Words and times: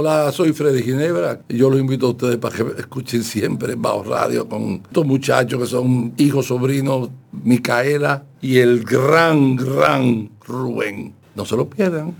Hola, 0.00 0.30
soy 0.30 0.52
Freddy 0.52 0.84
Ginebra. 0.84 1.40
Yo 1.48 1.68
los 1.68 1.80
invito 1.80 2.06
a 2.06 2.10
ustedes 2.10 2.36
para 2.36 2.54
que 2.54 2.62
escuchen 2.78 3.24
siempre 3.24 3.74
Bajo 3.74 4.04
Radio 4.04 4.48
con 4.48 4.74
estos 4.74 5.04
muchachos 5.04 5.58
que 5.60 5.66
son 5.66 6.14
hijos, 6.18 6.46
sobrinos, 6.46 7.10
Micaela 7.32 8.22
y 8.40 8.58
el 8.58 8.84
gran, 8.84 9.56
gran 9.56 10.30
Rubén. 10.46 11.14
No 11.34 11.44
se 11.44 11.56
lo 11.56 11.68
pierdan. 11.68 12.14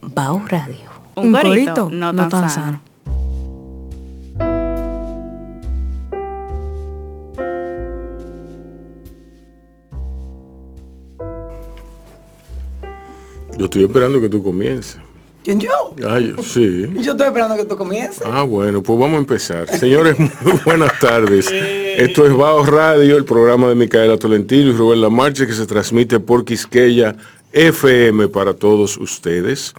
Bao 0.00 0.42
Radio. 0.48 0.76
Un 1.16 1.30
corito 1.30 1.90
no 1.90 2.26
tan 2.30 2.48
sano. 2.48 2.80
Yo 13.58 13.64
estoy 13.66 13.84
esperando 13.84 14.22
que 14.22 14.30
tú 14.30 14.42
comiences. 14.42 14.98
¿Quién 15.44 15.60
yo? 15.60 15.94
Ay, 16.08 16.34
sí. 16.42 16.86
Yo 17.02 17.12
estoy 17.12 17.26
esperando 17.26 17.54
que 17.54 17.66
tú 17.66 17.76
comiences. 17.76 18.22
Ah, 18.24 18.44
bueno, 18.44 18.82
pues 18.82 18.98
vamos 18.98 19.16
a 19.16 19.18
empezar. 19.18 19.68
Señores, 19.68 20.18
muy 20.40 20.58
buenas 20.64 20.98
tardes. 20.98 21.50
Esto 21.52 22.26
es 22.26 22.32
Baos 22.32 22.66
Radio, 22.66 23.18
el 23.18 23.26
programa 23.26 23.68
de 23.68 23.74
Micaela 23.74 24.16
Tolentino 24.16 24.70
y 24.70 24.72
Rubén 24.72 25.02
Lamarche 25.02 25.46
que 25.46 25.52
se 25.52 25.66
transmite 25.66 26.18
por 26.18 26.46
Quisqueya 26.46 27.14
FM 27.52 28.28
para 28.28 28.54
todos 28.54 28.96
ustedes, 28.96 29.74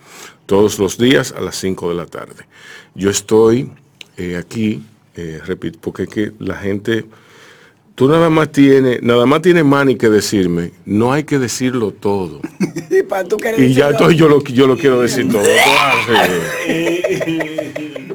todos 0.46 0.78
los 0.78 1.00
días 1.00 1.34
a 1.36 1.42
las 1.42 1.56
5 1.56 1.90
de 1.90 1.96
la 1.96 2.06
tarde. 2.06 2.46
Yo 2.94 3.10
estoy 3.10 3.72
eh, 4.18 4.38
aquí, 4.38 4.84
eh, 5.16 5.42
repito, 5.44 5.80
porque 5.82 6.04
es 6.04 6.10
que 6.10 6.32
la 6.38 6.58
gente, 6.58 7.06
tú 7.96 8.08
nada 8.08 8.30
más 8.30 8.52
tienes, 8.52 9.02
nada 9.02 9.26
más 9.26 9.42
tienes 9.42 9.66
mani 9.66 9.96
que 9.96 10.10
decirme, 10.10 10.72
no 10.86 11.12
hay 11.14 11.24
que 11.24 11.40
decirlo 11.40 11.92
todo. 11.92 12.42
Y 12.90 13.04
tú 13.28 13.38
ya 13.74 13.90
entonces 13.90 14.18
yo 14.18 14.28
lo, 14.30 14.44
yo 14.44 14.68
lo 14.68 14.78
quiero 14.78 15.02
decir 15.02 15.30
todo. 15.32 15.42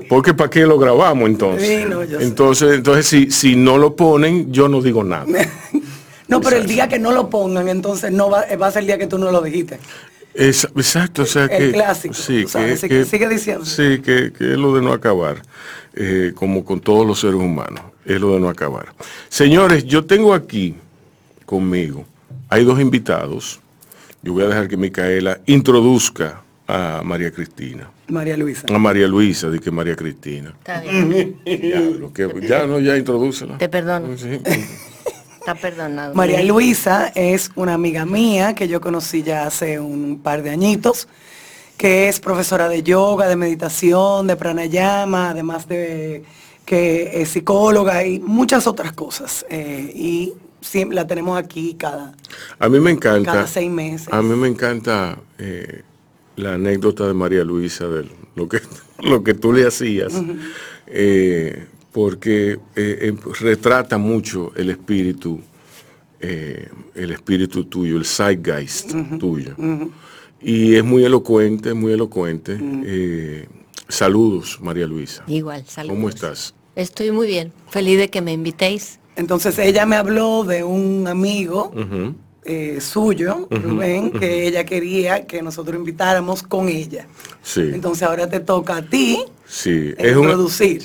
Porque 0.09 0.35
para 0.35 0.51
qué 0.51 0.67
lo 0.67 0.79
grabamos 0.79 1.29
entonces. 1.29 1.69
Sí, 1.69 1.85
no, 1.89 2.03
yo 2.05 2.19
sé. 2.19 2.25
entonces, 2.25 2.73
entonces 2.75 3.07
si, 3.07 3.31
si 3.31 3.57
no 3.57 3.79
lo 3.79 3.95
ponen, 3.95 4.53
yo 4.53 4.69
no 4.69 4.83
digo 4.83 5.05
nada. 5.05 5.27
No, 6.29 6.41
pero 6.41 6.59
el 6.59 6.67
día 6.69 6.89
que 6.89 7.01
no 7.01 7.11
lo 7.11 7.29
pongan, 7.29 7.69
entonces 7.69 8.13
no 8.13 8.31
va, 8.31 8.45
va 8.55 8.69
a 8.69 8.71
ser 8.71 8.83
el 8.83 8.87
día 8.87 8.99
que 8.99 9.09
tú 9.09 9.19
no 9.19 9.33
lo 9.33 9.43
dijiste. 9.43 9.81
Es- 10.33 10.63
exacto, 10.77 11.23
o 11.23 11.27
sea 11.27 11.47
El 11.47 11.59
que... 11.59 11.73
clásico, 11.73 12.15
Sí, 12.15 12.45
sabes, 12.47 12.83
que 12.83 13.05
sigue 13.05 13.29
diciendo. 13.29 13.65
Sí, 13.65 14.01
que, 14.01 14.33
que 14.33 14.53
es 14.53 14.57
lo 14.57 14.73
de 14.73 14.81
no 14.81 14.93
acabar, 14.93 15.43
eh, 15.95 16.31
como 16.37 16.65
con 16.65 16.79
todos 16.79 17.05
los 17.05 17.19
seres 17.19 17.35
humanos, 17.35 17.83
es 18.05 18.21
lo 18.21 18.35
de 18.35 18.41
no 18.41 18.49
acabar. 18.49 18.87
Señores, 19.29 19.85
yo 19.85 20.05
tengo 20.05 20.35
aquí 20.35 20.75
conmigo, 21.47 22.05
hay 22.49 22.65
dos 22.65 22.81
invitados, 22.81 23.61
yo 24.23 24.33
voy 24.33 24.45
a 24.45 24.49
dejar 24.49 24.69
que 24.69 24.77
Micaela 24.77 25.41
introduzca 25.47 26.43
a 26.69 27.03
María 27.05 27.31
Cristina. 27.33 27.91
María 28.09 28.37
Luisa. 28.37 28.67
A 28.73 28.79
María 28.79 29.07
Luisa, 29.09 29.49
de 29.51 29.59
que 29.61 29.71
María 29.71 29.97
Cristina. 29.97 30.55
Está 30.59 30.81
bien. 30.81 31.37
Que- 32.15 32.47
ya 32.47 32.67
no, 32.67 32.79
ya 32.81 32.97
introdúcela. 32.97 33.57
Te 33.59 33.69
perdono. 33.69 34.17
Sí. 34.19 34.41
Está 35.39 35.55
perdonado. 35.55 36.15
María 36.15 36.43
Luisa 36.45 37.11
es 37.15 37.51
una 37.57 37.75
amiga 37.75 38.05
mía 38.05 38.55
que 38.55 38.69
yo 38.69 38.81
conocí 38.81 39.23
ya 39.23 39.47
hace 39.47 39.81
un 39.81 40.21
par 40.23 40.43
de 40.43 40.51
añitos, 40.51 41.09
que 41.77 42.09
es 42.09 42.21
profesora 42.21 42.69
de 42.69 42.83
yoga, 42.83 43.27
de 43.27 43.37
meditación, 43.37 44.27
de 44.27 44.37
pranayama, 44.37 45.31
además 45.31 45.67
de 45.67 46.25
que 46.65 47.23
es 47.23 47.31
psicóloga 47.31 48.05
y 48.05 48.21
muchas 48.21 48.67
otras 48.67 48.93
cosas. 48.93 49.45
Eh, 49.51 49.93
y 49.95 50.33
siempre 50.61 50.95
la 50.95 51.07
tenemos 51.07 51.39
aquí 51.39 51.75
cada... 51.75 52.15
A 52.59 52.69
mí 52.69 52.81
me 52.81 52.91
encanta. 52.91 53.33
Cada 53.33 53.47
seis 53.47 53.71
meses. 53.71 54.09
A 54.13 54.23
mí 54.23 54.37
me 54.37 54.49
encanta 54.49 55.19
eh, 55.39 55.83
la 56.41 56.55
anécdota 56.55 57.07
de 57.07 57.15
María 57.15 57.45
Luisa, 57.45 57.87
de 57.89 58.07
lo 58.35 58.49
que, 58.49 58.61
lo 59.03 59.23
que 59.23 59.35
tú 59.35 59.53
le 59.53 59.67
hacías, 59.67 60.13
eh, 60.87 61.67
porque 61.93 62.53
eh, 62.53 62.59
eh, 62.77 63.15
retrata 63.41 63.99
mucho 63.99 64.53
el 64.57 64.71
espíritu, 64.71 65.41
el 66.21 67.13
espíritu 67.13 67.65
tuyo, 67.65 67.97
el 67.97 68.05
zeitgeist 68.05 68.93
tuyo. 69.19 69.55
Y 70.43 70.75
es 70.75 70.85
muy 70.85 71.05
elocuente, 71.05 71.73
muy 71.73 71.93
elocuente. 71.93 72.59
Eh, 73.91 73.93
saludos, 73.93 74.59
María 74.63 74.87
Luisa. 74.87 75.25
Igual, 75.27 75.65
saludos. 75.67 75.97
¿Cómo 75.97 76.09
estás? 76.09 76.55
Estoy 76.77 77.11
muy 77.11 77.27
bien. 77.27 77.53
Feliz 77.69 77.99
de 77.99 78.09
que 78.09 78.21
me 78.23 78.33
invitéis. 78.33 79.01
Entonces 79.17 79.59
ella 79.59 79.85
me 79.85 79.97
habló 79.97 80.45
de 80.45 80.63
un 80.65 81.07
amigo 81.09 81.73
eh, 82.45 82.79
suyo, 82.81 83.49
Rubén, 83.51 84.13
que 84.13 84.47
ella 84.47 84.65
quería 84.65 85.27
que 85.27 85.43
nosotros 85.43 85.77
invitáramos 85.77 86.43
con 86.43 86.69
ella. 86.69 87.07
Sí. 87.43 87.61
Entonces 87.75 88.05
ahora 88.05 88.29
te 88.31 88.41
toca 88.41 88.77
a 88.77 88.83
ti. 88.83 89.19
Sí, 89.47 89.93
e 89.99 90.11
es 90.11 90.17
un, 90.17 90.31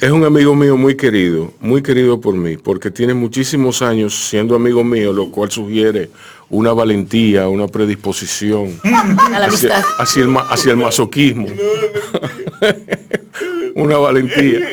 es 0.02 0.12
un 0.12 0.24
amigo 0.24 0.56
mío 0.56 0.76
muy 0.76 0.98
querido, 0.98 1.54
muy 1.62 1.84
querido 1.84 2.20
por 2.20 2.34
mí, 2.34 2.58
porque 2.58 2.90
tiene 2.90 3.14
muchísimos 3.14 3.84
años 3.84 4.28
siendo 4.28 4.56
amigo 4.56 4.84
mío, 4.84 5.14
lo 5.14 5.30
cual 5.30 5.52
sugiere 5.52 6.10
una 6.50 6.74
valentía, 6.74 7.48
una 7.48 7.68
predisposición 7.68 8.80
A 8.84 9.40
la 9.40 9.46
amistad. 9.46 9.70
hacia, 9.72 9.84
hacia 10.00 10.22
el, 10.24 10.30
ma- 10.30 10.48
hacia 10.50 10.72
el 10.72 10.78
masoquismo. 10.78 11.46
una 13.76 13.98
valentía. 13.98 14.68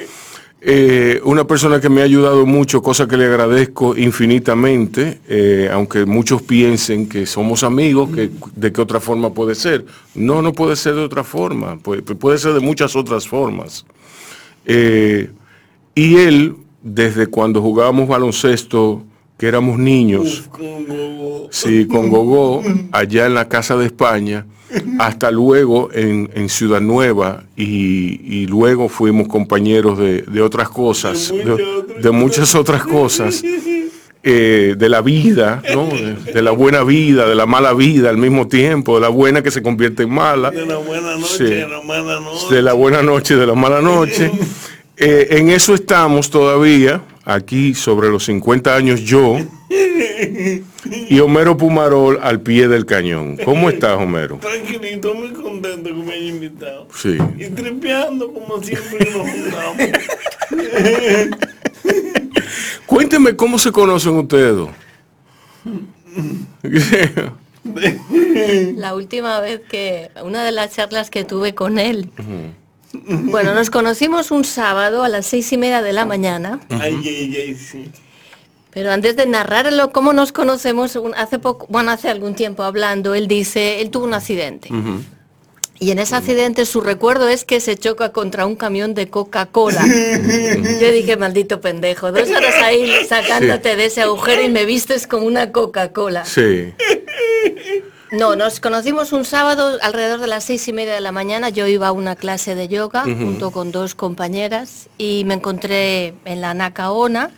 Eh, 0.65 1.21
una 1.25 1.45
persona 1.45 1.81
que 1.81 1.89
me 1.89 2.03
ha 2.03 2.05
ayudado 2.05 2.47
mucho, 2.47 2.83
cosa 2.83 3.09
que 3.09 3.17
le 3.17 3.25
agradezco 3.25 3.97
infinitamente, 3.97 5.19
eh, 5.29 5.69
aunque 5.73 6.07
muchos 6.07 6.41
piensen 6.43 7.09
que 7.09 7.27
somos 7.27 7.65
amigos, 7.65 8.11
que 8.15 8.31
de 8.55 8.73
qué 8.73 8.81
otra 8.81 9.01
forma 9.01 9.35
puede 9.35 9.57
ser. 9.57 9.85
No, 10.15 10.41
no 10.41 10.53
puede 10.53 10.77
ser 10.77 10.95
de 10.95 11.01
otra 11.01 11.25
forma, 11.25 11.79
puede, 11.79 12.03
puede 12.03 12.39
ser 12.39 12.53
de 12.53 12.61
muchas 12.61 12.95
otras 12.95 13.27
formas. 13.27 13.85
Eh, 14.65 15.31
y 15.97 16.17
él, 16.19 16.55
desde 16.81 17.27
cuando 17.27 17.61
jugábamos 17.61 18.07
baloncesto, 18.07 19.03
que 19.37 19.49
éramos 19.49 19.81
niños, 19.81 20.49
sí, 21.51 21.87
con 21.89 22.09
Gogó, 22.09 22.63
allá 22.93 23.27
en 23.27 23.35
la 23.35 23.49
Casa 23.49 23.77
de 23.77 23.87
España, 23.87 24.47
hasta 24.99 25.31
luego 25.31 25.91
en, 25.93 26.31
en 26.35 26.49
Ciudad 26.49 26.81
Nueva 26.81 27.45
y, 27.57 28.21
y 28.25 28.47
luego 28.47 28.89
fuimos 28.89 29.29
compañeros 29.29 29.99
de, 29.99 30.23
de 30.23 30.43
otras 30.43 30.69
cosas, 30.69 31.33
de, 31.33 31.83
de 32.01 32.11
muchas 32.11 32.55
otras 32.55 32.85
cosas. 32.85 33.43
eh, 34.25 34.77
de 34.79 34.89
la 34.89 35.01
vida, 35.03 35.61
¿no? 35.75 35.87
de, 35.89 36.15
de 36.33 36.43
la 36.43 36.53
buena 36.53 36.85
vida, 36.85 37.27
de 37.29 37.35
la 37.35 37.45
mala 37.45 37.75
vida 37.75 38.09
al 38.09 38.19
mismo 38.19 38.47
tiempo, 38.47 38.95
de 38.95 39.01
la 39.01 39.09
buena 39.09 39.43
que 39.43 39.51
se 39.51 39.63
convierte 39.63 40.05
en 40.05 40.11
mala. 40.11 40.53
De 40.53 40.65
la 40.65 40.77
buena 40.77 41.17
noche, 41.17 41.39
Sí. 41.39 41.45
de 41.45 41.67
la 41.69 41.83
mala 41.83 42.21
noche. 42.21 42.55
de 42.55 42.63
la 42.63 42.73
buena 42.73 43.03
noche, 43.03 43.37
de 43.37 43.47
la 43.49 43.55
mala 43.55 43.81
noche. 43.81 44.31
Eh, 44.97 45.27
en 45.31 45.49
eso 45.49 45.75
estamos 45.75 46.31
todavía, 46.31 47.03
aquí 47.25 47.75
sobre 47.75 48.11
los 48.11 48.25
50 48.27 48.77
años 48.77 49.01
yo 49.01 49.39
y 51.09 51.21
Homero 51.21 51.57
Pumarol 51.57 52.19
al 52.23 52.41
pie 52.41 52.69
del 52.69 52.87
cañón. 52.87 53.37
¿Cómo 53.45 53.71
estás, 53.71 53.99
Homero? 53.99 54.39
Tranquilito, 54.39 55.15
muy 55.15 55.31
contento 55.31 55.89
que 55.89 55.95
me 55.95 56.13
haya 56.13 56.27
invitado. 56.27 56.89
Sí. 56.95 57.19
Y 57.39 57.47
tripeando 57.49 58.33
como 58.33 58.63
siempre 58.63 59.09
nos 59.11 59.31
juntamos. 59.31 59.77
Cuénteme 62.87 63.37
cómo 63.37 63.59
se 63.59 63.73
conocen 63.73 64.13
ustedes 64.17 64.55
dos. 64.55 64.71
La 68.77 68.95
última 68.95 69.41
vez 69.41 69.61
que, 69.69 70.11
una 70.23 70.45
de 70.45 70.53
las 70.53 70.75
charlas 70.75 71.11
que 71.11 71.25
tuve 71.25 71.55
con 71.55 71.79
él, 71.79 72.11
bueno, 72.93 73.55
nos 73.55 73.71
conocimos 73.71 74.31
un 74.31 74.45
sábado 74.45 75.03
a 75.03 75.09
las 75.09 75.27
seis 75.27 75.53
y 75.53 75.59
media 75.59 75.81
de 75.81 75.93
la 75.93 76.05
mañana, 76.05 76.61
Ay, 76.69 77.01
ay, 77.03 77.37
ay, 77.37 77.55
sí. 77.55 77.91
Pero 78.73 78.91
antes 78.91 79.17
de 79.17 79.27
narrarlo, 79.27 79.93
cómo 79.93 80.13
nos 80.13 80.33
conocemos, 80.33 80.97
un- 80.97 81.15
hace 81.15 81.39
poco, 81.39 81.67
bueno, 81.69 81.91
hace 81.91 82.09
algún 82.09 82.35
tiempo 82.35 82.63
hablando, 82.63 83.15
él 83.15 83.29
dice, 83.29 83.81
él 83.81 83.91
tuvo 83.91 84.05
un 84.07 84.15
accidente. 84.15 84.69
Y 85.79 85.91
en 85.91 85.99
ese 85.99 86.15
accidente 86.15 86.65
su 86.65 86.81
recuerdo 86.81 87.29
es 87.29 87.45
que 87.45 87.59
se 87.59 87.77
choca 87.77 88.13
contra 88.13 88.47
un 88.47 88.55
camión 88.55 88.95
de 88.95 89.09
Coca-Cola. 89.11 89.85
Yo 90.81 90.93
dije, 90.93 91.17
maldito 91.17 91.61
pendejo, 91.61 92.13
dos 92.13 92.31
horas 92.31 92.55
ahí 92.63 92.89
sacándote 93.09 93.75
de 93.75 93.87
ese 93.87 94.01
agujero 94.03 94.43
y 94.43 94.49
me 94.49 94.65
vistes 94.65 95.09
con 95.09 95.25
una 95.25 95.51
Coca-Cola. 95.51 96.25
Sí. 96.25 96.73
No, 98.13 98.37
nos 98.37 98.61
conocimos 98.61 99.13
un 99.13 99.25
sábado 99.25 99.79
alrededor 99.81 100.21
de 100.21 100.27
las 100.27 100.45
seis 100.45 100.69
y 100.69 100.73
media 100.73 100.93
de 100.95 101.01
la 101.01 101.13
mañana. 101.13 101.49
Yo 101.49 101.67
iba 101.67 101.89
a 101.89 101.93
una 101.93 102.15
clase 102.15 102.55
de 102.55 102.69
yoga 102.69 103.03
junto 103.05 103.51
con 103.51 103.73
dos 103.73 103.95
compañeras 103.95 104.89
y 104.99 105.25
me 105.25 105.35
encontré 105.35 106.15
en 106.27 106.41
la 106.43 106.53
Nacaona. 106.55 107.31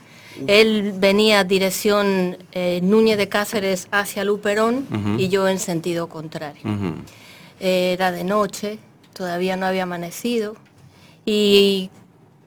Él 0.46 0.94
venía 0.96 1.44
dirección 1.44 2.36
eh, 2.52 2.80
Núñez 2.82 3.16
de 3.16 3.28
Cáceres 3.28 3.88
hacia 3.90 4.24
Luperón 4.24 4.86
y 5.18 5.28
yo 5.28 5.48
en 5.48 5.58
sentido 5.58 6.08
contrario. 6.08 6.62
Eh, 7.60 7.92
Era 7.92 8.12
de 8.12 8.24
noche, 8.24 8.78
todavía 9.12 9.56
no 9.56 9.66
había 9.66 9.84
amanecido 9.84 10.56
y 11.24 11.90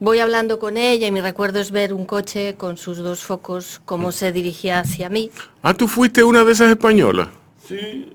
voy 0.00 0.20
hablando 0.20 0.58
con 0.58 0.76
ella 0.76 1.06
y 1.06 1.12
mi 1.12 1.20
recuerdo 1.20 1.60
es 1.60 1.70
ver 1.70 1.92
un 1.92 2.04
coche 2.06 2.54
con 2.56 2.76
sus 2.76 2.98
dos 2.98 3.20
focos 3.20 3.80
como 3.84 4.12
se 4.12 4.32
dirigía 4.32 4.80
hacia 4.80 5.08
mí. 5.08 5.30
Ah, 5.62 5.74
tú 5.74 5.88
fuiste 5.88 6.22
una 6.22 6.44
de 6.44 6.52
esas 6.52 6.70
españolas. 6.70 7.28
Sí, 7.66 8.12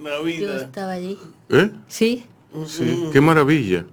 la 0.00 0.22
Yo 0.30 0.56
estaba 0.56 0.92
allí. 0.92 1.18
¿Eh? 1.50 1.70
Sí. 1.88 2.24
Sí. 2.66 3.08
Qué 3.12 3.20
maravilla. 3.20 3.84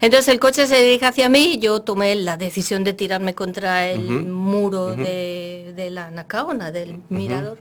Entonces 0.00 0.28
el 0.28 0.40
coche 0.40 0.66
se 0.66 0.82
dirige 0.82 1.06
hacia 1.06 1.28
mí 1.28 1.54
y 1.54 1.58
yo 1.58 1.80
tomé 1.80 2.14
la 2.16 2.36
decisión 2.36 2.84
de 2.84 2.92
tirarme 2.92 3.34
contra 3.34 3.88
el 3.88 4.26
muro 4.26 4.94
de, 4.94 5.72
de 5.74 5.90
la 5.90 6.10
Nacaona, 6.10 6.70
del 6.70 7.00
mirador. 7.08 7.58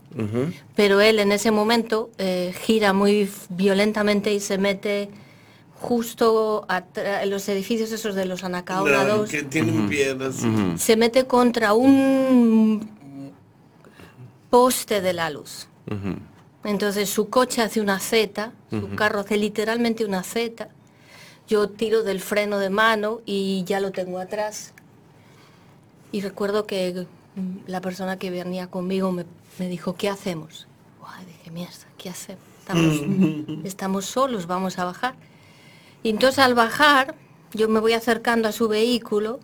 Pero 0.76 1.00
él 1.02 1.20
en 1.20 1.32
ese 1.32 1.52
momento 1.52 2.10
eh, 2.18 2.54
gira 2.66 2.94
muy 2.94 3.30
violentamente 3.50 4.34
y 4.34 4.40
se 4.40 4.58
mete 4.58 5.10
justo 5.80 6.66
en 6.96 7.30
los 7.30 7.48
edificios 7.50 7.92
esos 7.92 8.16
de 8.16 8.26
los 8.26 8.44
Anacaona 8.44 9.04
La 9.04 9.16
2. 9.16 9.30
que 9.30 9.44
tienen 9.44 9.88
piedras. 9.88 10.36
Se 10.78 10.96
mete 10.98 11.26
contra 11.28 11.74
un 11.74 12.90
poste 14.50 15.02
de 15.02 15.14
la 15.14 15.30
luz. 15.30 15.68
Entonces 16.64 17.10
su 17.10 17.30
coche 17.30 17.62
hace 17.62 17.80
una 17.80 18.00
Z, 18.00 18.52
su 18.72 18.96
carro 18.96 19.20
hace 19.20 19.38
literalmente 19.38 20.04
una 20.06 20.24
Z. 20.24 20.70
Yo 21.48 21.70
tiro 21.70 22.04
del 22.04 22.22
freno 22.22 22.58
de 22.60 22.70
mano 22.70 23.22
y 23.26 23.64
ya 23.66 23.80
lo 23.80 23.92
tengo 23.92 24.20
atrás. 24.20 24.74
Y 26.12 26.22
recuerdo 26.22 26.66
que 26.66 27.06
la 27.68 27.82
persona 27.82 28.18
que 28.18 28.30
venía 28.30 28.68
conmigo 28.68 29.12
me, 29.12 29.26
me 29.60 29.68
dijo, 29.68 29.96
¿qué 29.96 30.10
hacemos? 30.10 30.68
Dije, 31.28 31.52
mierda, 31.52 31.88
¿qué 31.98 32.10
hacemos? 32.10 32.44
Estamos, 32.60 33.02
estamos 33.64 34.06
solos, 34.06 34.48
vamos 34.48 34.80
a 34.80 34.86
bajar. 34.86 35.16
Y 36.04 36.10
entonces 36.10 36.40
al 36.40 36.54
bajar, 36.54 37.16
yo 37.54 37.68
me 37.70 37.80
voy 37.80 37.94
acercando 37.94 38.48
a 38.48 38.52
su 38.52 38.68
vehículo 38.68 39.40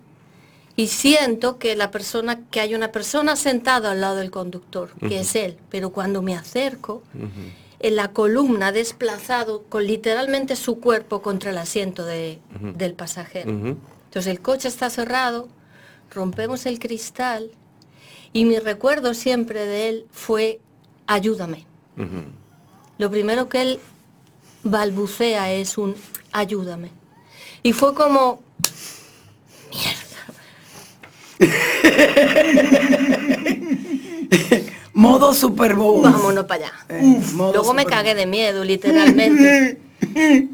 y 0.75 0.87
siento 0.87 1.57
que 1.57 1.75
la 1.75 1.91
persona, 1.91 2.39
que 2.49 2.59
hay 2.59 2.75
una 2.75 2.91
persona 2.91 3.35
sentada 3.35 3.91
al 3.91 4.01
lado 4.01 4.15
del 4.17 4.31
conductor, 4.31 4.91
que 4.99 5.19
es 5.19 5.35
él. 5.35 5.57
Pero 5.69 5.91
cuando 5.91 6.21
me 6.21 6.35
acerco, 6.35 7.03
en 7.83 7.95
la 7.95 8.09
columna 8.09 8.71
desplazado 8.71 9.63
con 9.63 9.85
literalmente 9.87 10.55
su 10.55 10.79
cuerpo 10.79 11.21
contra 11.21 11.51
el 11.51 11.57
asiento 11.57 12.05
de- 12.05 12.39
del 12.61 12.93
pasajero. 12.93 13.49
Entonces 13.49 14.27
el 14.27 14.41
coche 14.41 14.67
está 14.67 14.89
cerrado, 14.89 15.47
rompemos 16.11 16.65
el 16.65 16.79
cristal 16.79 17.51
y 18.33 18.45
mi 18.45 18.59
recuerdo 18.59 19.13
siempre 19.13 19.65
de 19.65 19.89
él 19.89 20.05
fue 20.11 20.59
ayúdame. 21.07 21.65
Lo 22.97 23.09
primero 23.09 23.49
que 23.49 23.61
él 23.61 23.79
balbucea 24.63 25.51
es 25.53 25.77
un 25.77 25.95
ayúdame. 26.31 26.89
Y 27.63 27.73
fue 27.73 27.93
como, 27.93 28.41
Modo 34.93 35.33
Super 35.33 35.75
Bowl. 35.75 36.01
vámonos 36.01 36.45
para 36.45 36.65
allá. 36.65 36.73
Eh, 36.89 37.21
Luego 37.35 37.73
me 37.73 37.85
cagué 37.85 38.15
de 38.15 38.25
miedo, 38.25 38.63
literalmente. 38.63 39.79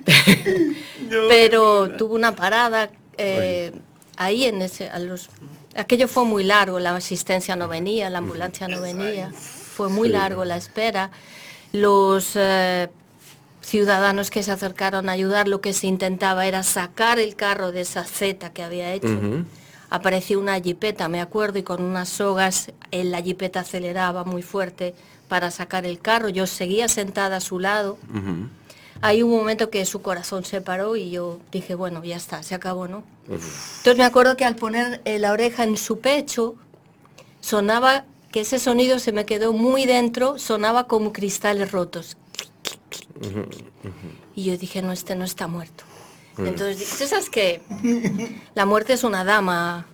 Pero 1.29 1.91
tuve 1.97 2.15
una 2.15 2.35
parada 2.35 2.89
eh, 3.17 3.71
ahí 4.17 4.45
en 4.45 4.61
ese, 4.61 4.89
a 4.89 4.99
los, 4.99 5.29
aquello 5.75 6.07
fue 6.07 6.25
muy 6.25 6.43
largo, 6.43 6.79
la 6.79 6.95
asistencia 6.95 7.55
no 7.55 7.67
venía, 7.67 8.09
la 8.09 8.19
ambulancia 8.19 8.67
no 8.67 8.81
venía, 8.81 9.31
fue 9.31 9.89
muy 9.89 10.09
largo 10.09 10.45
la 10.45 10.57
espera. 10.57 11.11
Los 11.71 12.31
eh, 12.35 12.89
ciudadanos 13.61 14.29
que 14.29 14.43
se 14.43 14.51
acercaron 14.51 15.09
a 15.09 15.13
ayudar, 15.13 15.47
lo 15.47 15.61
que 15.61 15.73
se 15.73 15.87
intentaba 15.87 16.45
era 16.47 16.63
sacar 16.63 17.19
el 17.19 17.35
carro 17.35 17.71
de 17.71 17.81
esa 17.81 18.03
Z 18.03 18.51
que 18.51 18.63
había 18.63 18.93
hecho. 18.93 19.45
Apareció 19.89 20.39
una 20.39 20.59
jipeta, 20.59 21.07
me 21.07 21.21
acuerdo, 21.21 21.59
y 21.59 21.63
con 21.63 21.81
unas 21.81 22.09
sogas 22.09 22.71
en 22.91 23.11
la 23.11 23.21
jipeta 23.21 23.61
aceleraba 23.61 24.23
muy 24.23 24.41
fuerte 24.41 24.93
para 25.27 25.51
sacar 25.51 25.85
el 25.85 25.99
carro. 25.99 26.29
Yo 26.29 26.47
seguía 26.47 26.87
sentada 26.87 27.37
a 27.37 27.41
su 27.41 27.59
lado. 27.59 27.97
Hay 29.01 29.21
un 29.21 29.31
momento 29.31 29.69
que 29.69 29.85
su 29.85 30.01
corazón 30.01 30.43
se 30.43 30.59
paró 30.59 30.95
y 30.95 31.11
yo 31.11 31.39
dije, 31.51 31.75
bueno, 31.75 32.03
ya 32.03 32.15
está, 32.15 32.43
se 32.43 32.55
acabó, 32.55 32.87
¿no? 32.87 33.03
Entonces 33.27 33.97
me 33.97 34.03
acuerdo 34.03 34.35
que 34.35 34.45
al 34.45 34.55
poner 34.55 35.01
eh, 35.05 35.19
la 35.19 35.31
oreja 35.31 35.63
en 35.63 35.77
su 35.77 35.99
pecho, 35.99 36.55
sonaba, 37.39 38.05
que 38.31 38.41
ese 38.41 38.59
sonido 38.59 38.99
se 38.99 39.11
me 39.11 39.25
quedó 39.25 39.53
muy 39.53 39.85
dentro, 39.85 40.39
sonaba 40.39 40.87
como 40.87 41.13
cristales 41.13 41.71
rotos. 41.71 42.17
Y 44.35 44.43
yo 44.43 44.57
dije, 44.57 44.81
no, 44.81 44.91
este 44.91 45.15
no 45.15 45.25
está 45.25 45.47
muerto. 45.47 45.83
Entonces, 46.39 46.97
¿tú 46.97 47.07
sabes 47.07 47.29
que 47.29 47.61
la 48.55 48.65
muerte 48.65 48.93
es 48.93 49.03
una 49.03 49.23
dama 49.23 49.85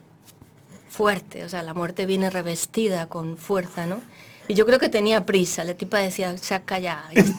fuerte, 0.90 1.44
o 1.44 1.50
sea, 1.50 1.64
la 1.64 1.74
muerte 1.74 2.06
viene 2.06 2.30
revestida 2.30 3.08
con 3.08 3.38
fuerza, 3.38 3.86
¿no? 3.86 4.02
Y 4.48 4.54
yo 4.56 4.66
creo 4.66 4.78
que 4.80 4.90
tenía 4.90 5.26
prisa, 5.26 5.64
la 5.64 5.74
tipa 5.74 6.00
decía, 6.00 6.38
saca 6.38 6.80
ya, 6.80 7.06
este, 7.12 7.34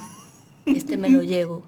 este 0.67 0.97
me 0.97 1.11
lo 1.11 1.23
llevo. 1.23 1.63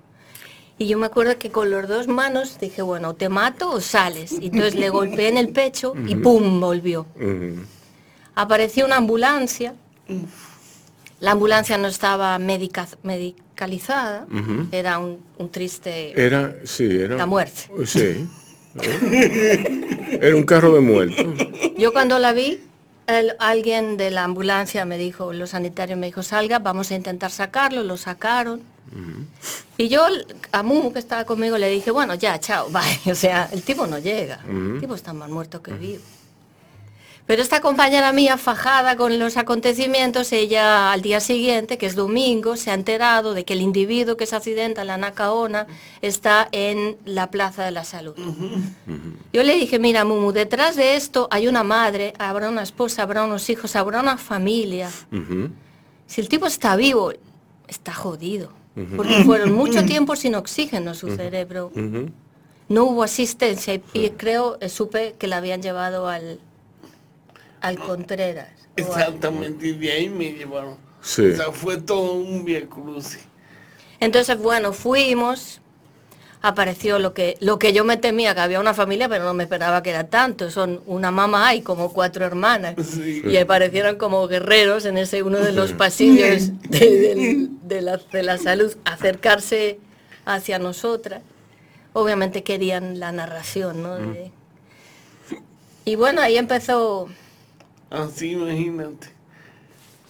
Y 0.79 0.89
yo 0.89 0.99
me 0.99 1.07
acuerdo 1.07 1.39
que 1.39 1.51
con 1.51 1.71
las 1.71 1.89
dos 1.89 2.07
manos 2.09 2.59
dije, 2.59 2.83
bueno, 2.83 3.15
te 3.15 3.29
mato 3.29 3.71
o 3.71 3.81
sales. 3.81 4.33
Y 4.33 4.47
entonces 4.47 4.75
le 4.75 4.91
golpeé 4.91 5.29
en 5.29 5.39
el 5.39 5.49
pecho 5.51 5.95
y 6.07 6.17
¡pum! 6.17 6.61
volvió. 6.61 7.07
Apareció 8.35 8.85
una 8.85 8.97
ambulancia. 8.97 9.75
La 11.21 11.31
ambulancia 11.33 11.79
no 11.79 11.89
estaba 11.89 12.39
medica- 12.39 12.89
medicalizada, 13.57 14.27
era 14.71 14.99
un, 14.99 15.19
un 15.39 15.51
triste... 15.51 16.13
Era, 16.21 16.55
sí, 16.65 16.85
era. 16.85 17.17
La 17.17 17.27
muerte. 17.27 17.63
Sí. 17.87 18.27
Era 20.21 20.37
un 20.37 20.45
carro 20.45 20.75
de 20.75 20.81
muertos. 20.81 21.27
Yo 21.79 21.93
cuando 21.93 22.19
la 22.19 22.33
vi, 22.33 22.61
el- 23.07 23.33
alguien 23.39 23.97
de 23.97 24.11
la 24.11 24.25
ambulancia 24.25 24.85
me 24.85 24.99
dijo, 24.99 25.33
los 25.33 25.51
sanitarios 25.51 25.99
me 25.99 26.07
dijo, 26.07 26.23
salga, 26.23 26.59
vamos 26.59 26.91
a 26.91 26.95
intentar 26.97 27.31
sacarlo, 27.31 27.83
lo 27.83 27.97
sacaron. 27.97 28.61
Y 29.79 29.89
yo 29.89 30.07
a 30.53 30.63
Mumu 30.63 30.93
que 30.93 30.99
estaba 31.01 31.25
conmigo 31.25 31.59
le 31.59 31.69
dije, 31.71 31.91
bueno, 31.91 32.15
ya, 32.15 32.39
chao, 32.39 32.69
bye. 32.71 33.11
O 33.11 33.15
sea, 33.15 33.49
el 33.53 33.63
tipo 33.63 33.87
no 33.87 33.99
llega, 33.99 34.41
el 34.49 34.79
tipo 34.81 34.95
está 34.95 35.13
más 35.15 35.31
muerto 35.31 35.63
que 35.63 35.73
vivo. 35.73 36.03
Pero 37.27 37.43
esta 37.43 37.61
compañera 37.61 38.13
mía, 38.13 38.39
fajada 38.39 38.97
con 38.97 39.19
los 39.19 39.37
acontecimientos, 39.37 40.33
ella 40.33 40.93
al 40.93 41.03
día 41.03 41.19
siguiente, 41.19 41.77
que 41.77 41.87
es 41.87 41.97
domingo, 41.97 42.57
se 42.57 42.71
ha 42.71 42.75
enterado 42.75 43.35
de 43.35 43.45
que 43.45 43.55
el 43.55 43.63
individuo 43.63 44.17
que 44.17 44.27
se 44.27 44.37
accidenta 44.37 44.83
en 44.83 44.87
la 44.87 44.97
Nacaona 44.97 45.67
está 46.03 46.49
en 46.53 46.97
la 47.05 47.33
Plaza 47.33 47.65
de 47.65 47.73
la 47.73 47.83
Salud. 47.83 48.15
Yo 49.33 49.43
le 49.43 49.57
dije, 49.57 49.81
mira, 49.81 50.05
Mumu, 50.05 50.31
detrás 50.31 50.77
de 50.77 50.95
esto 50.95 51.27
hay 51.33 51.49
una 51.49 51.65
madre, 51.65 52.13
habrá 52.19 52.49
una 52.49 52.63
esposa, 52.63 53.03
habrá 53.03 53.25
unos 53.25 53.51
hijos, 53.51 53.75
habrá 53.75 54.01
una 54.01 54.19
familia. 54.19 54.89
Si 56.07 56.21
el 56.21 56.29
tipo 56.29 56.47
está 56.47 56.77
vivo, 56.77 57.13
está 57.67 57.93
jodido. 57.93 58.53
Porque 58.97 59.25
fueron 59.25 59.53
mucho 59.53 59.85
tiempo 59.85 60.15
sin 60.15 60.37
oxígeno 60.37 60.95
su 60.95 61.11
cerebro. 61.17 61.73
No 62.69 62.85
hubo 62.85 63.03
asistencia 63.03 63.75
y, 63.75 63.83
y 63.95 64.11
creo, 64.11 64.59
eh, 64.61 64.69
supe 64.69 65.15
que 65.19 65.29
la 65.29 65.37
habían 65.37 65.63
llevado 65.63 66.09
al, 66.09 66.41
al 67.67 67.79
Contreras. 67.79 68.49
Exactamente, 68.77 69.69
y 69.69 69.73
de 69.73 69.93
ahí 69.93 70.09
me 70.09 70.33
llevaron. 70.33 70.77
Sí. 71.01 71.23
O 71.31 71.37
sea, 71.37 71.53
fue 71.53 71.77
todo 71.81 72.13
un 72.15 72.45
via 72.45 72.67
crucis. 72.69 73.21
Entonces, 74.01 74.37
bueno, 74.39 74.73
fuimos, 74.73 75.61
apareció 76.43 76.99
lo 76.99 77.15
que, 77.15 77.37
lo 77.41 77.59
que 77.59 77.73
yo 77.73 77.85
me 77.85 77.97
temía, 77.97 78.35
que 78.35 78.41
había 78.41 78.61
una 78.61 78.75
familia, 78.75 79.09
pero 79.09 79.25
no 79.25 79.33
me 79.33 79.45
esperaba 79.45 79.83
que 79.83 79.91
era 79.91 80.09
tanto. 80.09 80.51
Son 80.51 80.83
una 80.87 81.11
mamá 81.11 81.55
y 81.55 81.63
como 81.63 81.93
cuatro 81.93 82.25
hermanas. 82.27 82.75
Sí. 82.85 83.23
Y 83.25 83.37
aparecieron 83.39 83.97
como 83.97 84.27
guerreros 84.29 84.85
en 84.85 84.99
ese 84.99 85.23
uno 85.23 85.39
de 85.39 85.53
los 85.53 85.73
pasillos 85.73 86.51
de, 86.69 87.81
la, 87.83 87.97
de 88.13 88.23
la 88.23 88.37
salud, 88.39 88.77
acercarse 88.85 89.79
hacia 90.25 90.59
nosotras. 90.59 91.23
Obviamente 91.95 92.43
querían 92.43 93.01
la 93.01 93.13
narración, 93.13 93.83
¿no? 93.83 93.97
De- 93.97 94.31
Y 95.85 95.95
bueno, 95.95 96.21
ahí 96.21 96.37
empezó... 96.37 97.09
Así, 97.91 98.33
imagínate. 98.33 99.09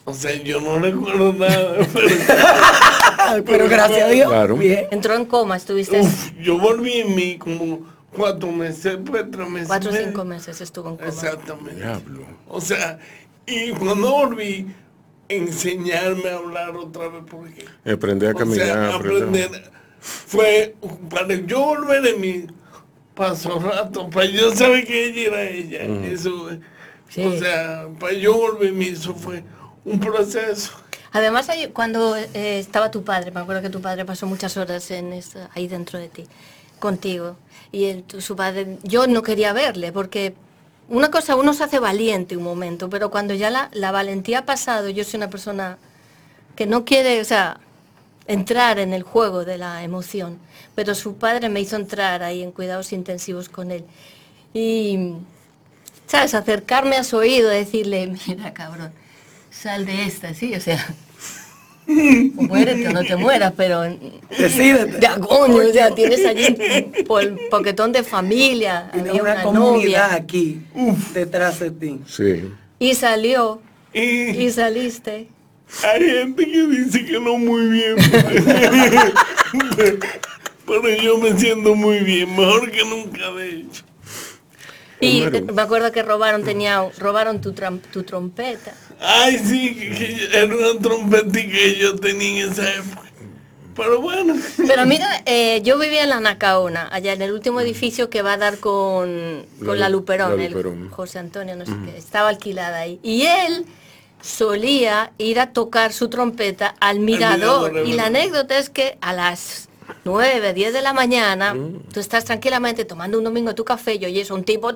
O 0.04 0.14
sea, 0.14 0.35
yo 0.42 0.61
no 0.61 0.78
recuerdo 0.78 1.33
nada, 1.33 1.78
pero 1.92 3.45
Pero 3.45 3.68
gracias 3.68 4.02
a 4.02 4.09
Dios. 4.09 4.28
Claro. 4.28 4.56
Bien. 4.56 4.87
Entró 4.92 5.14
en 5.14 5.25
coma, 5.25 5.56
estuviste 5.56 6.00
uf, 6.00 6.30
yo 6.40 6.59
volví 6.59 6.92
en 7.00 7.14
mí 7.14 7.38
como 7.38 7.80
cuatro 8.12 8.52
meses, 8.52 8.99
pues 9.04 9.25
tres 9.30 9.49
meses. 9.49 9.66
cuatro 9.68 9.90
o 9.90 9.95
cinco 9.95 10.25
meses, 10.25 10.61
estuvo 10.61 10.90
en 10.90 10.97
coma. 10.97 11.09
Exactamente. 11.09 11.75
Diablo. 11.75 12.21
O 12.49 12.61
sea, 12.61 12.99
y 13.47 13.71
cuando 13.73 14.11
volví, 14.12 14.66
enseñarme 15.28 16.28
a 16.30 16.37
hablar 16.37 16.76
otra 16.76 17.09
vez, 17.09 17.23
porque 17.28 17.64
Aprender 17.90 18.28
a 18.28 18.33
o 18.33 18.37
caminar, 18.37 18.64
sea, 18.66 18.95
aprender. 18.95 19.71
fue 19.99 20.76
para 21.11 21.35
yo 21.35 21.64
volver 21.64 22.02
de 22.02 22.14
mí, 22.14 22.47
pasó 23.14 23.59
rato, 23.59 24.09
para 24.09 24.26
yo 24.26 24.54
saber 24.54 24.87
que 24.87 25.06
ella 25.06 25.23
era 25.26 25.42
ella. 25.50 25.83
Eso, 26.06 26.49
Sí. 27.08 27.25
o 27.25 27.38
sea, 27.38 27.86
para 27.98 28.12
yo 28.14 28.34
volver 28.34 28.68
en 28.68 28.78
mí, 28.78 28.86
eso 28.86 29.14
fue 29.14 29.42
un 29.84 30.00
proceso. 30.00 30.72
Además, 31.12 31.48
cuando 31.72 32.16
eh, 32.16 32.58
estaba 32.58 32.90
tu 32.90 33.02
padre, 33.04 33.30
me 33.30 33.40
acuerdo 33.40 33.62
que 33.62 33.70
tu 33.70 33.80
padre 33.80 34.04
pasó 34.04 34.26
muchas 34.26 34.56
horas 34.56 34.90
en 34.90 35.12
esa- 35.12 35.48
ahí 35.54 35.66
dentro 35.68 35.98
de 35.98 36.08
ti, 36.08 36.26
contigo. 36.78 37.36
Y 37.72 38.04
su 38.18 38.36
padre, 38.36 38.78
yo 38.82 39.06
no 39.06 39.22
quería 39.22 39.52
verle, 39.52 39.92
porque 39.92 40.34
una 40.88 41.10
cosa, 41.10 41.36
uno 41.36 41.54
se 41.54 41.64
hace 41.64 41.78
valiente 41.78 42.36
un 42.36 42.42
momento, 42.44 42.90
pero 42.90 43.10
cuando 43.10 43.34
ya 43.34 43.50
la, 43.50 43.70
la 43.72 43.92
valentía 43.92 44.40
ha 44.40 44.44
pasado, 44.46 44.88
yo 44.90 45.04
soy 45.04 45.18
una 45.18 45.30
persona 45.30 45.78
que 46.54 46.66
no 46.66 46.84
quiere, 46.84 47.20
o 47.20 47.25
sea, 47.25 47.60
entrar 48.26 48.78
en 48.78 48.92
el 48.92 49.02
juego 49.02 49.44
de 49.44 49.56
la 49.58 49.82
emoción. 49.84 50.38
Pero 50.75 50.94
su 50.94 51.16
padre 51.16 51.48
me 51.48 51.60
hizo 51.60 51.76
entrar 51.76 52.22
ahí 52.22 52.42
en 52.42 52.52
cuidados 52.52 52.92
intensivos 52.92 53.48
con 53.48 53.70
él. 53.70 53.84
Y, 54.52 55.12
¿sabes? 56.06 56.34
Acercarme 56.34 56.96
a 56.96 57.04
su 57.04 57.16
oído, 57.16 57.48
decirle, 57.48 58.12
mira, 58.26 58.52
cabrón, 58.54 58.92
sal 59.50 59.86
de 59.86 60.04
esta, 60.04 60.34
sí, 60.34 60.54
o 60.54 60.60
sea, 60.60 60.94
o 61.88 61.92
muérete 62.42 62.88
o 62.88 62.92
no 62.92 63.04
te 63.04 63.14
mueras, 63.16 63.52
pero 63.56 63.82
Decídete. 64.36 64.98
de 64.98 65.08
coño, 65.20 65.56
o 65.68 65.72
sea, 65.72 65.90
tienes 65.94 66.25
allí 66.26 66.56
un 67.08 67.38
poquetón 67.50 67.92
de 67.92 68.02
familia, 68.02 68.90
había 68.92 69.12
una 69.12 69.22
una 69.34 69.42
comunidad 69.42 70.08
novia, 70.08 70.14
aquí, 70.14 70.62
detrás 71.14 71.60
de 71.60 71.70
ti. 71.70 72.00
Sí. 72.06 72.50
y 72.78 72.94
salió, 72.94 73.60
Y 73.92 74.02
y 74.42 74.50
saliste. 74.50 75.28
hay 75.84 76.00
gente 76.04 76.44
que 76.44 76.66
dice 76.66 77.04
que 77.04 77.20
no 77.20 77.38
muy 77.38 77.66
bien. 77.68 77.96
Pero 80.66 80.88
yo 81.00 81.18
me 81.18 81.38
siento 81.38 81.75
muy 81.76 82.00
bien, 82.00 82.34
mejor 82.34 82.70
que 82.70 82.84
nunca 82.84 83.30
de 83.32 83.48
hecho. 83.60 83.84
Y 85.00 85.23
me 85.53 85.62
acuerdo 85.62 85.93
que 85.93 86.03
robaron, 86.03 86.43
tenía, 86.45 86.88
robaron 86.99 87.41
tu, 87.41 87.53
tram- 87.53 87.81
tu 87.93 88.03
trompeta. 88.03 88.73
Ay, 88.99 89.38
sí, 89.38 89.75
que, 89.75 89.91
que 89.91 90.29
era 90.33 90.47
una 90.55 90.81
trompeta 90.81 91.31
que 91.33 91.76
yo 91.79 91.97
tenía 91.97 92.45
en 92.47 92.53
esa 92.53 92.73
época. 92.75 93.03
Pero 93.75 94.00
bueno, 94.00 94.35
Pero 94.67 94.87
mira, 94.87 95.07
eh, 95.26 95.61
yo 95.62 95.79
vivía 95.79 96.05
en 96.05 96.09
la 96.09 96.19
Nacaona, 96.21 96.88
allá 96.91 97.12
en 97.12 97.21
el 97.21 97.31
último 97.33 97.61
edificio 97.61 98.09
que 98.09 98.23
va 98.23 98.33
a 98.33 98.37
dar 98.38 98.57
con, 98.59 99.45
con 99.59 99.67
La 99.79 99.81
la, 99.81 99.88
Lu- 99.91 99.99
Luperón, 99.99 100.38
la 100.38 100.45
el. 100.47 100.88
José 100.91 101.19
Antonio, 101.19 101.57
no 101.57 101.67
sé 101.67 101.73
qué, 101.85 101.99
estaba 101.99 102.31
alquilada 102.31 102.79
ahí. 102.79 102.99
Y 103.03 103.26
él 103.26 103.67
solía 104.23 105.12
ir 105.19 105.38
a 105.41 105.53
tocar 105.53 105.93
su 105.93 106.09
trompeta 106.09 106.75
al 106.81 107.00
mirador. 107.00 107.71
mirador, 107.73 107.87
y 107.88 107.93
la 107.93 108.07
anécdota 108.07 108.57
es 108.59 108.71
que 108.71 108.97
a 109.03 109.12
las 109.12 109.69
9, 110.05 110.52
10 110.52 110.73
de 110.73 110.83
la 110.83 110.93
mañana, 110.93 111.55
tú 111.93 112.00
estás 112.00 112.25
tranquilamente 112.25 112.85
tomando 112.85 113.19
un 113.19 113.25
domingo 113.25 113.55
tu 113.55 113.64
café 113.64 113.95
y 113.95 114.05
oyes 114.05 114.31
un 114.31 114.45
tipo... 114.45 114.71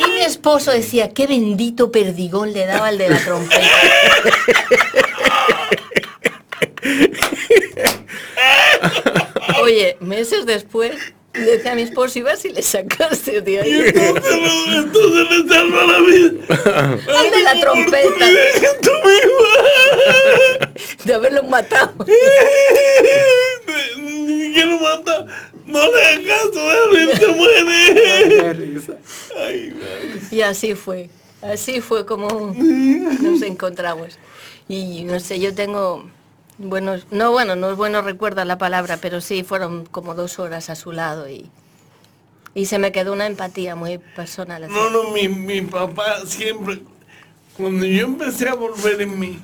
Y 0.00 0.10
mi 0.10 0.20
esposo 0.20 0.70
decía, 0.70 1.10
qué 1.10 1.26
bendito 1.26 1.90
perdigón 1.90 2.52
le 2.52 2.66
daba 2.66 2.90
el 2.90 2.98
de 2.98 3.08
la 3.08 3.18
trompeta. 3.24 3.66
Oye, 9.62 9.96
meses 10.00 10.46
después, 10.46 10.94
le 11.38 11.56
decía 11.56 11.72
a 11.72 11.74
mi 11.74 11.82
esposo, 11.82 12.18
iba 12.18 12.36
si 12.36 12.50
le 12.50 12.62
sacaste 12.62 13.40
de 13.40 13.60
ahí. 13.60 13.72
entonces, 13.72 14.24
entonces 14.74 15.30
le 15.30 15.48
salva 15.48 15.84
la 15.84 15.98
vida. 16.00 16.32
De 17.30 17.42
la 17.42 17.60
trompeta, 17.60 18.26
de 21.04 21.14
haberlo 21.14 21.42
matado. 21.44 22.04
¿Qué 24.54 24.64
lo 24.64 24.78
mata? 24.80 25.26
No 25.66 25.80
le 25.92 26.04
hagas 26.04 26.24
caso, 26.26 26.60
se 27.18 27.26
muere. 27.28 28.82
Ay. 29.38 29.74
Y 30.30 30.40
así 30.40 30.74
fue, 30.74 31.10
así 31.42 31.80
fue 31.80 32.06
como 32.06 32.54
nos 32.56 33.42
encontramos. 33.42 34.18
Y 34.68 35.04
no 35.04 35.20
sé, 35.20 35.38
yo 35.38 35.54
tengo 35.54 36.10
buenos, 36.58 37.06
no 37.10 37.32
bueno, 37.32 37.56
no 37.56 37.70
es 37.70 37.76
bueno 37.76 38.02
recuerda 38.02 38.44
la 38.44 38.58
palabra, 38.58 38.98
pero 38.98 39.20
sí 39.20 39.42
fueron 39.42 39.86
como 39.86 40.14
dos 40.14 40.38
horas 40.38 40.70
a 40.70 40.74
su 40.76 40.92
lado 40.92 41.28
y, 41.28 41.50
y 42.54 42.66
se 42.66 42.78
me 42.78 42.92
quedó 42.92 43.12
una 43.12 43.26
empatía 43.26 43.74
muy 43.76 43.98
personal. 43.98 44.64
así. 44.64 44.72
No, 44.72 44.90
no, 44.90 45.10
mi, 45.10 45.28
mi 45.28 45.60
papá 45.62 46.24
siempre, 46.26 46.80
cuando 47.56 47.84
yo 47.84 48.06
empecé 48.06 48.48
a 48.48 48.54
volver 48.54 49.02
en 49.02 49.18
mí, 49.18 49.38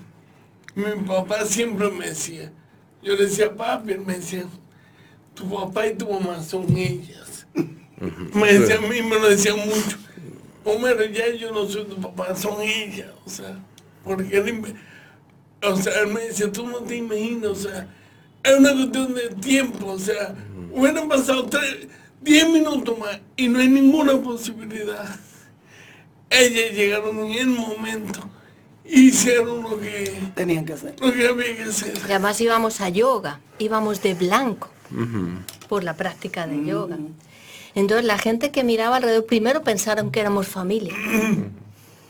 mi 0.75 0.93
papá 1.07 1.45
siempre 1.45 1.91
me 1.91 2.09
decía, 2.09 2.51
yo 3.03 3.15
le 3.15 3.25
decía, 3.25 3.55
papi, 3.55 3.93
él 3.93 4.01
me 4.01 4.17
decía, 4.17 4.45
tu 5.35 5.49
papá 5.49 5.87
y 5.87 5.95
tu 5.95 6.11
mamá 6.11 6.43
son 6.43 6.77
ellas. 6.77 7.47
Me 8.35 8.53
decía 8.53 8.77
a 8.79 8.81
mí, 8.81 9.03
me 9.03 9.19
lo 9.19 9.29
decían 9.29 9.59
mucho. 9.59 9.99
Homero, 10.65 11.05
ya 11.05 11.29
yo 11.35 11.53
no 11.53 11.69
soy 11.69 11.85
tu 11.85 12.01
papá, 12.01 12.35
son 12.37 12.63
ellas, 12.63 13.11
o 13.25 13.31
sea, 13.31 13.59
porque 14.05 14.37
él, 14.37 14.75
o 15.63 15.77
sea, 15.77 16.01
él 16.01 16.09
me 16.09 16.23
decía, 16.23 16.51
tú 16.51 16.67
no 16.67 16.79
te 16.79 16.97
imaginas, 16.97 17.51
o 17.51 17.55
sea, 17.55 17.89
es 18.43 18.59
una 18.59 18.73
cuestión 18.73 19.15
de 19.15 19.29
tiempo, 19.41 19.93
o 19.93 19.99
sea, 19.99 20.35
hubieran 20.73 21.09
pasado 21.09 21.47
tres, 21.47 21.87
diez 22.21 22.49
minutos 22.49 22.99
más 22.99 23.21
y 23.37 23.49
no 23.49 23.59
hay 23.61 23.69
ninguna 23.69 24.21
posibilidad. 24.21 25.17
Ellas 26.31 26.73
llegaron 26.73 27.19
en 27.19 27.33
el 27.39 27.47
momento, 27.49 28.21
hicieron 28.85 29.63
lo 29.63 29.79
que, 29.79 30.13
Tenían 30.35 30.65
que 30.65 30.73
hacer. 30.73 30.95
lo 30.99 31.13
que 31.13 31.29
había 31.29 31.57
que 31.57 31.63
hacer. 31.65 31.95
Y 31.97 32.11
además 32.11 32.41
íbamos 32.41 32.81
a 32.81 32.89
yoga, 32.89 33.41
íbamos 33.59 34.03
de 34.03 34.15
blanco 34.15 34.71
por 35.69 35.85
la 35.85 35.97
práctica 35.97 36.47
de 36.47 36.65
yoga. 36.65 36.99
Entonces 37.75 38.05
la 38.05 38.19
gente 38.19 38.51
que 38.51 38.65
miraba 38.65 38.97
alrededor 38.97 39.27
primero 39.27 39.63
pensaron 39.63 40.11
que 40.11 40.21
éramos 40.21 40.49
familia. 40.49 40.95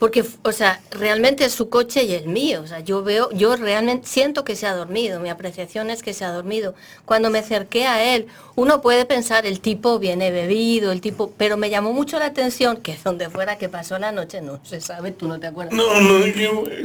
Porque, 0.03 0.25
o 0.43 0.51
sea, 0.51 0.81
realmente 0.91 1.45
es 1.45 1.53
su 1.53 1.69
coche 1.69 2.03
y 2.03 2.13
el 2.13 2.27
mío. 2.27 2.59
O 2.61 2.67
sea, 2.67 2.81
yo 2.81 3.03
veo, 3.03 3.29
yo 3.31 3.55
realmente 3.55 4.05
siento 4.05 4.43
que 4.43 4.57
se 4.57 4.67
ha 4.67 4.75
dormido. 4.75 5.21
Mi 5.21 5.29
apreciación 5.29 5.89
es 5.89 6.03
que 6.03 6.13
se 6.13 6.25
ha 6.25 6.33
dormido. 6.33 6.75
Cuando 7.05 7.29
me 7.29 7.39
acerqué 7.39 7.87
a 7.87 8.13
él, 8.13 8.27
uno 8.55 8.81
puede 8.81 9.05
pensar, 9.05 9.45
el 9.45 9.61
tipo 9.61 9.99
viene 9.99 10.29
bebido, 10.29 10.91
el 10.91 10.99
tipo, 10.99 11.31
pero 11.37 11.55
me 11.55 11.69
llamó 11.69 11.93
mucho 11.93 12.19
la 12.19 12.25
atención 12.25 12.81
que 12.81 12.97
donde 13.01 13.29
fuera 13.29 13.57
que 13.57 13.69
pasó 13.69 13.97
la 13.97 14.11
noche, 14.11 14.41
no 14.41 14.59
se 14.65 14.81
sabe, 14.81 15.13
tú 15.13 15.29
no 15.29 15.39
te 15.39 15.47
acuerdas. 15.47 15.73
No, 15.73 16.01
no, 16.01 16.25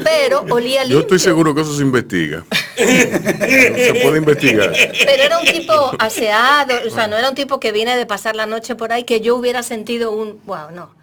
Pero 0.04 0.44
olía 0.50 0.84
limpio. 0.84 0.98
Yo 0.98 1.00
estoy 1.00 1.18
seguro 1.18 1.52
que 1.56 1.62
eso 1.62 1.74
se 1.74 1.82
investiga. 1.82 2.44
se 2.76 4.00
puede 4.00 4.18
investigar. 4.18 4.72
Pero 4.72 5.22
era 5.24 5.40
un 5.40 5.44
tipo 5.44 5.90
aseado, 5.98 6.72
o 6.86 6.90
sea, 6.90 7.08
no 7.08 7.16
era 7.16 7.30
un 7.30 7.34
tipo 7.34 7.58
que 7.58 7.72
viene 7.72 7.96
de 7.96 8.06
pasar 8.06 8.36
la 8.36 8.46
noche 8.46 8.76
por 8.76 8.92
ahí 8.92 9.02
que 9.02 9.20
yo 9.20 9.34
hubiera 9.34 9.64
sentido 9.64 10.12
un, 10.12 10.40
wow, 10.46 10.70
no. 10.72 10.96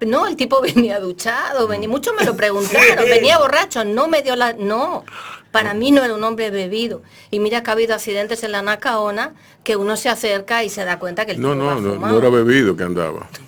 No, 0.00 0.26
el 0.26 0.36
tipo 0.36 0.60
venía 0.62 1.00
duchado, 1.00 1.66
venía, 1.68 1.88
muchos 1.88 2.14
me 2.18 2.24
lo 2.24 2.36
preguntaron, 2.36 3.04
venía 3.04 3.38
borracho, 3.38 3.84
no 3.84 4.08
me 4.08 4.22
dio 4.22 4.36
la, 4.36 4.52
no, 4.52 5.04
para 5.50 5.74
mí 5.74 5.90
no 5.90 6.04
era 6.04 6.14
un 6.14 6.22
hombre 6.24 6.50
bebido. 6.50 7.02
Y 7.30 7.40
mira 7.40 7.62
que 7.62 7.70
ha 7.70 7.72
habido 7.72 7.94
accidentes 7.94 8.42
en 8.44 8.52
la 8.52 8.62
Nacaona 8.62 9.34
que 9.64 9.76
uno 9.76 9.96
se 9.96 10.08
acerca 10.08 10.62
y 10.64 10.68
se 10.70 10.84
da 10.84 10.98
cuenta 10.98 11.26
que 11.26 11.32
el 11.32 11.40
no, 11.40 11.52
tipo 11.52 11.64
no, 11.64 11.80
no, 11.80 11.94
no 11.96 12.18
era 12.18 12.28
bebido 12.28 12.76
que 12.76 12.84
andaba. 12.84 13.28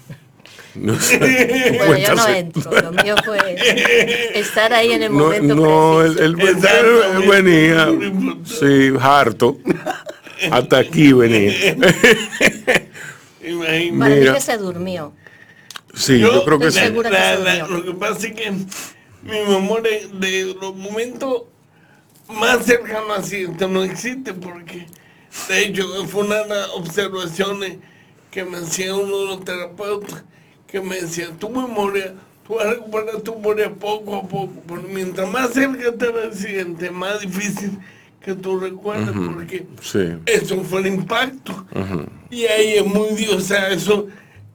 No 0.77 0.97
sé, 1.01 1.19
Bueno, 1.85 1.99
yo 1.99 2.15
no 2.15 2.29
entro, 2.29 2.71
lo 2.81 2.93
mío 2.93 3.17
fue 3.25 3.39
estar 4.39 4.73
ahí 4.73 4.93
en 4.93 5.03
el 5.03 5.13
No, 5.13 5.19
momento 5.25 5.55
no, 5.57 6.01
él, 6.03 6.17
él- 6.21 6.37
venía, 7.29 7.89
sí, 8.45 8.93
harto. 9.01 9.59
Hasta 10.49 10.79
aquí 10.79 11.13
venía. 11.13 11.53
Imagínate. 13.43 13.99
Para 13.99 14.15
mí 14.15 14.21
Mira. 14.21 14.35
que 14.35 14.41
se 14.41 14.57
durmió. 14.59 15.13
Sí, 15.95 16.19
yo 16.21 16.45
creo 16.45 16.59
que 16.59 16.71
sí. 16.71 16.81
la- 17.11 17.37
la- 17.37 17.67
lo 17.67 17.85
que 17.85 17.93
pasa 17.93 18.27
es 18.29 18.33
que 18.35 18.51
mi 18.51 19.41
memoria 19.49 19.91
de 20.13 20.57
los 20.61 20.75
momentos 20.77 21.45
más 22.29 22.65
cercanos 22.65 23.11
a 23.11 23.17
accidente 23.17 23.67
no 23.69 23.83
existe 23.83 24.33
porque 24.33 24.87
de 25.49 25.65
hecho 25.65 25.85
fue 26.07 26.25
una 26.25 26.43
de 26.45 26.49
las 26.49 26.69
observaciones 26.71 27.79
que 28.31 28.45
me 28.45 28.59
hacía 28.59 28.95
uno 28.95 29.19
de 29.19 29.25
los 29.27 29.45
terapeutas 29.45 30.23
que 30.69 30.81
me 30.81 31.01
decía 31.01 31.29
tu 31.39 31.51
memoria 31.51 32.15
tú 32.47 32.55
vas 32.55 32.67
a 32.67 32.71
recuperar 32.71 33.21
tu 33.23 33.35
memoria 33.35 33.71
poco 33.75 34.17
a 34.17 34.23
poco 34.23 34.53
porque 34.67 34.87
mientras 34.93 35.29
más 35.29 35.53
cerca 35.53 35.89
esté 35.89 36.07
el 36.11 36.29
accidente 36.29 36.91
más 36.93 37.21
difícil 37.21 37.73
que 38.25 38.35
tú 38.35 38.61
recuerdes 38.61 39.11
porque 39.35 39.67
Sí. 39.83 40.13
eso 40.27 40.63
fue 40.63 40.81
el 40.81 40.87
impacto 40.87 41.67
y 42.31 42.45
ahí 42.45 42.75
es 42.75 42.87
muy 42.87 43.09
Dios 43.17 43.35
o 43.35 43.41
sea 43.41 43.71
eso 43.71 44.07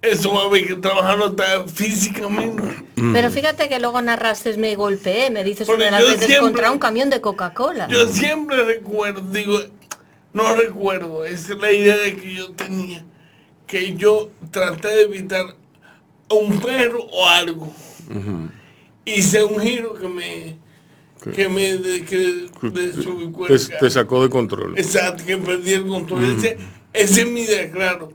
eso 0.07 0.33
va 0.33 0.41
a 0.41 0.45
haber 0.45 0.67
que 0.67 0.75
trabajarlo 0.75 1.25
hasta 1.25 1.65
físicamente 1.67 2.63
Pero 2.95 3.29
fíjate 3.31 3.69
que 3.69 3.79
luego 3.79 4.01
narraste, 4.01 4.55
me 4.57 4.75
golpeé, 4.75 5.29
me 5.29 5.43
dices 5.43 5.67
Porque 5.67 5.87
una 5.87 5.97
de 5.97 6.01
las 6.01 6.01
yo 6.01 6.07
veces 6.07 6.25
siempre- 6.27 6.51
contra 6.51 6.71
un 6.71 6.79
camión 6.79 7.09
de 7.09 7.21
Coca-Cola. 7.21 7.87
Yo 7.87 8.07
siempre 8.07 8.63
recuerdo, 8.63 9.21
digo, 9.31 9.59
no 10.33 10.55
recuerdo, 10.55 11.25
esa 11.25 11.53
es 11.53 11.59
la 11.59 11.71
idea 11.71 11.97
de 11.97 12.15
que 12.15 12.33
yo 12.33 12.51
tenía, 12.51 13.05
que 13.67 13.95
yo 13.95 14.29
traté 14.51 14.89
de 14.89 15.01
evitar 15.03 15.45
un 16.29 16.59
perro 16.59 17.03
o 17.03 17.27
algo. 17.27 17.73
Hice 19.05 19.43
un 19.43 19.59
giro 19.59 19.93
que 19.93 20.07
me, 20.07 20.57
que 21.33 21.47
me, 21.47 21.77
de, 21.77 22.03
que 22.05 22.49
Te, 23.79 23.89
sacó 23.89 24.23
de 24.23 24.29
control. 24.29 24.77
Exacto, 24.77 25.23
que 25.25 25.37
perdí 25.37 25.73
el 25.73 25.85
control. 25.87 26.23
Ese, 26.37 26.57
es 26.93 27.27
mi 27.27 27.41
idea, 27.41 27.69
claro. 27.71 28.11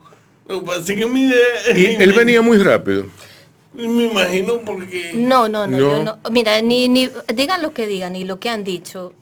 Lo 0.51 0.61
que 0.61 0.67
pasa 0.67 0.93
es 0.93 0.99
que 0.99 1.07
mi 1.07 1.27
idea... 1.27 1.77
Y 1.77 2.03
él 2.03 2.13
venía 2.13 2.43
muy 2.43 2.59
rápido. 2.59 3.07
Me 3.73 4.07
imagino 4.07 4.59
porque... 4.63 5.13
No, 5.15 5.49
no, 5.49 5.69
no, 5.69 5.77
No. 5.77 5.79
yo 5.79 6.03
no. 6.03 6.19
Mira, 6.33 6.61
ni, 6.61 6.89
ni 6.89 7.09
digan 7.33 7.63
lo 7.63 7.73
que 7.73 7.87
digan, 7.87 8.15
ni 8.15 8.25
lo 8.25 8.41
que 8.41 8.51
han 8.51 8.65
dicho, 8.65 9.13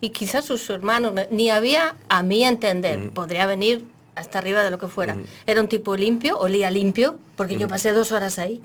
y 0.00 0.10
quizás 0.10 0.46
sus 0.46 0.68
hermanos, 0.70 1.12
ni 1.30 1.50
había, 1.50 1.96
a 2.08 2.22
mí 2.22 2.42
entender, 2.42 3.10
podría 3.10 3.44
venir 3.46 3.84
hasta 4.14 4.38
arriba 4.38 4.62
de 4.62 4.70
lo 4.70 4.78
que 4.78 4.88
fuera. 4.88 5.16
Era 5.46 5.60
un 5.60 5.68
tipo 5.68 5.96
limpio, 5.96 6.38
olía 6.38 6.70
limpio, 6.70 7.16
porque 7.36 7.56
yo 7.56 7.66
pasé 7.68 7.92
dos 7.92 8.12
horas 8.12 8.38
ahí. 8.38 8.60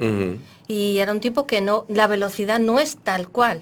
Y 0.67 0.97
era 0.97 1.13
un 1.13 1.21
tipo 1.21 1.47
que 1.47 1.61
no, 1.61 1.85
la 1.87 2.07
velocidad 2.07 2.59
no 2.59 2.79
es 2.79 2.97
tal 2.97 3.29
cual. 3.29 3.61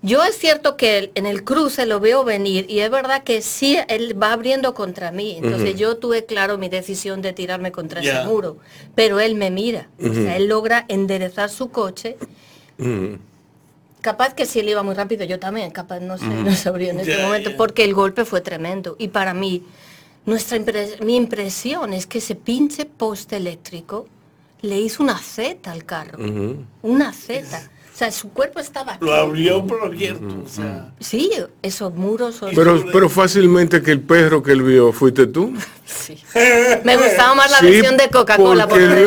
Yo 0.00 0.22
es 0.22 0.38
cierto 0.38 0.76
que 0.76 1.10
en 1.16 1.26
el 1.26 1.42
cruce 1.42 1.86
lo 1.86 1.98
veo 1.98 2.22
venir 2.22 2.66
y 2.68 2.78
es 2.80 2.90
verdad 2.90 3.24
que 3.24 3.42
sí, 3.42 3.76
él 3.88 4.20
va 4.20 4.32
abriendo 4.32 4.74
contra 4.74 5.10
mí. 5.10 5.36
Entonces 5.42 5.74
yo 5.74 5.96
tuve 5.96 6.24
claro 6.24 6.56
mi 6.56 6.68
decisión 6.68 7.20
de 7.20 7.32
tirarme 7.32 7.72
contra 7.72 8.00
Ya. 8.00 8.20
ese 8.20 8.28
muro. 8.28 8.58
Pero 8.94 9.18
él 9.18 9.34
me 9.34 9.50
mira. 9.50 9.88
O 10.00 10.12
sea, 10.14 10.36
él 10.36 10.46
logra 10.46 10.84
enderezar 10.88 11.50
su 11.50 11.70
coche. 11.70 12.16
Capaz 14.00 14.34
que 14.34 14.46
si 14.46 14.60
él 14.60 14.68
iba 14.68 14.84
muy 14.84 14.94
rápido, 14.94 15.24
yo 15.24 15.40
también, 15.40 15.72
capaz 15.72 15.98
no 15.98 16.16
sé, 16.18 16.26
no 16.26 16.54
sabría 16.54 16.90
en 16.92 17.00
este 17.00 17.20
momento, 17.20 17.50
porque 17.56 17.82
el 17.82 17.94
golpe 17.94 18.24
fue 18.24 18.40
tremendo. 18.40 18.94
Y 19.00 19.08
para 19.08 19.34
mí, 19.34 19.64
nuestra 20.28 20.58
impres- 20.58 21.00
mi 21.02 21.16
impresión 21.16 21.92
es 21.92 22.06
que 22.06 22.18
ese 22.18 22.34
pinche 22.34 22.84
poste 22.84 23.36
eléctrico 23.36 24.06
le 24.60 24.78
hizo 24.80 25.02
una 25.02 25.18
Z 25.18 25.70
al 25.70 25.84
carro. 25.84 26.18
Una 26.82 27.12
Z. 27.12 27.70
O 27.94 27.98
sea, 27.98 28.12
su 28.12 28.28
cuerpo 28.30 28.60
estaba 28.60 28.92
aquí. 28.92 29.04
Lo 29.04 29.12
abrió 29.12 29.66
por 29.66 29.82
abierto, 29.84 30.42
o 30.44 30.48
sea... 30.48 30.92
Sí, 31.00 31.32
esos 31.62 31.92
muros. 31.94 32.38
Pero, 32.54 32.84
pero 32.92 33.08
fácilmente 33.08 33.82
que 33.82 33.90
el 33.90 34.00
perro 34.00 34.40
que 34.40 34.52
él 34.52 34.62
vio 34.62 34.92
fuiste 34.92 35.26
tú. 35.26 35.52
Sí. 35.88 36.22
Me 36.84 36.96
gustaba 36.98 37.34
más 37.34 37.50
la 37.50 37.58
Sí, 37.60 37.66
versión 37.70 37.96
de 37.96 38.08
Coca-Cola 38.10 38.68
porque 38.68 38.84
porque 38.86 39.04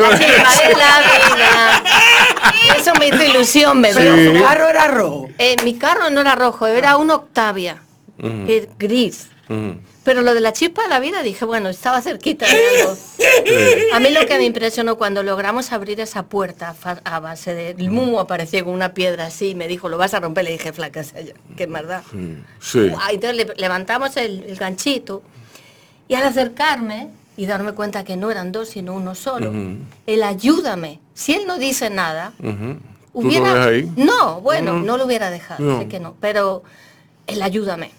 la 0.76 1.00
vida. 1.30 1.82
Eso 2.76 2.92
me 2.98 3.06
hizo 3.08 3.22
ilusión, 3.22 3.80
me 3.80 3.94
Pero 3.94 4.14
dio. 4.16 4.34
su 4.36 4.42
carro 4.42 4.68
era 4.68 4.88
rojo. 4.88 5.28
Eh, 5.38 5.56
mi 5.64 5.74
carro 5.78 6.10
no 6.10 6.20
era 6.20 6.34
rojo, 6.34 6.66
era 6.66 6.96
un 6.96 7.10
Octavia, 7.12 7.80
gris. 8.78 9.28
Pero 10.04 10.22
lo 10.22 10.34
de 10.34 10.40
la 10.40 10.52
chispa 10.52 10.82
de 10.82 10.88
la 10.88 10.98
vida 10.98 11.22
dije, 11.22 11.44
bueno, 11.44 11.68
estaba 11.68 12.02
cerquita 12.02 12.44
de 12.46 12.80
algo. 12.80 12.96
A 13.94 14.00
mí 14.00 14.10
lo 14.10 14.26
que 14.26 14.36
me 14.36 14.44
impresionó 14.44 14.96
cuando 14.98 15.22
logramos 15.22 15.70
abrir 15.70 16.00
esa 16.00 16.24
puerta 16.24 16.74
a 17.04 17.20
base 17.20 17.54
de... 17.54 17.70
El 17.70 17.90
mumo 17.90 18.18
apareció 18.18 18.64
con 18.64 18.74
una 18.74 18.94
piedra 18.94 19.26
así 19.26 19.50
y 19.50 19.54
me 19.54 19.68
dijo, 19.68 19.88
lo 19.88 19.98
vas 19.98 20.12
a 20.14 20.18
romper. 20.20 20.44
Le 20.44 20.50
dije, 20.52 20.72
flaca, 20.72 21.02
yo, 21.02 21.34
qué 21.56 21.68
maldad. 21.68 22.02
Sí. 22.60 22.90
Entonces 23.12 23.36
le- 23.36 23.54
levantamos 23.56 24.16
el, 24.16 24.42
el 24.48 24.56
ganchito 24.56 25.22
y 26.08 26.14
al 26.14 26.24
acercarme 26.24 27.08
y 27.36 27.46
darme 27.46 27.72
cuenta 27.72 28.02
que 28.04 28.16
no 28.16 28.30
eran 28.32 28.50
dos, 28.50 28.70
sino 28.70 28.94
uno 28.94 29.14
solo, 29.14 29.52
el 30.06 30.22
ayúdame. 30.24 30.98
Si 31.14 31.32
él 31.34 31.46
no 31.46 31.58
dice 31.58 31.90
nada, 31.90 32.32
Ujú. 32.40 32.78
¿Tú 33.12 33.22
lo 33.22 33.28
hubiera... 33.28 33.64
ahí? 33.66 33.90
No, 33.96 34.40
bueno, 34.40 34.72
no 34.80 34.96
lo 34.96 35.04
hubiera 35.06 35.30
dejado, 35.30 35.62
No. 35.62 35.78
sé 35.78 35.86
que 35.86 36.00
no, 36.00 36.16
pero 36.20 36.62
el 37.28 37.40
ayúdame. 37.40 37.92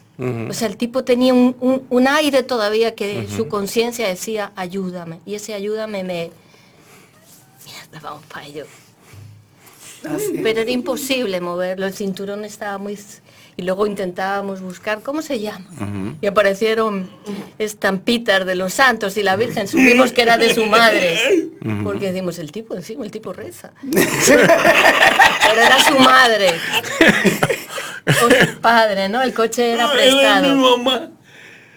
O 0.50 0.54
sea, 0.54 0.68
el 0.68 0.78
tipo 0.78 1.04
tenía 1.04 1.34
un, 1.34 1.56
un- 1.60 1.84
un 1.90 2.08
aire 2.08 2.44
todavía 2.44 2.96
que 2.96 3.28
su 3.28 3.48
conciencia 3.48 4.08
decía, 4.08 4.52
ayúdame. 4.56 5.20
Y 5.26 5.36
ese 5.36 5.54
ayúdame 5.54 6.04
me... 6.04 6.32
Mierda, 7.66 8.00
vamos 8.02 8.24
para 8.26 8.46
ello. 8.46 8.66
Así. 10.04 10.40
Pero 10.44 10.62
era 10.62 10.72
imposible 10.72 11.40
moverlo, 11.42 11.86
el 11.86 11.94
cinturón 11.94 12.46
estaba 12.46 12.78
muy... 12.78 12.98
Y 13.56 13.62
luego 13.62 13.86
intentábamos 13.86 14.62
buscar, 14.62 15.02
¿cómo 15.04 15.22
se 15.22 15.40
llama? 15.40 15.64
Y 16.22 16.26
aparecieron 16.26 17.08
estampitas 17.60 18.48
de 18.48 18.56
los 18.56 18.74
santos 18.74 19.16
y 19.16 19.22
la 19.22 19.36
Virgen, 19.36 19.68
supimos 19.68 20.12
que 20.12 20.24
era 20.24 20.38
de 20.40 20.56
su 20.56 20.66
madre. 20.66 21.50
Porque 21.84 22.12
decimos, 22.12 22.40
el 22.40 22.52
tipo 22.52 22.74
encima, 22.76 23.06
el 23.06 23.12
tipo 23.12 23.32
reza. 23.32 23.72
Pero 23.84 25.62
era 25.62 25.84
su 25.84 26.00
madre. 26.00 26.48
Padre, 28.62 29.10
¿no? 29.10 29.22
El 29.22 29.34
coche 29.34 29.72
era 29.74 29.84
Era 29.86 29.94
mi 29.94 30.00
prestado. 30.00 30.78
mamá. 30.78 31.10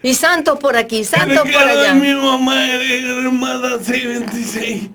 Y 0.02 0.14
santo 0.14 0.58
por 0.58 0.76
aquí, 0.76 1.04
santo 1.04 1.40
por 1.42 1.48
Era 1.50 1.74
de 1.76 1.80
allá. 1.88 1.94
mi 1.94 2.12
mamá, 2.14 2.64
era 2.72 2.84
era 2.84 3.18
hermana 3.18 3.78
626. 3.82 4.90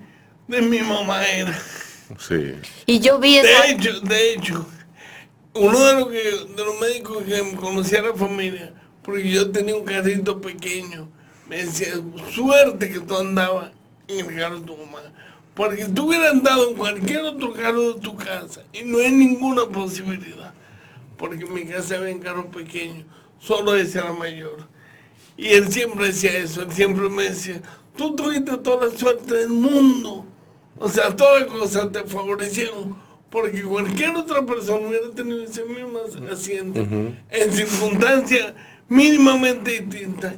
De 0.48 0.62
mi 0.62 0.80
mamá 0.80 1.26
era. 1.28 1.58
Sí. 2.20 2.54
Y 2.86 3.00
yo 3.00 3.20
vi 3.20 3.38
esa... 3.38 3.63
De 3.63 3.72
hecho, 3.72 4.00
de 4.02 4.34
hecho, 4.34 4.67
uno 5.54 5.80
de 5.86 5.94
los, 5.96 6.08
que, 6.10 6.17
de 6.56 6.65
los 6.65 6.80
médicos 6.80 7.24
que 7.24 7.41
me 7.44 7.56
conocía 7.56 8.02
la 8.02 8.13
familia, 8.13 8.74
porque 9.02 9.30
yo 9.30 9.50
tenía 9.52 9.76
un 9.76 9.86
carrito 9.86 10.39
pequeño, 10.41 11.10
me 11.48 11.63
decía, 11.63 11.94
suerte 12.34 12.89
que 12.91 13.00
tú 13.00 13.17
andabas 13.17 13.72
en 14.08 14.20
el 14.30 14.36
carro 14.38 14.60
de 14.60 14.65
tu 14.65 14.78
mamá. 14.78 15.00
Porque 15.54 15.86
tú 15.86 16.08
hubieras 16.08 16.32
andado 16.32 16.70
en 16.70 16.76
cualquier 16.76 17.22
otro 17.22 17.54
carro 17.54 17.94
de 17.94 18.00
tu 18.02 18.15
casa 18.15 18.62
y 18.72 18.84
no 18.84 19.00
hay 19.00 19.12
ninguna 19.12 19.65
posibilidad. 19.65 20.51
Porque 21.22 21.46
en 21.46 21.54
mi 21.54 21.66
casa 21.66 21.98
había 21.98 22.16
un 22.16 22.20
carro 22.20 22.50
pequeño, 22.50 23.06
solo 23.40 23.76
ese 23.76 24.00
era 24.00 24.12
mayor. 24.12 24.68
Y 25.38 25.50
él 25.50 25.72
siempre 25.72 26.08
decía 26.08 26.36
eso, 26.36 26.64
él 26.64 26.72
siempre 26.72 27.08
me 27.10 27.26
decía, 27.26 27.62
tú 27.96 28.16
tuviste 28.16 28.58
toda 28.58 28.88
la 28.88 28.98
suerte 28.98 29.36
del 29.36 29.50
mundo. 29.50 30.26
O 30.80 30.90
sea, 30.90 31.16
todas 31.16 31.44
las 31.44 31.52
cosas 31.52 31.92
te 31.92 32.04
favorecieron. 32.06 32.96
Porque 33.30 33.62
cualquier 33.62 34.16
otra 34.16 34.44
persona 34.44 34.88
hubiera 34.88 35.12
tenido 35.12 35.44
ese 35.44 35.64
mismo 35.64 36.00
accidente 36.30 36.86
en 37.30 37.54
circunstancias 37.54 38.54
mínimamente 38.90 39.80
distintas. 39.80 40.34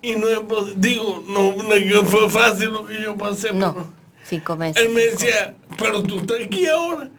Y 0.00 0.14
no 0.14 0.28
es 0.28 0.40
digo, 0.76 1.24
no, 1.28 1.56
no 1.56 2.02
fue 2.04 2.30
fácil 2.30 2.70
lo 2.70 2.86
que 2.86 3.02
yo 3.02 3.16
pasé. 3.16 3.48
pero 3.48 3.58
No, 3.58 3.92
cinco 4.24 4.56
meses. 4.56 4.80
él 4.82 4.94
me 4.94 5.02
decía, 5.02 5.56
pero 5.76 6.00
tú 6.04 6.20
estás 6.20 6.38
aquí 6.46 6.66
ahora. 6.66 7.10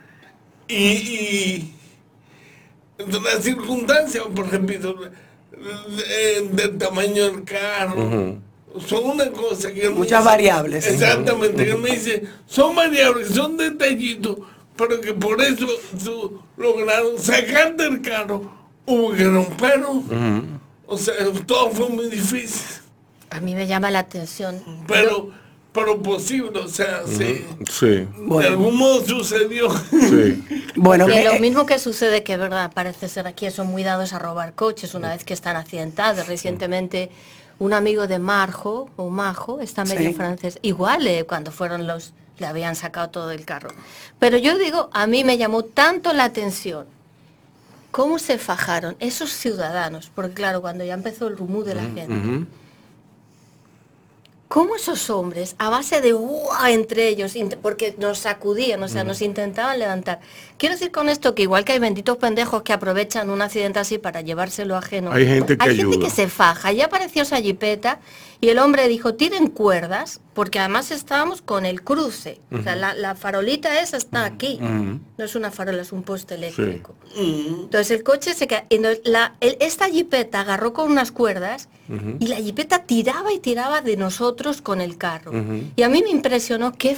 y, 0.69 1.73
las 3.07 3.43
circunstancias, 3.43 4.23
por 4.35 4.45
ejemplo, 4.45 4.95
del 6.51 6.77
tamaño 6.77 7.25
del 7.25 7.43
carro, 7.43 8.37
son 8.87 9.05
una 9.05 9.29
cosa 9.31 9.71
que... 9.71 9.89
Muchas 9.89 10.23
variables. 10.23 10.87
Exactamente, 10.87 11.63
que 11.63 11.71
él 11.71 11.77
me 11.77 11.91
dice, 11.91 12.23
son 12.45 12.75
variables, 12.75 13.29
son 13.29 13.57
detallitos, 13.57 14.37
pero 14.75 14.99
que 14.99 15.13
por 15.13 15.41
eso 15.41 15.67
lograron 16.57 17.19
sacar 17.19 17.75
del 17.75 18.01
carro, 18.01 18.51
hubo 18.85 19.13
que 19.13 19.23
romperlo. 19.25 20.03
O 20.87 20.97
sea, 20.97 21.13
todo 21.45 21.71
fue 21.71 21.89
muy 21.89 22.09
difícil. 22.09 22.81
A 23.29 23.39
mí 23.39 23.55
me 23.55 23.65
llama 23.65 23.89
la 23.89 23.99
atención. 23.99 24.61
Pero, 24.87 25.31
pero 25.73 26.01
posible, 26.01 26.59
o 26.59 26.67
sea, 26.67 27.01
sí. 27.05 27.45
Sí. 27.69 28.07
De 28.17 28.47
algún 28.47 28.77
modo 28.77 29.03
sucedió. 29.05 29.69
Sí. 29.89 30.43
bueno, 30.75 31.07
lo 31.07 31.13
eh, 31.13 31.39
mismo 31.39 31.65
que 31.65 31.79
sucede 31.79 32.23
que, 32.23 32.37
verdad, 32.37 32.71
parece 32.73 33.09
ser 33.09 33.27
aquí 33.27 33.49
son 33.49 33.67
muy 33.67 33.83
dados 33.83 34.13
a 34.13 34.19
robar 34.19 34.53
coches 34.53 34.93
una 34.93 35.09
vez 35.09 35.23
que 35.23 35.33
están 35.33 35.55
accidentados. 35.55 36.27
Recientemente 36.27 37.09
un 37.59 37.73
amigo 37.73 38.07
de 38.07 38.19
Marjo, 38.19 38.89
o 38.95 39.09
Majo, 39.09 39.59
está 39.61 39.85
medio 39.85 40.13
francés, 40.13 40.59
igual 40.61 41.07
eh, 41.07 41.25
cuando 41.25 41.51
fueron 41.51 41.87
los, 41.87 42.13
le 42.37 42.45
habían 42.45 42.75
sacado 42.75 43.09
todo 43.09 43.31
el 43.31 43.45
carro. 43.45 43.69
Pero 44.19 44.37
yo 44.37 44.57
digo, 44.57 44.89
a 44.93 45.07
mí 45.07 45.23
me 45.23 45.37
llamó 45.37 45.63
tanto 45.63 46.13
la 46.13 46.25
atención 46.25 46.85
cómo 47.91 48.19
se 48.19 48.37
fajaron 48.37 48.95
esos 48.99 49.31
ciudadanos, 49.31 50.11
porque 50.13 50.33
claro, 50.33 50.61
cuando 50.61 50.83
ya 50.83 50.93
empezó 50.93 51.27
el 51.27 51.37
rumor 51.37 51.63
de 51.63 51.75
la 51.75 51.83
gente, 51.83 52.47
cómo 54.53 54.75
esos 54.75 55.09
hombres, 55.09 55.55
a 55.57 55.71
base 55.71 55.99
de 55.99 56.13
¡uah! 56.13 56.69
entre 56.69 57.07
ellos, 57.07 57.33
porque 57.59 57.95
nos 57.97 58.19
sacudían, 58.19 58.83
o 58.83 58.87
sea, 58.87 59.03
nos 59.03 59.23
intentaban 59.23 59.79
levantar. 59.79 60.19
Quiero 60.63 60.75
decir 60.75 60.91
con 60.91 61.09
esto 61.09 61.35
que 61.35 61.41
igual 61.41 61.65
que 61.65 61.73
hay 61.73 61.79
benditos 61.79 62.15
pendejos 62.15 62.61
que 62.61 62.71
aprovechan 62.71 63.29
un 63.29 63.41
accidente 63.41 63.79
así 63.79 63.97
para 63.97 64.21
llevárselo 64.21 64.77
ajeno, 64.77 65.11
hay 65.11 65.27
gente 65.27 65.57
que, 65.57 65.69
hay 65.69 65.75
gente 65.75 65.99
que 65.99 66.09
se 66.09 66.29
faja. 66.29 66.71
Ya 66.71 66.85
apareció 66.85 67.23
esa 67.23 67.41
jipeta 67.41 67.99
y 68.39 68.47
el 68.47 68.59
hombre 68.59 68.87
dijo, 68.87 69.13
tiren 69.15 69.47
cuerdas, 69.47 70.21
porque 70.33 70.59
además 70.59 70.91
estábamos 70.91 71.41
con 71.41 71.65
el 71.65 71.81
cruce. 71.81 72.39
O 72.49 72.61
sea, 72.61 72.77
la, 72.77 73.15
farolita 73.15 73.81
esa 73.81 73.97
está 73.97 74.23
aquí. 74.23 74.57
No 74.61 75.25
es 75.25 75.35
una 75.35 75.51
farola, 75.51 75.81
es 75.81 75.91
un 75.91 76.03
poste 76.03 76.35
eléctrico. 76.35 76.95
Entonces 77.17 77.91
el 77.91 78.03
coche 78.03 78.33
se 78.33 78.47
queda... 78.47 78.63
La, 79.03 79.35
esta 79.41 79.89
jipeta 79.89 80.39
agarró 80.39 80.71
con 80.71 80.89
unas 80.89 81.11
cuerdas 81.11 81.67
y 82.19 82.27
la 82.27 82.37
jipeta 82.37 82.83
tiraba 82.83 83.33
y 83.33 83.39
tiraba 83.39 83.81
de 83.81 83.97
nosotros 83.97 84.61
con 84.61 84.79
el 84.79 84.97
carro. 84.97 85.33
Y 85.75 85.83
a 85.83 85.89
mí 85.89 86.01
me 86.03 86.09
impresionó 86.09 86.71
qué 86.71 86.95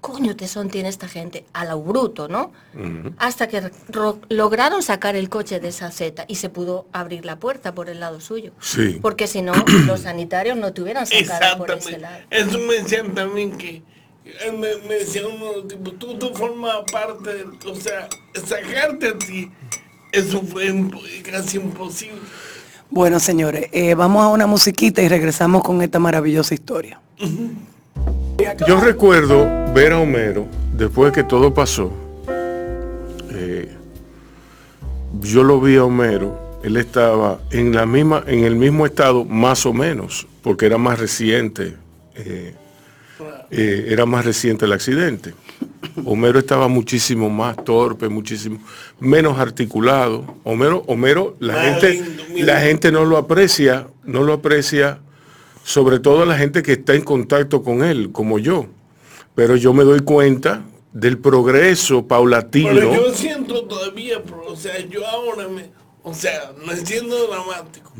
coño 0.00 0.36
tesón 0.36 0.70
tiene 0.70 0.88
esta 0.88 1.08
gente, 1.08 1.44
a 1.52 1.64
lo 1.64 1.80
bruto, 1.80 2.28
¿no? 2.28 2.52
Hasta 3.18 3.48
que 3.48 3.70
lograron 4.28 4.82
sacar 4.82 5.16
el 5.16 5.28
coche 5.28 5.60
de 5.60 5.68
esa 5.68 5.90
seta 5.90 6.24
y 6.28 6.36
se 6.36 6.48
pudo 6.48 6.86
abrir 6.92 7.24
la 7.24 7.36
puerta 7.36 7.74
por 7.74 7.88
el 7.88 8.00
lado 8.00 8.20
suyo. 8.20 8.52
Sí. 8.60 8.98
Porque 9.02 9.26
si 9.26 9.42
no, 9.42 9.52
los 9.86 10.00
sanitarios 10.00 10.56
no 10.56 10.72
tuvieran 10.72 11.06
sacado 11.06 11.58
por 11.58 11.70
ese 11.72 11.98
lado. 11.98 12.18
Eso 12.30 12.58
me 12.58 12.74
decían 12.74 13.14
también 13.14 13.56
que, 13.58 13.82
me, 14.52 14.76
me 14.88 14.94
decía 14.94 15.22
uno, 15.26 15.66
tipo, 15.66 15.92
tú, 15.92 16.18
tú 16.18 16.30
formas 16.34 16.76
parte, 16.92 17.34
de, 17.34 17.44
o 17.70 17.74
sea, 17.74 18.08
sacarte 18.46 19.08
a 19.08 19.18
ti, 19.18 19.50
eso 20.12 20.42
fue 20.42 20.72
casi 21.24 21.56
imposible. 21.58 22.20
Bueno, 22.90 23.20
señores, 23.20 23.68
eh, 23.72 23.94
vamos 23.94 24.24
a 24.24 24.28
una 24.28 24.46
musiquita 24.46 25.02
y 25.02 25.08
regresamos 25.08 25.62
con 25.62 25.82
esta 25.82 25.98
maravillosa 25.98 26.54
historia. 26.54 27.00
Yo 28.66 28.80
recuerdo 28.80 29.72
ver 29.74 29.92
a 29.92 29.98
Homero, 29.98 30.46
después 30.72 31.12
que 31.12 31.24
todo 31.24 31.52
pasó, 31.52 31.92
eh, 33.32 33.68
yo 35.20 35.42
lo 35.42 35.60
vi 35.60 35.76
a 35.76 35.84
Homero, 35.84 36.60
él 36.62 36.76
estaba 36.76 37.40
en, 37.50 37.74
la 37.74 37.84
misma, 37.84 38.22
en 38.28 38.44
el 38.44 38.54
mismo 38.54 38.86
estado 38.86 39.24
más 39.24 39.66
o 39.66 39.72
menos, 39.72 40.28
porque 40.42 40.66
era 40.66 40.78
más 40.78 41.00
reciente, 41.00 41.74
eh, 42.14 42.54
eh, 43.50 43.86
era 43.88 44.06
más 44.06 44.24
reciente 44.24 44.66
el 44.66 44.72
accidente. 44.72 45.34
Homero 46.04 46.38
estaba 46.38 46.68
muchísimo 46.68 47.28
más 47.30 47.56
torpe, 47.64 48.08
muchísimo 48.08 48.60
menos 49.00 49.36
articulado. 49.38 50.36
Homero, 50.44 50.84
Homero, 50.86 51.36
la 51.40 51.60
gente, 51.60 52.04
la 52.36 52.60
gente 52.60 52.92
no 52.92 53.04
lo 53.04 53.16
aprecia, 53.16 53.88
no 54.04 54.22
lo 54.22 54.34
aprecia 54.34 55.00
sobre 55.68 55.98
todo 55.98 56.24
la 56.24 56.38
gente 56.38 56.62
que 56.62 56.72
está 56.72 56.94
en 56.94 57.02
contacto 57.02 57.62
con 57.62 57.84
él, 57.84 58.10
como 58.10 58.38
yo. 58.38 58.68
Pero 59.34 59.54
yo 59.54 59.74
me 59.74 59.84
doy 59.84 60.00
cuenta 60.00 60.64
del 60.94 61.18
progreso 61.18 62.06
paulatino. 62.06 62.70
Pero 62.70 62.94
yo 62.94 63.12
siento 63.12 63.66
todavía, 63.66 64.22
o 64.46 64.56
sea, 64.56 64.78
yo 64.86 65.06
ahora 65.06 65.46
me, 65.46 65.68
o 66.02 66.14
sea, 66.14 66.54
no 66.64 66.72
siendo 66.74 67.26
dramático, 67.26 67.92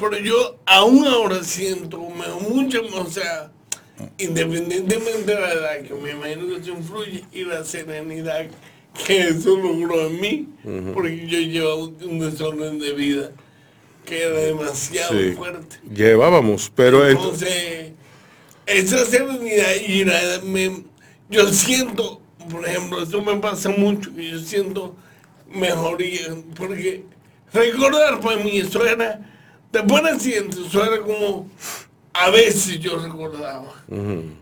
pero 0.00 0.18
yo 0.18 0.56
aún 0.66 1.06
ahora 1.06 1.44
siento 1.44 2.00
mucho, 2.00 2.82
o 2.92 3.06
sea, 3.06 3.52
independientemente 4.18 5.32
de 5.32 5.40
la 5.40 5.52
edad, 5.52 5.82
que 5.82 5.94
me 5.94 6.10
imagino 6.10 6.48
que 6.48 6.56
eso 6.56 6.72
influye, 6.72 7.24
y 7.32 7.44
la 7.44 7.62
serenidad 7.62 8.48
que 9.06 9.28
eso 9.28 9.56
logró 9.56 10.08
en 10.08 10.20
mí, 10.20 10.48
porque 10.92 11.24
yo 11.28 11.38
llevo 11.38 11.92
un 12.04 12.18
desorden 12.18 12.80
de 12.80 12.92
vida 12.94 13.30
que 14.04 14.22
era 14.22 14.38
demasiado 14.38 15.14
fuerte. 15.36 15.76
Llevábamos, 15.94 16.70
pero 16.74 17.08
entonces 17.08 17.92
esa 18.66 19.04
serenidad 19.04 19.74
y 19.86 20.04
yo 21.28 21.48
siento, 21.48 22.20
por 22.50 22.66
ejemplo, 22.66 23.02
eso 23.02 23.22
me 23.22 23.36
pasa 23.36 23.68
mucho, 23.70 24.10
yo 24.10 24.38
siento 24.38 24.94
mejoría, 25.50 26.34
porque 26.54 27.04
recordar 27.52 28.20
para 28.20 28.42
mí 28.42 28.58
eso 28.58 28.84
era, 28.84 29.20
después 29.70 30.02
del 30.02 30.14
accidente, 30.14 30.56
eso 30.66 30.84
era 30.84 31.00
como 31.00 31.48
a 32.12 32.30
veces 32.30 32.78
yo 32.80 32.98
recordaba. 32.98 33.72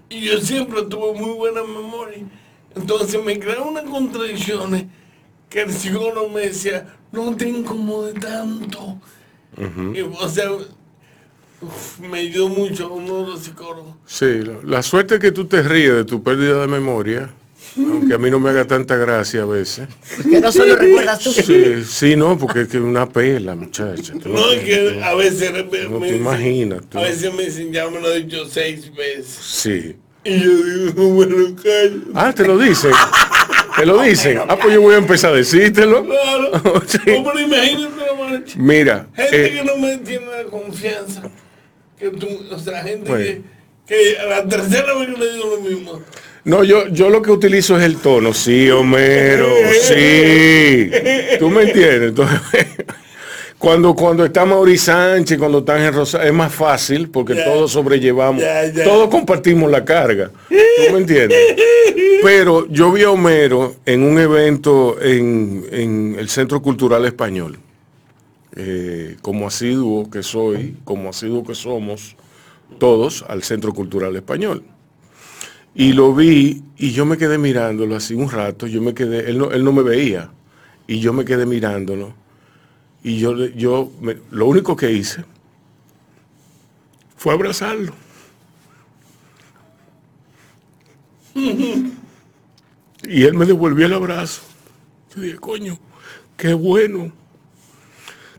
Y 0.08 0.20
yo 0.22 0.40
siempre 0.40 0.82
tuve 0.82 1.18
muy 1.18 1.32
buena 1.34 1.62
memoria. 1.62 2.24
Entonces 2.74 3.22
me 3.22 3.38
creaba 3.38 3.62
unas 3.62 3.84
contradicciones 3.84 4.84
que 5.48 5.62
el 5.62 5.72
psicólogo 5.72 6.28
me 6.28 6.42
decía, 6.42 6.96
no 7.12 7.36
te 7.36 7.48
incomode 7.48 8.12
tanto 8.14 9.00
o 9.56 10.28
sea, 10.28 10.50
me 12.00 12.20
ayudó 12.20 12.48
mucho 12.48 12.92
uno 12.92 13.22
de 13.22 13.32
los 13.32 13.40
psicólogos. 13.40 13.94
Sí, 14.06 14.42
la, 14.64 14.82
suerte 14.82 15.18
que 15.18 15.32
tú 15.32 15.46
te 15.46 15.62
ríes 15.62 15.94
de 15.94 16.04
tu 16.04 16.22
pérdida 16.22 16.60
de 16.60 16.66
memoria, 16.66 17.30
aunque 17.76 18.14
a 18.14 18.18
mí 18.18 18.30
no 18.30 18.40
me 18.40 18.50
haga 18.50 18.66
tanta 18.66 18.96
gracia 18.96 19.42
a 19.42 19.46
veces. 19.46 19.88
Que 20.28 20.40
no 20.40 20.50
solo 20.50 20.76
recuerdas 20.76 21.20
tú. 21.20 21.32
Sí, 21.32 21.84
sí, 21.84 22.16
no, 22.16 22.38
porque 22.38 22.62
es 22.62 22.68
que 22.68 22.78
una 22.78 23.08
pela, 23.08 23.54
muchacha. 23.54 24.14
No, 24.24 24.52
es 24.52 24.64
que 24.64 25.02
a 25.02 25.14
veces 25.14 25.52
no 25.52 26.00
te 26.00 26.16
imaginas. 26.16 26.82
A 26.94 27.00
veces 27.00 27.32
me 27.34 27.44
dicen, 27.44 27.72
ya 27.72 27.88
me 27.90 28.00
lo 28.00 28.10
he 28.10 28.22
dicho 28.22 28.46
seis 28.46 28.92
veces. 28.94 29.26
Sí. 29.26 29.96
Y 30.24 30.38
yo 30.38 30.50
digo, 30.50 31.08
bueno, 31.08 31.36
callo. 31.56 32.00
Ah, 32.14 32.32
te 32.32 32.46
lo 32.46 32.58
dicen. 32.58 32.92
Te 33.76 33.86
lo 33.86 34.02
dicen. 34.02 34.40
Ah, 34.48 34.58
pues 34.60 34.74
yo 34.74 34.82
voy 34.82 34.94
a 34.94 34.98
empezar 34.98 35.32
a 35.32 35.36
decírtelo. 35.36 36.04
Claro. 36.04 36.82
sí. 36.86 36.98
pero 37.04 37.40
imagínate, 37.40 38.09
Mira. 38.56 39.06
Gente 39.14 39.46
eh, 39.46 39.54
que 39.54 39.64
no 39.64 39.76
me 39.76 39.98
tiene 39.98 40.26
la 40.26 40.44
confianza. 40.44 41.22
Que 41.98 42.10
tú, 42.10 42.28
o 42.50 42.58
sea, 42.58 42.82
gente 42.82 43.12
que, 43.12 43.42
que, 43.86 44.18
a 44.18 44.26
la 44.26 44.48
tercera 44.48 44.94
vez 44.94 45.08
que 45.14 45.20
le 45.20 45.32
digo 45.32 45.56
lo 45.56 45.60
mismo. 45.60 46.02
No, 46.44 46.64
yo, 46.64 46.88
yo 46.88 47.10
lo 47.10 47.20
que 47.20 47.30
utilizo 47.30 47.78
es 47.78 47.84
el 47.84 47.96
tono. 47.96 48.32
Sí, 48.32 48.70
Homero, 48.70 49.48
sí. 49.82 50.90
¿Tú 51.38 51.50
me 51.50 51.62
entiendes? 51.62 52.10
Entonces, 52.10 52.66
cuando, 53.58 53.94
cuando 53.94 54.24
está 54.24 54.46
Mauri 54.46 54.78
Sánchez, 54.78 55.38
cuando 55.38 55.58
está 55.58 55.84
en 55.84 55.92
Rosa, 55.92 56.24
es 56.24 56.32
más 56.32 56.52
fácil 56.52 57.10
porque 57.10 57.34
todos 57.34 57.72
sobrellevamos, 57.72 58.42
todos 58.84 59.10
compartimos 59.10 59.70
la 59.70 59.84
carga. 59.84 60.30
¿Tú 60.48 60.92
me 60.92 61.00
entiendes? 61.00 61.38
Pero 62.22 62.66
yo 62.68 62.92
vi 62.92 63.02
a 63.02 63.10
Homero 63.10 63.76
en 63.86 64.02
un 64.02 64.18
evento 64.18 65.00
en, 65.00 66.16
el 66.18 66.28
Centro 66.28 66.60
Cultural 66.60 67.04
Español. 67.04 67.58
Eh, 68.62 69.16
como 69.22 69.46
asiduo 69.46 70.10
que 70.10 70.22
soy, 70.22 70.76
como 70.84 71.08
asiduo 71.08 71.44
que 71.44 71.54
somos 71.54 72.14
todos 72.78 73.24
al 73.26 73.42
Centro 73.42 73.72
Cultural 73.72 74.14
Español. 74.16 74.64
Y 75.74 75.94
lo 75.94 76.14
vi 76.14 76.62
y 76.76 76.90
yo 76.90 77.06
me 77.06 77.16
quedé 77.16 77.38
mirándolo 77.38 77.96
así 77.96 78.12
un 78.12 78.30
rato, 78.30 78.66
yo 78.66 78.82
me 78.82 78.92
quedé, 78.92 79.30
él 79.30 79.38
no, 79.38 79.50
él 79.50 79.64
no 79.64 79.72
me 79.72 79.82
veía, 79.82 80.30
y 80.86 81.00
yo 81.00 81.14
me 81.14 81.24
quedé 81.24 81.46
mirándolo 81.46 82.12
y 83.02 83.18
yo, 83.18 83.34
yo 83.46 83.90
lo 84.30 84.46
único 84.46 84.76
que 84.76 84.92
hice 84.92 85.24
fue 87.16 87.32
abrazarlo. 87.32 87.94
y 91.34 93.22
él 93.22 93.32
me 93.34 93.46
devolvió 93.46 93.86
el 93.86 93.94
abrazo. 93.94 94.42
Yo 95.14 95.22
dije, 95.22 95.38
coño, 95.38 95.78
qué 96.36 96.52
bueno 96.52 97.19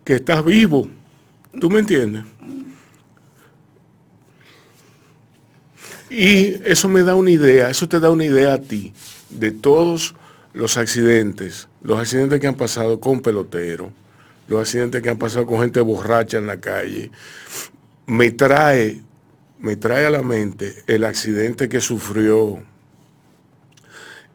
que 0.03 0.15
estás 0.15 0.43
vivo. 0.43 0.87
¿Tú 1.59 1.69
me 1.69 1.79
entiendes? 1.79 2.23
Y 6.09 6.61
eso 6.65 6.89
me 6.89 7.03
da 7.03 7.15
una 7.15 7.31
idea, 7.31 7.69
eso 7.69 7.87
te 7.87 7.99
da 7.99 8.09
una 8.09 8.25
idea 8.25 8.53
a 8.53 8.61
ti 8.61 8.93
de 9.29 9.51
todos 9.51 10.13
los 10.53 10.75
accidentes, 10.75 11.69
los 11.81 11.97
accidentes 11.99 12.41
que 12.41 12.47
han 12.47 12.55
pasado 12.55 12.99
con 12.99 13.21
peloteros, 13.21 13.91
los 14.49 14.59
accidentes 14.59 15.01
que 15.01 15.09
han 15.09 15.17
pasado 15.17 15.45
con 15.45 15.61
gente 15.61 15.79
borracha 15.79 16.37
en 16.37 16.47
la 16.47 16.59
calle, 16.59 17.11
me 18.07 18.31
trae, 18.31 19.01
me 19.59 19.77
trae 19.77 20.05
a 20.05 20.09
la 20.09 20.21
mente 20.21 20.83
el 20.87 21.05
accidente 21.05 21.69
que 21.69 21.79
sufrió 21.79 22.61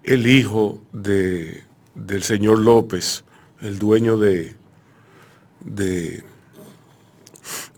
el 0.03 0.27
hijo 0.27 0.81
de, 0.93 1.63
del 1.95 2.23
señor 2.23 2.61
López, 2.61 3.25
el 3.61 3.79
dueño 3.79 4.17
de, 4.17 4.55
de 5.67 6.25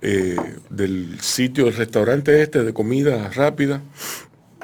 eh, 0.01 0.37
del 0.71 1.19
sitio, 1.21 1.67
el 1.67 1.75
restaurante 1.75 2.41
este 2.41 2.63
de 2.63 2.73
comida 2.73 3.29
rápida. 3.31 3.83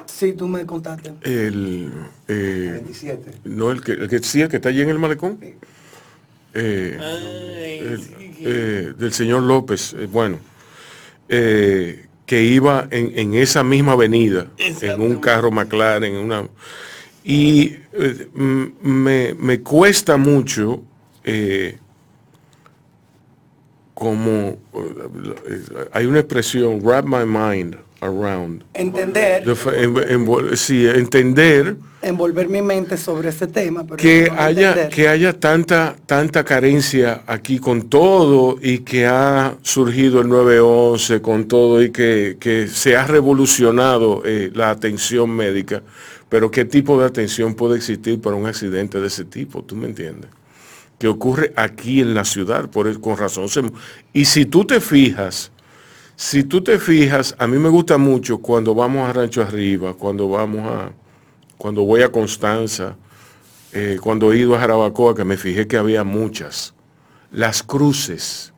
Sí, 0.05 0.31
tú 0.31 0.47
me 0.47 0.65
contaste. 0.65 1.11
El, 1.23 1.91
27. 2.27 3.29
Eh, 3.29 3.33
no, 3.43 3.71
el 3.71 3.81
que, 3.81 3.91
el 3.91 4.07
que 4.07 4.19
sí, 4.19 4.41
el 4.41 4.47
que 4.47 4.55
está 4.57 4.69
allí 4.69 4.81
en 4.81 4.89
el 4.89 4.99
malecón. 4.99 5.37
Eh, 6.53 6.97
del 8.97 9.11
señor 9.11 9.43
López, 9.43 9.93
bueno, 10.09 10.39
que 11.27 12.43
iba 12.43 12.87
en, 12.91 13.33
esa 13.33 13.61
misma 13.63 13.91
avenida, 13.91 14.47
en 14.57 15.01
un 15.01 15.17
carro 15.17 15.51
McLaren, 15.51 16.15
en 16.15 16.23
una... 16.23 16.47
Y 17.25 17.75
me, 18.33 19.33
me, 19.33 19.59
cuesta 19.61 20.15
mucho 20.15 20.81
como 23.95 24.59
hay 25.93 26.05
una 26.05 26.19
expresión, 26.19 26.81
wrap 26.83 27.05
my 27.05 27.25
mind 27.25 27.77
around. 28.01 28.63
Entender. 28.73 29.43
sí, 30.55 30.85
entender. 30.85 31.77
Envolver 32.01 32.47
mi 32.47 32.61
mente 32.61 32.97
sobre 32.97 33.29
ese 33.29 33.47
tema. 33.47 33.85
que, 33.97 34.29
haya, 34.37 34.89
que 34.89 35.07
haya 35.07 35.33
tanta, 35.33 35.95
tanta 36.05 36.43
carencia 36.43 37.23
aquí 37.25 37.57
con 37.57 37.89
todo 37.89 38.57
y 38.61 38.79
que 38.79 39.07
ha 39.07 39.55
surgido 39.63 40.21
el 40.21 40.27
911 40.27 41.21
con 41.21 41.47
todo 41.47 41.81
y 41.81 41.91
que, 41.91 42.67
se 42.71 42.97
ha 42.97 43.07
revolucionado 43.07 44.21
eh, 44.25 44.51
la 44.53 44.69
atención 44.69 45.31
médica. 45.31 45.81
Pero 46.27 46.51
¿qué 46.51 46.65
tipo 46.65 46.99
de 46.99 47.05
atención 47.05 47.55
puede 47.55 47.77
existir 47.77 48.19
para 48.19 48.35
un 48.35 48.45
accidente 48.45 48.99
de 48.99 49.07
ese 49.07 49.23
tipo? 49.23 49.63
¿Tú 49.63 49.75
me 49.75 49.87
entiendes? 49.87 50.29
Que 50.97 51.07
ocurre 51.07 51.53
aquí 51.55 52.01
en 52.01 52.13
la 52.13 52.25
ciudad, 52.25 52.69
por 52.69 52.99
con 53.01 53.17
razón. 53.17 53.73
Y 54.13 54.25
si 54.25 54.45
tú 54.45 54.65
te 54.65 54.79
fijas, 54.79 55.51
si 56.15 56.43
tú 56.43 56.61
te 56.61 56.79
fijas, 56.79 57.35
a 57.37 57.47
mí 57.47 57.57
me 57.57 57.69
gusta 57.69 57.97
mucho 57.97 58.37
cuando 58.37 58.73
vamos 58.73 59.07
a 59.09 59.13
Rancho 59.13 59.41
Arriba, 59.41 59.93
cuando 59.93 60.29
vamos 60.29 60.61
a, 60.65 60.91
cuando 61.57 61.83
voy 61.83 62.01
a 62.01 62.11
Constanza, 62.11 62.95
eh, 63.73 63.97
cuando 64.01 64.31
he 64.31 64.37
ido 64.37 64.55
a 64.55 64.59
Jarabacoa, 64.59 65.15
que 65.15 65.25
me 65.25 65.35
fijé 65.35 65.67
que 65.67 65.75
había 65.75 66.05
muchas, 66.05 66.73
las 67.31 67.61
cruces 67.61 68.53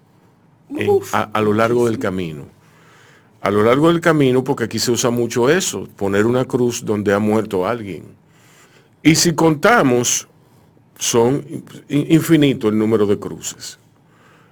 a, 1.12 1.41
lo 1.41 1.54
largo 1.54 1.88
del 1.88 1.97
camino. 1.97 2.45
A 3.41 3.50
lo 3.50 3.63
largo 3.63 3.88
del 3.88 4.02
camino, 4.02 4.43
porque 4.43 4.65
aquí 4.65 4.78
se 4.78 4.91
usa 4.91 5.10
mucho 5.10 5.50
eso, 5.50 5.88
poner 5.95 6.26
una 6.26 6.45
cruz 6.45 6.84
donde 6.84 7.13
ha 7.13 7.19
muerto 7.19 7.65
alguien. 7.65 8.04
Y 9.02 9.15
si 9.15 9.34
contamos 9.34 10.28
son 10.97 11.45
infinito 11.89 12.69
el 12.69 12.77
número 12.77 13.05
de 13.05 13.19
cruces. 13.19 13.79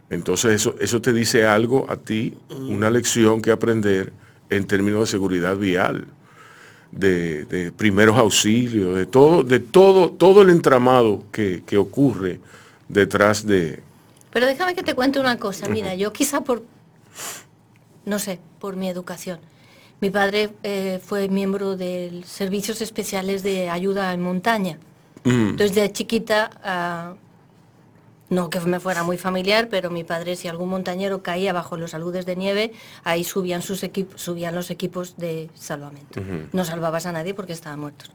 Entonces 0.10 0.53
eso, 0.53 0.75
eso 0.79 1.01
te 1.01 1.12
dice 1.12 1.45
algo 1.45 1.86
a 1.89 1.97
ti, 1.97 2.38
una 2.49 2.89
lección 2.89 3.41
que 3.41 3.51
aprender 3.51 4.13
en 4.49 4.65
términos 4.65 5.01
de 5.01 5.08
seguridad 5.08 5.58
vial, 5.58 6.05
de, 6.91 7.73
primeros 7.75 8.17
auxilios, 8.17 8.95
de 8.95 9.05
todo, 9.05 9.43
de 9.43 9.60
todo, 9.60 10.12
todo 10.12 10.41
el 10.41 10.49
entramado 10.49 11.23
que, 11.31 11.63
ocurre 11.77 12.39
detrás 12.88 13.45
de. 13.45 13.81
Pero 14.31 14.45
déjame 14.45 14.75
que 14.75 14.84
te 14.84 14.93
cuente 14.93 15.19
una 15.19 15.38
cosa. 15.38 15.67
Mira, 15.67 15.95
yo 15.95 16.13
quizá 16.13 16.41
por, 16.41 16.63
no 18.05 18.19
sé, 18.19 18.39
por 18.60 18.75
mi 18.75 18.88
educación. 18.88 19.39
Mi 20.01 20.10
padre 20.10 20.51
eh, 20.63 20.99
fue 21.03 21.29
miembro 21.29 21.77
de 21.77 22.21
Servicios 22.25 22.81
Especiales 22.81 23.43
de 23.43 23.69
Ayuda 23.69 24.13
en 24.13 24.21
Montaña. 24.21 24.77
Entonces 25.26 25.76
de 25.76 25.92
chiquita, 25.92 26.52
ah, 26.64 27.14
no 28.30 28.50
que 28.50 28.60
me 28.60 28.80
fuera 28.80 29.04
muy 29.04 29.18
familiar, 29.18 29.68
pero 29.70 29.90
mi 29.90 30.04
padre 30.04 30.36
si 30.36 30.48
algún 30.48 30.70
montañero 30.70 31.22
caía 31.24 31.54
bajo 31.54 31.78
los 31.78 31.94
aludes 31.94 32.26
de 32.26 32.36
nieve, 32.36 32.74
ahí 33.04 33.24
subían, 33.24 33.62
sus 33.62 33.84
equipos, 33.84 34.22
subían 34.22 34.56
los 34.56 34.70
equipos 34.72 35.18
de 35.18 35.50
salvamento. 35.54 36.22
No 36.54 36.66
salvabas 36.66 37.06
a 37.06 37.12
nadie 37.12 37.34
porque 37.34 37.54
estaban 37.54 37.80
muertos. 37.80 38.12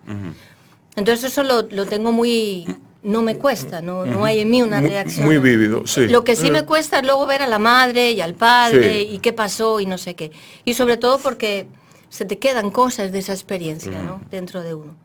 Entonces 0.96 1.32
eso 1.32 1.42
lo, 1.42 1.86
tengo 1.86 2.12
muy... 2.12 2.66
No 3.02 3.22
me 3.22 3.38
cuesta, 3.38 3.80
no, 3.80 4.04
no 4.04 4.26
hay 4.26 4.40
en 4.40 4.50
mí 4.50 4.60
una 4.60 4.78
reacción. 4.78 5.24
Muy 5.24 5.38
vívido, 5.38 5.86
sí. 5.86 6.06
Lo 6.08 6.22
que 6.22 6.36
sí 6.36 6.50
me 6.50 6.66
cuesta 6.66 6.98
es 6.98 7.04
luego 7.04 7.26
ver 7.26 7.40
a 7.40 7.46
la 7.46 7.58
madre 7.58 8.12
y 8.12 8.20
al 8.20 8.34
padre 8.34 9.00
y 9.02 9.18
qué 9.20 9.32
pasó 9.32 9.80
y 9.80 9.86
no 9.86 9.96
sé 9.96 10.14
qué. 10.14 10.32
Y 10.66 10.74
sobre 10.74 10.98
todo 10.98 11.18
porque 11.18 11.66
se 12.10 12.26
te 12.26 12.38
quedan 12.38 12.70
cosas 12.70 13.10
de 13.10 13.20
esa 13.20 13.32
experiencia 13.32 14.02
¿no? 14.02 14.20
dentro 14.30 14.62
de 14.62 14.74
uno. 14.74 14.96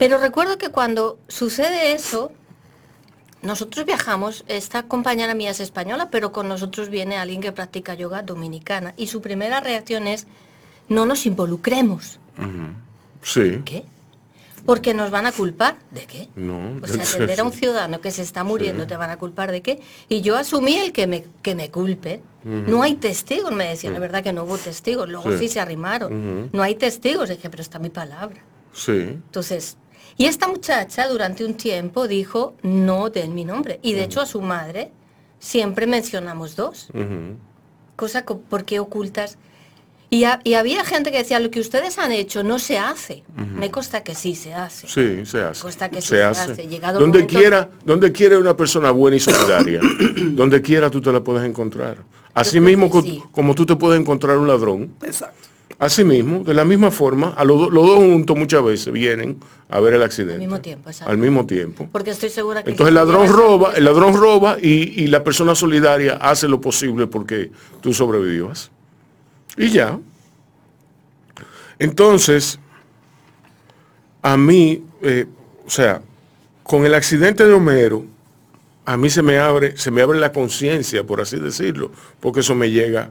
Pero 0.00 0.16
recuerdo 0.16 0.56
que 0.56 0.70
cuando 0.70 1.18
sucede 1.28 1.92
eso, 1.92 2.32
nosotros 3.42 3.84
viajamos, 3.84 4.44
esta 4.48 4.84
compañera 4.84 5.34
mía 5.34 5.50
es 5.50 5.60
española, 5.60 6.08
pero 6.10 6.32
con 6.32 6.48
nosotros 6.48 6.88
viene 6.88 7.18
alguien 7.18 7.42
que 7.42 7.52
practica 7.52 7.92
yoga 7.92 8.22
dominicana. 8.22 8.94
Y 8.96 9.08
su 9.08 9.20
primera 9.20 9.60
reacción 9.60 10.06
es, 10.06 10.26
no 10.88 11.04
nos 11.04 11.26
involucremos. 11.26 12.18
Sí. 13.20 13.60
¿Qué? 13.66 13.84
Porque 14.64 14.94
nos 14.94 15.10
van 15.10 15.26
a 15.26 15.32
culpar. 15.32 15.76
¿De 15.90 16.06
qué? 16.06 16.30
No. 16.34 16.80
O 16.82 16.86
sea, 16.86 17.02
atender 17.16 17.38
a 17.40 17.44
un 17.44 17.52
ciudadano 17.52 18.00
que 18.00 18.10
se 18.10 18.22
está 18.22 18.42
muriendo, 18.42 18.86
¿te 18.86 18.96
van 18.96 19.10
a 19.10 19.18
culpar 19.18 19.52
de 19.52 19.60
qué? 19.60 19.82
Y 20.08 20.22
yo 20.22 20.38
asumí 20.38 20.76
el 20.76 20.92
que 20.92 21.06
me, 21.06 21.26
que 21.42 21.54
me 21.54 21.70
culpe. 21.70 22.22
No 22.42 22.82
hay 22.82 22.94
testigos, 22.94 23.52
me 23.52 23.68
decían. 23.68 23.92
La 23.92 23.98
verdad 23.98 24.22
que 24.22 24.32
no 24.32 24.44
hubo 24.44 24.56
testigos. 24.56 25.10
Luego 25.10 25.36
sí, 25.36 25.48
se 25.48 25.60
arrimaron. 25.60 26.48
No 26.54 26.62
hay 26.62 26.74
testigos. 26.76 27.28
Dije, 27.28 27.50
pero 27.50 27.62
está 27.62 27.78
mi 27.78 27.90
palabra. 27.90 28.40
Sí. 28.72 28.92
Entonces, 28.92 29.76
y 30.16 30.26
esta 30.26 30.48
muchacha 30.48 31.08
durante 31.08 31.44
un 31.44 31.54
tiempo 31.54 32.08
dijo, 32.08 32.54
no 32.62 33.10
den 33.10 33.34
mi 33.34 33.44
nombre. 33.44 33.80
Y 33.82 33.94
de 33.94 34.04
hecho 34.04 34.20
a 34.20 34.26
su 34.26 34.40
madre 34.40 34.92
siempre 35.38 35.86
mencionamos 35.86 36.56
dos. 36.56 36.88
Cosa 37.96 38.24
porque 38.24 38.80
ocultas. 38.80 39.38
Y, 40.12 40.24
había 40.24 40.84
gente 40.84 41.12
que 41.12 41.18
decía, 41.18 41.38
lo 41.38 41.52
que 41.52 41.60
ustedes 41.60 41.98
han 41.98 42.10
hecho 42.10 42.42
no 42.42 42.58
se 42.58 42.78
hace. 42.78 43.22
Me 43.36 43.70
consta 43.70 44.02
que 44.02 44.14
sí 44.14 44.34
se 44.34 44.52
hace. 44.52 44.88
Sí, 44.88 45.24
se 45.24 45.42
hace. 45.42 45.62
Consta 45.62 45.88
que 45.88 46.02
se, 46.02 46.22
hace. 46.22 46.66
Llegado 46.66 46.98
donde 46.98 47.26
quiera, 47.26 47.70
donde 47.84 48.10
quiera 48.10 48.38
una 48.38 48.56
persona 48.56 48.90
buena 48.90 49.16
y 49.16 49.20
solidaria, 49.20 49.80
donde 50.32 50.60
quiera 50.60 50.90
tú 50.90 51.00
te 51.00 51.12
la 51.12 51.22
puedes 51.22 51.48
encontrar. 51.48 51.98
Así 52.34 52.60
mismo 52.60 52.90
como 53.30 53.54
tú 53.54 53.66
te 53.66 53.76
puedes 53.76 54.00
encontrar 54.00 54.38
un 54.38 54.48
ladrón. 54.48 54.94
Exacto. 55.02 55.49
Asimismo, 55.80 56.44
de 56.44 56.52
la 56.52 56.66
misma 56.66 56.90
forma, 56.90 57.30
a 57.30 57.42
los, 57.42 57.72
dos 57.72 57.96
juntos 57.96 58.36
muchas 58.36 58.62
veces 58.62 58.92
vienen 58.92 59.38
a 59.70 59.80
ver 59.80 59.94
el 59.94 60.02
accidente. 60.02 60.34
Al 60.34 60.40
mismo 60.40 60.60
tiempo, 60.60 60.90
Al 61.06 61.16
mismo 61.16 61.46
tiempo. 61.46 61.88
Porque 61.90 62.10
estoy 62.10 62.28
segura 62.28 62.62
que... 62.62 62.72
Entonces 62.72 62.90
el 62.90 62.96
ladrón 62.96 63.26
roba, 63.28 63.72
el 63.74 63.84
ladrón 63.86 64.14
roba 64.14 64.58
y, 64.60 65.06
la 65.06 65.24
persona 65.24 65.54
solidaria 65.54 66.18
hace 66.20 66.48
lo 66.48 66.60
posible 66.60 67.06
porque 67.06 67.50
tú 67.80 67.94
sobrevivas. 67.94 68.70
Y 69.56 69.70
ya. 69.70 69.98
Entonces, 71.78 72.58
a 74.20 74.36
mí, 74.36 74.84
eh, 75.00 75.24
o 75.66 75.70
sea, 75.70 76.02
con 76.62 76.84
el 76.84 76.92
accidente 76.92 77.46
de 77.46 77.54
Homero, 77.54 78.04
a 78.84 78.98
mí 78.98 79.08
se 79.08 79.22
me 79.22 79.38
abre, 79.38 79.78
se 79.78 79.90
me 79.90 80.02
abre 80.02 80.20
la 80.20 80.30
conciencia, 80.30 81.04
por 81.04 81.22
así 81.22 81.38
decirlo, 81.38 81.90
porque 82.20 82.40
eso 82.40 82.54
me 82.54 82.70
llega 82.70 83.10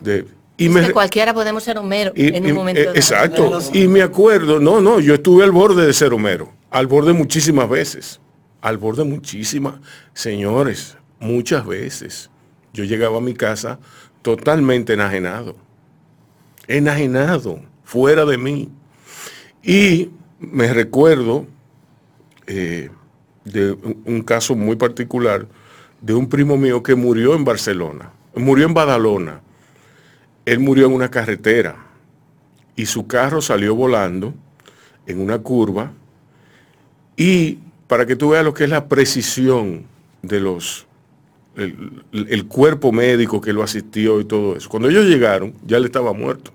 de 0.00 0.26
y 0.60 0.68
que 0.68 0.92
cualquiera 0.92 1.32
podemos 1.32 1.62
ser 1.62 1.78
Homero 1.78 2.12
en 2.14 2.44
un 2.44 2.52
momento. 2.52 2.82
Eh, 2.82 2.92
exacto. 2.94 3.60
Y 3.72 3.88
me 3.88 4.02
acuerdo, 4.02 4.60
no, 4.60 4.82
no, 4.82 5.00
yo 5.00 5.14
estuve 5.14 5.42
al 5.42 5.52
borde 5.52 5.86
de 5.86 5.92
ser 5.94 6.12
Homero, 6.12 6.52
al 6.70 6.86
borde 6.86 7.14
muchísimas 7.14 7.68
veces, 7.68 8.20
al 8.60 8.76
borde 8.76 9.04
muchísimas, 9.04 9.76
señores, 10.12 10.98
muchas 11.18 11.66
veces. 11.66 12.28
Yo 12.74 12.84
llegaba 12.84 13.18
a 13.18 13.20
mi 13.22 13.32
casa 13.32 13.78
totalmente 14.20 14.92
enajenado, 14.92 15.56
enajenado, 16.68 17.60
fuera 17.82 18.26
de 18.26 18.36
mí. 18.36 18.68
Y 19.62 20.10
me 20.40 20.72
recuerdo 20.74 21.46
eh, 22.46 22.90
de 23.44 23.72
un 24.04 24.22
caso 24.22 24.54
muy 24.54 24.76
particular 24.76 25.46
de 26.02 26.12
un 26.12 26.28
primo 26.28 26.58
mío 26.58 26.82
que 26.82 26.94
murió 26.94 27.34
en 27.34 27.46
Barcelona, 27.46 28.12
murió 28.34 28.66
en 28.66 28.74
Badalona 28.74 29.40
él 30.44 30.60
murió 30.60 30.86
en 30.86 30.92
una 30.92 31.10
carretera 31.10 31.76
y 32.76 32.86
su 32.86 33.06
carro 33.06 33.40
salió 33.40 33.74
volando 33.74 34.34
en 35.06 35.20
una 35.20 35.38
curva 35.38 35.92
y 37.16 37.58
para 37.86 38.06
que 38.06 38.16
tú 38.16 38.30
veas 38.30 38.44
lo 38.44 38.54
que 38.54 38.64
es 38.64 38.70
la 38.70 38.88
precisión 38.88 39.84
de 40.22 40.40
los, 40.40 40.86
el, 41.56 42.46
cuerpo 42.46 42.92
médico 42.92 43.40
que 43.40 43.52
lo 43.52 43.62
asistió 43.62 44.20
y 44.20 44.24
todo 44.24 44.56
eso. 44.56 44.68
Cuando 44.68 44.88
ellos 44.88 45.06
llegaron, 45.06 45.54
ya 45.66 45.76
él 45.76 45.84
estaba 45.84 46.12
muerto. 46.12 46.52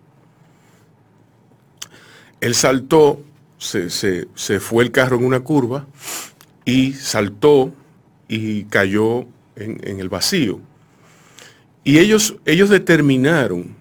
Él 2.41 2.55
saltó, 2.55 3.21
se, 3.57 3.89
se, 3.89 4.59
fue 4.59 4.83
el 4.83 4.91
carro 4.91 5.17
en 5.17 5.25
una 5.25 5.39
curva 5.39 5.85
y 6.63 6.93
saltó 6.93 7.73
y 8.27 8.63
cayó 8.65 9.25
en, 9.55 9.99
el 9.99 10.09
vacío. 10.09 10.59
Y 11.85 11.99
ellos, 11.99 12.35
ellos 12.45 12.69
determinaron 12.69 13.75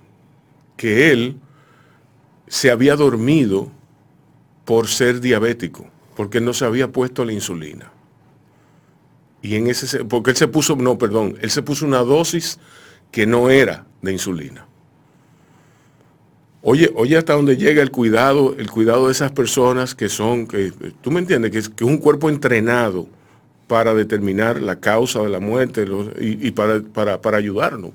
que 0.77 1.11
él 1.11 1.37
se 2.47 2.71
había 2.71 2.97
dormido 2.97 3.73
por 4.67 4.89
ser 4.89 5.21
diabético, 5.21 5.87
porque 6.15 6.41
no 6.41 6.53
se 6.53 6.67
había 6.67 6.93
puesto 6.93 7.25
la 7.25 7.33
insulina. 7.33 7.91
Y 9.41 9.57
en 9.57 9.69
ese, 9.69 10.05
porque 10.05 10.31
él 10.31 10.37
se 10.37 10.49
puso, 10.49 10.77
no, 10.77 10.99
perdón, 10.99 11.39
él 11.41 11.51
se 11.51 11.63
puso 11.63 11.87
una 11.87 12.01
dosis 12.01 12.59
que 13.11 13.27
no 13.27 13.49
era 13.49 13.87
de 14.03 14.13
insulina. 14.13 14.67
Oye, 16.61 16.93
oye 16.97 17.17
hasta 17.17 17.33
dónde 17.33 17.57
llega 17.57 17.83
el 17.83 17.91
cuidado, 17.91 18.55
el 18.59 18.71
cuidado 18.71 19.07
de 19.07 19.13
esas 19.13 19.33
personas 19.33 19.95
que 19.95 20.11
son, 20.11 20.47
que 20.47 20.73
tú 21.01 21.11
me 21.11 21.21
entiendes, 21.21 21.51
que 21.51 21.59
es, 21.59 21.69
que 21.71 21.85
es 21.85 21.91
un 21.91 21.99
cuerpo 21.99 22.29
entrenado 22.29 23.09
para 23.67 23.95
determinar 23.95 24.61
la 24.61 24.77
causa 24.77 25.23
de 25.23 25.29
la 25.29 25.41
muerte 25.41 25.87
y, 26.21 26.51
para, 26.51 26.81
para, 27.19 27.37
ayudarnos. 27.37 27.91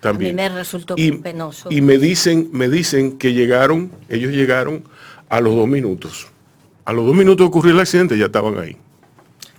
También. 0.00 0.38
A 0.38 0.42
mí 0.42 0.48
me 0.50 0.56
resultó 0.56 0.94
y, 0.96 1.12
penoso. 1.12 1.70
Y 1.70 1.80
me 1.80 1.98
dicen, 1.98 2.48
me 2.52 2.68
dicen 2.68 3.16
que 3.18 3.32
llegaron, 3.32 3.90
ellos 4.08 4.32
llegaron 4.32 4.84
a 5.28 5.40
los 5.40 5.54
dos 5.54 5.68
minutos. 5.68 6.28
A 6.84 6.92
los 6.92 7.06
dos 7.06 7.14
minutos 7.14 7.38
de 7.38 7.48
ocurrir 7.48 7.74
el 7.74 7.80
accidente 7.80 8.18
ya 8.18 8.26
estaban 8.26 8.58
ahí. 8.58 8.76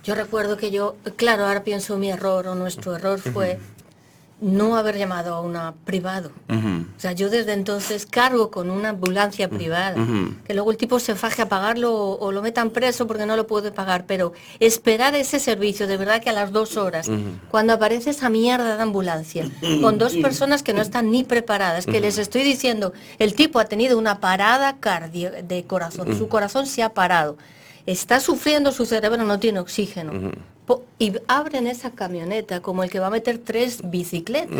Yo 0.04 0.14
recuerdo 0.14 0.56
que 0.56 0.70
yo, 0.70 0.96
claro, 1.16 1.46
ahora 1.46 1.64
pienso 1.64 1.98
mi 1.98 2.10
error 2.10 2.46
o 2.46 2.54
nuestro 2.54 2.94
error 2.94 3.18
fue 3.18 3.58
no 4.40 4.76
haber 4.76 4.98
llamado 4.98 5.34
a 5.34 5.40
una 5.40 5.74
privado. 5.84 6.30
O 6.48 7.00
sea, 7.00 7.12
yo 7.12 7.30
desde 7.30 7.54
entonces 7.54 8.04
cargo 8.04 8.50
con 8.50 8.70
una 8.70 8.90
ambulancia 8.90 9.48
privada, 9.48 9.94
que 10.46 10.52
luego 10.52 10.70
el 10.70 10.76
tipo 10.76 10.98
se 11.00 11.14
faje 11.14 11.42
a 11.42 11.48
pagarlo 11.48 11.94
o, 11.94 12.32
lo 12.32 12.42
metan 12.42 12.70
preso 12.70 13.06
porque 13.06 13.24
no 13.24 13.36
lo 13.36 13.46
puede 13.46 13.72
pagar, 13.72 14.04
pero 14.06 14.32
esperar 14.60 15.14
ese 15.14 15.40
servicio, 15.40 15.86
de 15.86 15.96
verdad 15.96 16.22
que 16.22 16.30
a 16.30 16.34
las 16.34 16.52
dos 16.52 16.76
horas, 16.76 17.10
cuando 17.50 17.72
aparece 17.72 18.10
esa 18.10 18.28
mierda 18.28 18.76
de 18.76 18.82
ambulancia, 18.82 19.50
con 19.80 19.96
dos 19.96 20.14
personas 20.16 20.62
que 20.62 20.74
no 20.74 20.82
están 20.82 21.10
ni 21.10 21.24
preparadas, 21.24 21.86
que 21.86 22.00
les 22.00 22.18
estoy 22.18 22.42
diciendo, 22.42 22.92
el 23.18 23.34
tipo 23.34 23.58
ha 23.58 23.64
tenido 23.64 23.96
una 23.96 24.20
parada 24.20 24.76
cardio 24.78 25.30
de 25.42 25.64
corazón, 25.64 26.16
su 26.16 26.28
corazón 26.28 26.66
se 26.66 26.82
ha 26.82 26.90
parado, 26.90 27.38
está 27.86 28.20
sufriendo, 28.20 28.70
su 28.72 28.84
cerebro 28.84 29.24
no 29.24 29.38
tiene 29.38 29.60
oxígeno 29.60 30.32
y 30.98 31.12
abren 31.28 31.66
esa 31.66 31.90
camioneta 31.90 32.60
como 32.60 32.82
el 32.82 32.90
que 32.90 32.98
va 32.98 33.08
a 33.08 33.10
meter 33.10 33.38
tres 33.38 33.80
bicicletas. 33.84 34.56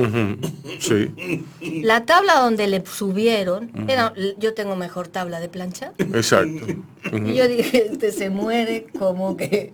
Sí. 0.79 1.45
La 1.83 2.05
tabla 2.05 2.41
donde 2.41 2.67
le 2.67 2.85
subieron, 2.85 3.71
era, 3.89 4.13
yo 4.39 4.55
tengo 4.55 4.77
mejor 4.77 5.09
tabla 5.09 5.41
de 5.41 5.49
plancha. 5.49 5.93
Exacto. 5.99 6.67
Y 7.13 7.35
yo 7.35 7.49
dije, 7.49 7.89
este 7.91 8.13
se 8.13 8.31
muere 8.31 8.87
como 8.99 9.37
que... 9.37 9.73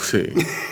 Sí. 0.00 0.24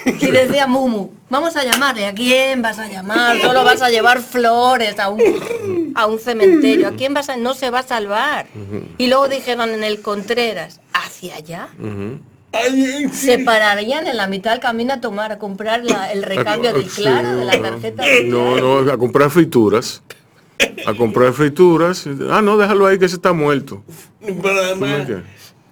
Y 0.04 0.30
decía 0.30 0.66
Mumu, 0.66 1.10
vamos 1.28 1.56
a 1.56 1.64
llamarle, 1.64 2.06
¿a 2.06 2.14
quién 2.14 2.62
vas 2.62 2.78
a 2.78 2.88
llamar? 2.88 3.40
Solo 3.40 3.64
vas 3.64 3.82
a 3.82 3.90
llevar 3.90 4.20
flores 4.20 4.98
a 4.98 5.08
un, 5.08 5.92
a 5.94 6.06
un 6.06 6.18
cementerio, 6.18 6.88
¿a 6.88 6.92
quién 6.92 7.14
vas 7.14 7.28
a...? 7.28 7.36
No 7.36 7.54
se 7.54 7.70
va 7.70 7.80
a 7.80 7.82
salvar. 7.82 8.46
Y 8.98 9.06
luego 9.06 9.28
dijeron 9.28 9.70
en 9.70 9.84
el 9.84 10.02
Contreras, 10.02 10.80
¿hacia 10.92 11.36
allá? 11.36 11.68
Se 13.12 13.38
pararían 13.38 14.06
en 14.06 14.16
la 14.16 14.26
mitad 14.26 14.52
del 14.52 14.60
camino 14.60 14.94
a 14.94 15.00
tomar, 15.00 15.32
a 15.32 15.38
comprar 15.38 15.82
el 16.12 16.22
recambio 16.22 16.72
del 16.72 16.86
claro, 16.86 17.36
de 17.36 17.44
la 17.44 17.60
tarjeta. 17.60 18.04
No, 18.24 18.56
no, 18.56 18.90
a 18.90 18.98
comprar 18.98 19.30
frituras. 19.30 20.02
A 20.86 20.94
comprar 20.94 21.32
frituras. 21.32 22.06
Ah, 22.30 22.42
no, 22.42 22.58
déjalo 22.58 22.86
ahí 22.86 22.98
que 22.98 23.08
se 23.08 23.16
está 23.16 23.32
muerto. 23.32 23.82
Pero 24.20 24.50
además, 24.50 25.08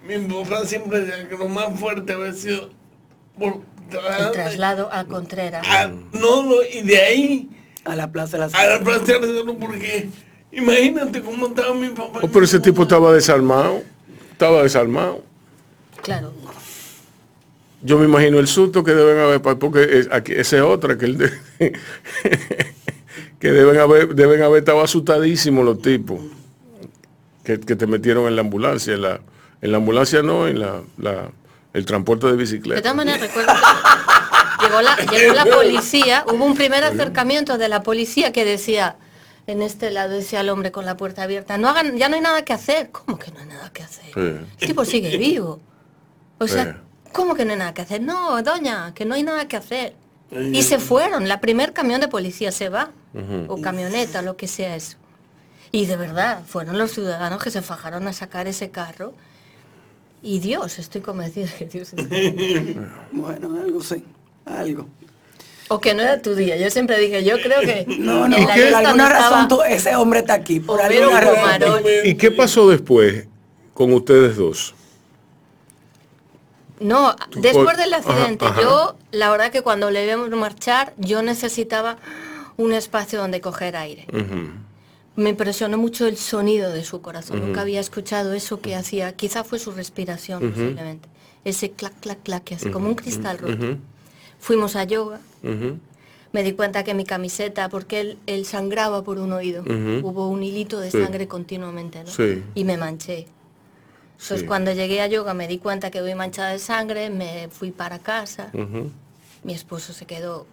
mi 0.07 0.19
papá 0.19 0.65
siempre 0.65 1.01
decía 1.01 1.29
que 1.29 1.37
lo 1.37 1.49
más 1.49 1.79
fuerte 1.79 2.13
había 2.13 2.33
sido 2.33 2.71
por 3.39 3.61
el 3.91 4.31
traslado 4.33 4.89
a 4.93 5.05
Contreras. 5.05 5.67
Ah, 5.69 5.91
no, 6.13 6.43
no, 6.43 6.57
y 6.63 6.83
de 6.83 7.01
ahí 7.01 7.51
a 7.85 7.97
la 7.97 8.11
plaza 8.11 8.39
de 8.39 8.47
la 8.47 8.59
A 8.59 8.67
la 8.67 8.81
plaza 8.81 9.19
de 9.19 9.45
la 9.45 9.53
porque 9.53 10.09
imagínate 10.53 11.23
cómo 11.23 11.49
estaba 11.49 11.75
mi 11.75 11.89
papá. 11.91 12.21
Oh, 12.23 12.29
pero 12.29 12.45
ese 12.45 12.61
tipo 12.61 12.83
estaba 12.83 13.13
desarmado. 13.13 13.83
Estaba 14.33 14.63
desarmado. 14.63 15.23
Claro. 16.03 16.33
Yo 17.83 17.99
me 17.99 18.07
imagino 18.07 18.39
el 18.39 18.49
susto 18.49 18.83
que 18.83 18.93
deben 18.93 19.19
haber, 19.19 19.41
porque 19.41 20.07
aquí, 20.11 20.33
esa 20.33 20.57
es 20.57 20.63
otra, 20.63 20.99
que, 20.99 21.07
el 21.07 21.33
que 23.39 23.53
deben 23.53 23.79
haber, 23.79 24.15
deben 24.15 24.43
haber 24.43 24.61
estado 24.61 24.81
asustadísimos 24.83 25.65
los 25.65 25.81
tipos 25.81 26.21
que, 27.45 27.57
te 27.59 27.87
metieron 27.87 28.27
en 28.27 28.37
la 28.37 28.43
ambulancia. 28.43 28.95
En 28.95 29.03
la, 29.03 29.21
en 29.63 29.73
la 29.73 29.79
ambulancia 29.79 30.23
no, 30.23 30.47
en 30.49 30.61
la, 30.61 30.83
el 31.73 31.85
transporte 31.87 32.27
de 32.27 32.37
bicicleta. 32.37 32.77
De 32.77 32.83
todas 32.83 32.97
maneras, 32.97 33.21
recuerdo 33.21 33.53
que 33.53 34.67
llegó 34.67 34.83
la, 34.83 34.97
llegó 34.97 35.35
la 35.35 35.45
policía, 35.45 36.25
hubo 36.27 36.45
un 36.45 36.57
primer 36.57 36.85
acercamiento 36.85 37.59
de 37.59 37.69
la 37.69 37.83
policía 37.83 38.33
que 38.33 38.45
decía, 38.45 38.97
en 39.47 39.63
este 39.63 39.91
lado 39.91 40.15
decía 40.15 40.41
el 40.41 40.51
hombre 40.51 40.73
con 40.73 40.85
la 40.85 40.97
puerta 40.97 41.23
abierta, 41.23 41.57
no 41.59 41.69
hagan, 41.69 41.97
ya 41.97 42.09
no 42.09 42.17
hay 42.17 42.23
nada 42.23 42.45
que 42.45 42.53
hacer. 42.53 42.91
¿Cómo 42.91 43.19
que 43.19 43.31
no 43.31 43.41
hay 43.41 43.47
nada 43.47 43.73
que 43.73 43.83
hacer? 43.83 44.17
El 44.17 44.47
tipo 44.59 44.85
sigue 44.85 45.17
vivo. 45.17 45.61
O 46.39 46.47
sea, 46.47 46.83
¿Cómo 47.13 47.35
que 47.35 47.45
no 47.45 47.53
hay 47.53 47.59
nada 47.59 47.75
que 47.75 47.83
hacer? 47.83 48.03
No, 48.03 48.43
doña, 48.43 48.93
que 48.95 49.05
no 49.05 49.15
hay 49.15 49.23
nada 49.23 49.49
que 49.49 49.57
hacer. 49.57 49.95
Y 50.31 50.63
se 50.63 50.79
fueron, 50.79 51.27
la 51.27 51.41
primer 51.41 51.73
camión 51.73 52.01
de 52.01 52.09
policía 52.09 52.53
se 52.53 52.69
va, 52.69 52.91
o 53.49 53.61
camioneta, 53.61 54.23
lo 54.23 54.37
que 54.37 54.47
sea 54.47 54.77
eso. 54.77 54.97
Y 55.73 55.87
de 55.87 55.97
verdad, 55.97 56.43
fueron 56.47 56.79
los 56.79 56.93
ciudadanos 56.93 57.43
que 57.43 57.51
se 57.51 57.63
fajaron 57.63 58.07
a 58.09 58.13
sacar 58.13 58.47
ese 58.47 58.71
carro. 58.71 59.15
Y 60.23 60.41
Dios, 60.41 60.79
estoy 60.79 61.01
convencida 61.01 61.49
que 61.59 61.67
Dios 61.67 61.93
es... 61.95 62.09
bueno, 63.13 63.57
algo 63.61 63.83
sí, 63.83 64.03
algo. 64.45 64.89
O 65.69 65.79
que 65.79 65.95
no 65.95 66.03
era 66.03 66.21
tu 66.21 66.35
día. 66.35 66.57
Yo 66.57 66.71
siempre 66.71 66.99
dije, 66.99 67.23
yo 67.23 67.37
creo 67.41 67.61
que... 67.61 67.85
No, 67.99 68.27
no, 68.27 68.37
por 68.37 68.51
alguna 68.51 69.09
razón 69.09 69.61
ese 69.69 69.95
hombre 69.97 70.21
está 70.21 70.35
aquí. 70.35 70.61
Por 70.61 70.81
alguna 70.81 71.21
razón. 71.21 71.83
¿Y 72.05 72.15
qué 72.15 72.31
pasó 72.31 72.69
después 72.69 73.27
con 73.75 73.93
ustedes 73.93 74.37
dos? 74.37 74.75
No, 76.81 77.15
después 77.37 77.77
del 77.77 77.95
accidente, 77.95 78.47
yo, 78.61 78.97
la 79.11 79.31
verdad 79.31 79.51
que 79.51 79.63
cuando 79.63 79.91
le 79.91 80.07
vimos 80.07 80.31
marchar, 80.31 80.95
yo 80.97 81.23
necesitaba 81.23 81.99
un 82.57 82.73
espacio 82.73 83.21
donde 83.21 83.41
coger 83.41 83.77
aire. 83.77 84.07
Me 85.17 85.31
impresionó 85.31 85.79
mucho 85.79 86.07
el 86.07 86.17
sonido 86.17 86.73
de 86.73 86.85
su 86.85 87.01
corazón. 87.01 87.41
Nunca 87.41 87.63
había 87.63 87.81
escuchado 87.81 88.35
eso 88.35 88.61
que 88.61 88.77
hacía, 88.77 89.13
quizá 89.15 89.45
fue 89.45 89.59
su 89.59 89.73
respiración 89.73 90.41
posiblemente. 90.51 91.09
Ese 91.45 91.71
clac, 91.71 91.95
clac, 92.01 92.23
clac, 92.23 92.45
que 92.45 92.55
hace 92.55 92.71
como 92.71 92.89
un 92.89 92.95
cristal 92.95 93.39
roto. 93.39 93.79
Fuimos 94.39 94.77
a 94.77 94.85
yoga. 94.85 95.21
Me 96.31 96.43
di 96.43 96.53
cuenta 96.53 96.85
que 96.85 96.93
mi 96.93 97.05
camiseta, 97.05 97.69
porque 97.71 98.19
él, 98.27 98.45
sangraba 98.45 99.03
por 99.03 99.19
un 99.19 99.33
oído, 99.33 99.63
hubo 100.03 100.29
un 100.29 100.43
hilito 100.43 100.79
de 100.79 100.91
sangre 100.91 101.27
continuamente, 101.27 102.05
Y 102.55 102.65
me 102.65 102.77
manché. 102.77 103.27
Entonces 104.21 104.45
cuando 104.47 104.73
llegué 104.73 105.01
a 105.01 105.07
yoga 105.07 105.33
me 105.33 105.47
di 105.47 105.59
cuenta 105.59 105.91
que 105.91 106.01
voy 106.01 106.15
manchada 106.15 106.51
de 106.51 106.59
sangre, 106.59 107.09
me 107.11 107.49
fui 107.51 107.71
para 107.71 107.99
casa. 107.99 108.51
Mi 109.45 109.55
esposo 109.55 109.93
se 109.93 110.07
quedó 110.07 110.47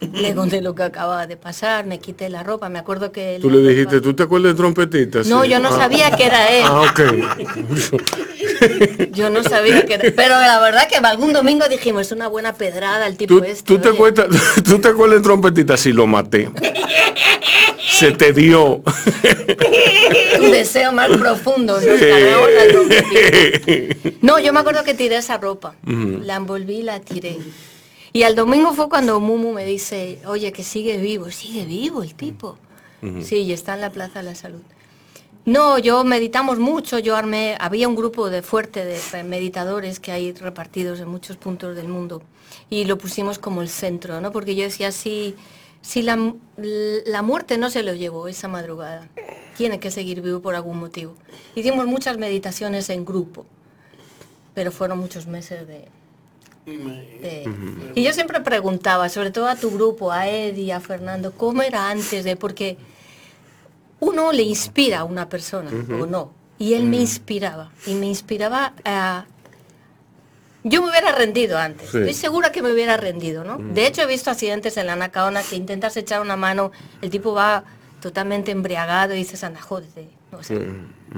le 0.00 0.34
conté 0.34 0.60
lo 0.60 0.74
que 0.74 0.84
acababa 0.84 1.26
de 1.26 1.36
pasar, 1.36 1.84
me 1.84 1.98
quité 1.98 2.28
la 2.28 2.44
ropa, 2.44 2.68
me 2.68 2.78
acuerdo 2.78 3.10
que... 3.10 3.38
Tú 3.40 3.50
le 3.50 3.58
dijiste, 3.68 4.00
¿tú 4.00 4.14
te 4.14 4.22
acuerdas 4.24 4.52
de 4.52 4.56
trompetita? 4.56 5.22
No, 5.26 5.44
yo 5.44 5.58
no 5.58 5.68
ah. 5.70 5.76
sabía 5.76 6.12
que 6.12 6.24
era 6.24 6.48
él. 6.48 6.64
Ah, 6.64 6.82
ok. 6.82 7.00
yo 9.12 9.28
no 9.30 9.42
sabía 9.42 9.84
que 9.84 9.94
era... 9.94 10.04
Pero 10.14 10.38
la 10.38 10.60
verdad 10.60 10.88
que 10.88 10.96
algún 10.96 11.32
domingo 11.32 11.66
dijimos, 11.68 12.02
es 12.02 12.12
una 12.12 12.28
buena 12.28 12.52
pedrada 12.54 13.08
el 13.08 13.16
tipo 13.16 13.42
este. 13.42 13.64
¿tú 13.64 13.80
te, 13.80 13.88
acuerdas, 13.88 14.28
¿Tú 14.64 14.78
te 14.78 14.88
acuerdas 14.88 15.18
de 15.18 15.24
trompetita? 15.24 15.76
Si 15.76 15.92
lo 15.92 16.06
maté. 16.06 16.48
Se 17.98 18.12
te 18.12 18.32
dio. 18.32 18.76
Un 20.40 20.52
deseo 20.52 20.92
más 20.92 21.08
profundo. 21.16 21.78
No, 24.22 24.38
yo 24.38 24.52
me 24.52 24.60
acuerdo 24.60 24.84
que 24.84 24.94
tiré 24.94 25.16
esa 25.16 25.38
ropa. 25.38 25.74
La 25.84 26.36
envolví 26.36 26.76
y 26.76 26.82
la 26.82 27.00
tiré. 27.00 27.38
Y 28.12 28.22
al 28.22 28.36
domingo 28.36 28.72
fue 28.72 28.88
cuando 28.88 29.18
Mumu 29.18 29.52
me 29.52 29.64
dice, 29.64 30.20
oye, 30.26 30.52
que 30.52 30.62
sigue 30.62 30.98
vivo, 30.98 31.30
sigue 31.30 31.64
vivo 31.64 32.04
el 32.04 32.14
tipo. 32.14 32.56
Sí, 33.22 33.38
y 33.38 33.52
está 33.52 33.74
en 33.74 33.80
la 33.80 33.90
Plaza 33.90 34.20
de 34.20 34.26
la 34.26 34.34
Salud. 34.36 34.62
No, 35.44 35.78
yo 35.78 36.04
meditamos 36.04 36.58
mucho, 36.58 36.98
yo 36.98 37.16
armé, 37.16 37.56
había 37.58 37.88
un 37.88 37.96
grupo 37.96 38.30
de 38.30 38.42
fuerte 38.42 38.84
de 38.84 39.24
meditadores 39.24 39.98
que 39.98 40.12
hay 40.12 40.32
repartidos 40.32 41.00
en 41.00 41.08
muchos 41.08 41.36
puntos 41.36 41.74
del 41.74 41.88
mundo 41.88 42.22
y 42.70 42.84
lo 42.84 42.98
pusimos 42.98 43.38
como 43.38 43.62
el 43.62 43.68
centro, 43.68 44.20
¿no? 44.20 44.30
Porque 44.30 44.54
yo 44.54 44.64
decía, 44.64 44.92
si, 44.92 45.34
si 45.80 46.02
la, 46.02 46.34
la 46.56 47.22
muerte 47.22 47.58
no 47.58 47.70
se 47.70 47.82
lo 47.82 47.94
llevó 47.94 48.28
esa 48.28 48.48
madrugada, 48.48 49.08
tiene 49.56 49.80
que 49.80 49.90
seguir 49.90 50.20
vivo 50.20 50.40
por 50.40 50.54
algún 50.54 50.78
motivo. 50.78 51.14
Hicimos 51.54 51.86
muchas 51.86 52.18
meditaciones 52.18 52.90
en 52.90 53.04
grupo, 53.04 53.46
pero 54.54 54.70
fueron 54.70 54.98
muchos 54.98 55.26
meses 55.26 55.66
de, 55.66 55.88
y 57.94 58.02
yo 58.02 58.12
siempre 58.12 58.40
preguntaba, 58.40 59.08
sobre 59.08 59.30
todo 59.30 59.48
a 59.48 59.56
tu 59.56 59.70
grupo, 59.70 60.12
a 60.12 60.28
Eddie, 60.28 60.72
a 60.72 60.80
Fernando, 60.80 61.32
¿cómo 61.32 61.62
era 61.62 61.90
antes 61.90 62.24
de? 62.24 62.36
Porque 62.36 62.76
uno 64.00 64.32
le 64.32 64.42
inspira 64.42 65.00
a 65.00 65.04
una 65.04 65.28
persona, 65.28 65.70
o 65.70 66.06
no, 66.06 66.32
Y 66.58 66.74
él 66.74 66.84
me 66.84 66.98
inspiraba, 66.98 67.70
y 67.86 67.94
me 67.94 68.06
inspiraba 68.06 68.74
a... 68.84 69.26
Yo 70.64 70.82
me 70.82 70.90
hubiera 70.90 71.12
rendido 71.12 71.56
antes, 71.58 71.90
Sí. 71.90 71.98
estoy 71.98 72.14
segura 72.14 72.50
que 72.52 72.62
me 72.62 72.72
hubiera 72.72 72.96
rendido, 72.96 73.44
¿no? 73.44 73.58
De 73.58 73.86
hecho 73.86 74.02
he 74.02 74.06
visto 74.06 74.30
accidentes 74.30 74.76
en 74.76 74.86
la 74.86 74.96
Nacaona 74.96 75.42
que 75.42 75.56
intentas 75.56 75.96
echar 75.96 76.20
una 76.20 76.36
mano, 76.36 76.72
el 77.00 77.10
tipo 77.10 77.32
va 77.32 77.64
totalmente 78.00 78.50
embriagado 78.50 79.14
y 79.14 79.18
dices, 79.18 79.42
anda, 79.44 79.60
jódete, 79.60 80.08
no 80.32 80.42
sé, 80.42 80.58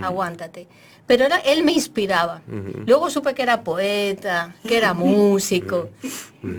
aguántate. 0.03 0.69
Pero 1.07 1.25
era, 1.25 1.39
él 1.39 1.65
me 1.65 1.73
inspiraba. 1.73 2.41
Luego 2.87 3.11
supe 3.11 3.35
que 3.35 3.43
era 3.43 3.63
poeta, 3.65 4.55
que 4.67 4.77
era 4.77 4.95
músico, 4.95 5.89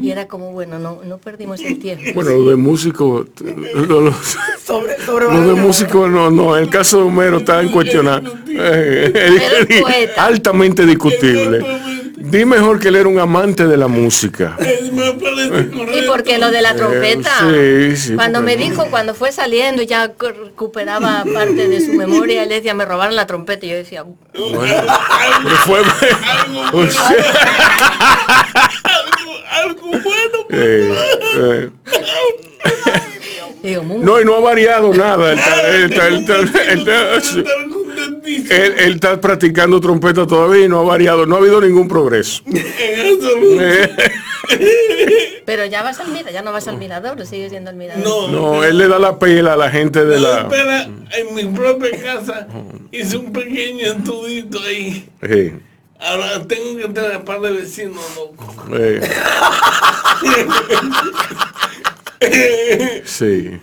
y 0.02 0.12
era 0.12 0.28
como, 0.28 0.52
bueno, 0.52 0.78
no, 0.78 1.02
no 1.06 1.18
perdimos 1.20 1.62
el 1.62 1.80
tiempo. 1.80 2.04
Bueno, 2.16 2.32
lo 2.32 2.50
de 2.50 2.56
músico, 2.58 3.26
lo, 3.74 4.02
lo- 4.02 4.14
Sobre, 4.62 4.98
sobre 5.06 5.26
lo 5.26 5.56
de 5.56 5.62
músico 5.62 6.08
no, 6.10 6.30
no, 6.30 6.58
el 6.58 6.70
caso 6.70 6.98
de 6.98 7.04
Homero 7.04 7.38
está 7.38 7.62
en 7.62 7.70
cuestionar. 7.70 8.24
Eh, 8.50 10.10
altamente 10.18 10.86
discutible. 10.86 11.60
Di 12.32 12.46
mejor 12.46 12.80
que 12.80 12.88
él 12.88 12.96
era 12.96 13.10
un 13.10 13.20
amante 13.20 13.68
de 13.68 13.76
la 13.78 13.88
música. 13.88 14.56
Y 14.60 16.02
porque 16.08 16.38
lo 16.38 16.50
de 16.50 16.62
la 16.62 16.76
trompeta, 16.76 17.30
sí, 17.52 17.98
sí, 17.98 18.14
cuando 18.16 18.42
me 18.42 18.56
dijo, 18.56 18.86
cuando 18.90 19.14
fue 19.14 19.32
saliendo, 19.34 19.82
ya 19.84 20.14
recuperaba 20.18 21.26
parte 21.34 21.68
de 21.68 21.82
su 21.86 21.94
memoria, 21.94 22.44
él 22.44 22.50
decía, 22.50 22.74
me 22.74 22.86
robaron 22.86 23.16
la 23.16 23.28
trompeta, 23.28 23.66
y 23.66 23.70
yo 23.70 23.76
decía, 23.76 24.04
Bueno, 24.04 24.24
pero 25.44 25.56
fue- 25.66 25.80
algo, 28.94 29.32
algo 29.52 29.88
bueno. 29.88 30.38
Eh, 30.50 30.94
eh, 31.38 31.70
digo, 33.64 33.84
"Mu- 33.84 34.00
no, 34.04 34.20
y 34.22 34.26
no 34.26 34.36
ha 34.36 34.40
variado 34.40 34.94
nada. 34.94 35.36
Él 38.26 38.93
está- 38.93 39.11
él 39.13 39.19
practicando 39.19 39.80
trompeta 39.82 40.26
todavía 40.28 40.65
y 40.65 40.69
no 40.69 40.80
ha 40.80 40.84
variado, 40.84 41.26
no 41.26 41.36
ha 41.36 41.39
habido 41.39 41.59
ningún 41.61 41.88
progreso. 41.88 42.43
En 42.47 43.15
absoluto. 43.15 43.61
Eh, 43.61 43.89
pero 45.45 45.65
ya 45.65 45.82
vas 45.82 45.99
al 45.99 46.09
mirador, 46.09 46.34
ya 46.34 46.41
no 46.41 46.51
vas 46.51 46.67
al 46.67 46.78
mirador, 46.78 47.19
o 47.22 47.26
sigue 47.26 47.49
siendo 47.49 47.69
el 47.69 47.78
mirador. 47.78 48.03
No, 48.03 48.28
no, 48.28 48.63
él 48.63 48.78
le 48.78 48.88
da 48.88 48.99
la 48.99 49.17
pela 49.17 49.53
a 49.53 49.57
la 49.57 49.69
gente 49.69 50.03
de 50.03 50.19
la... 50.19 50.41
espera, 50.41 50.84
en 50.84 51.36
mi 51.36 51.45
propia 51.45 51.91
casa 52.01 52.47
hice 52.91 53.17
un 53.17 53.32
pequeño 53.32 53.93
estudito 53.93 54.59
ahí. 54.61 55.07
Ahora 55.99 56.45
tengo 56.47 56.78
que 56.78 56.88
tener 56.89 57.17
un 57.17 57.26
par 57.26 57.39
de 57.41 57.51
vecinos 57.51 58.03
locos. 58.15 58.55
eh. 58.74 59.01
Sí, 63.05 63.59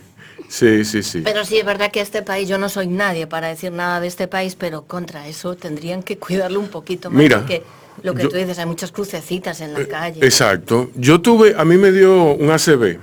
sí, 0.49 0.83
sí, 0.83 1.01
sí. 1.03 1.21
Pero 1.21 1.45
sí 1.45 1.57
es 1.57 1.65
verdad 1.65 1.91
que 1.91 2.01
este 2.01 2.21
país, 2.23 2.49
yo 2.49 2.57
no 2.57 2.67
soy 2.67 2.87
nadie 2.87 3.25
para 3.27 3.47
decir 3.47 3.71
nada 3.71 4.01
de 4.01 4.07
este 4.07 4.27
país, 4.27 4.55
pero 4.55 4.83
contra 4.85 5.27
eso 5.29 5.55
tendrían 5.55 6.03
que 6.03 6.17
cuidarlo 6.17 6.59
un 6.59 6.67
poquito 6.67 7.09
más. 7.09 7.17
Mira, 7.17 7.37
porque 7.39 7.63
lo 8.03 8.13
que 8.13 8.23
yo- 8.23 8.29
tú 8.29 8.35
dices, 8.35 8.59
hay 8.59 8.65
muchas 8.65 8.91
crucecitas 8.91 9.61
en 9.61 9.73
la 9.73 9.85
calle. 9.87 10.25
Exacto. 10.25 10.89
Yo 10.95 11.21
tuve, 11.21 11.55
a 11.57 11.63
mí 11.63 11.77
me 11.77 11.91
dio 11.93 12.33
un 12.33 12.49
ACV, 12.51 12.99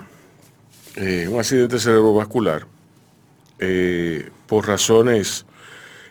eh, 0.97 1.28
un 1.30 1.38
accidente 1.38 1.78
cerebrovascular, 1.78 2.66
eh, 3.59 4.28
por 4.47 4.66
razones, 4.66 5.47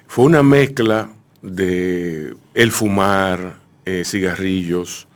fue 0.08 0.26
una 0.26 0.44
mezcla 0.44 1.10
de 1.42 2.36
el 2.54 2.72
fumar, 2.72 3.58
eh, 3.86 4.04
cigarrillos, 4.06 5.08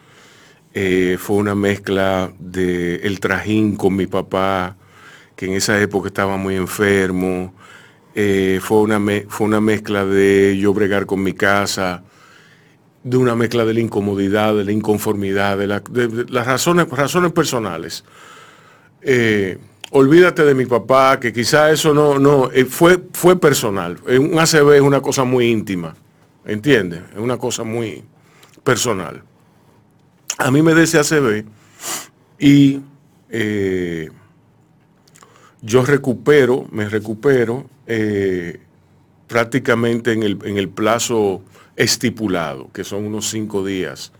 eh, 0.73 1.17
fue 1.19 1.37
una 1.37 1.55
mezcla 1.55 2.31
de 2.39 2.97
el 2.97 3.19
trajín 3.19 3.75
con 3.75 3.95
mi 3.95 4.05
papá, 4.07 4.75
que 5.39 5.45
en 5.45 5.53
esa 5.53 5.79
época 5.81 6.07
estaba 6.09 6.35
muy 6.35 6.55
enfermo, 6.57 7.53
eh, 8.13 8.59
fue, 8.61 8.79
una 8.81 8.99
fue 9.29 9.47
una 9.47 9.61
mezcla 9.61 10.03
de 10.05 10.57
yo 10.59 10.73
bregar 10.73 11.05
con 11.05 11.23
mi 11.23 11.31
casa, 11.31 12.03
de 13.05 13.15
una 13.15 13.37
mezcla 13.37 13.63
de 13.63 13.73
la 13.73 13.79
incomodidad, 13.79 14.53
de 14.53 14.65
la 14.65 14.73
inconformidad, 14.73 15.57
de, 15.57 15.67
la- 15.67 15.79
de- 15.79 16.09
de 16.09 16.25
las 16.29 16.45
razones, 16.45 16.89
razones 16.89 17.31
personales. 17.31 18.03
Eh, 19.01 19.57
olvídate 19.91 20.43
de 20.43 20.53
mi 20.53 20.65
papá, 20.65 21.17
que 21.21 21.31
quizá 21.31 21.71
eso 21.71 21.93
no, 21.93 22.19
no, 22.19 22.51
eh, 22.51 22.65
fue, 22.65 23.01
fue 23.13 23.39
personal. 23.39 23.95
Un 24.09 24.37
ACV 24.37 24.75
es 24.75 24.81
una 24.81 24.99
cosa 24.99 25.23
muy 25.23 25.45
íntima, 25.49 25.95
¿entiendes? 26.43 26.99
Es 27.13 27.19
una 27.19 27.37
cosa 27.37 27.63
muy 27.63 28.03
personal. 28.65 29.23
A 30.37 30.51
mí 30.51 30.61
me 30.61 30.73
da 30.73 30.83
ese 30.83 30.99
ACV 30.99 31.45
y 32.39 32.81
yo 35.61 35.85
recupero, 35.85 36.67
me 36.71 36.87
recupero 36.89 37.69
eh, 37.87 38.59
prácticamente 39.27 40.13
en 40.13 40.23
el, 40.23 40.39
en 40.43 40.57
el 40.57 40.69
plazo 40.69 41.43
estipulado, 41.75 42.69
que 42.73 42.83
son 42.83 43.05
unos 43.05 43.29
cinco 43.29 43.65
días. 43.65 44.11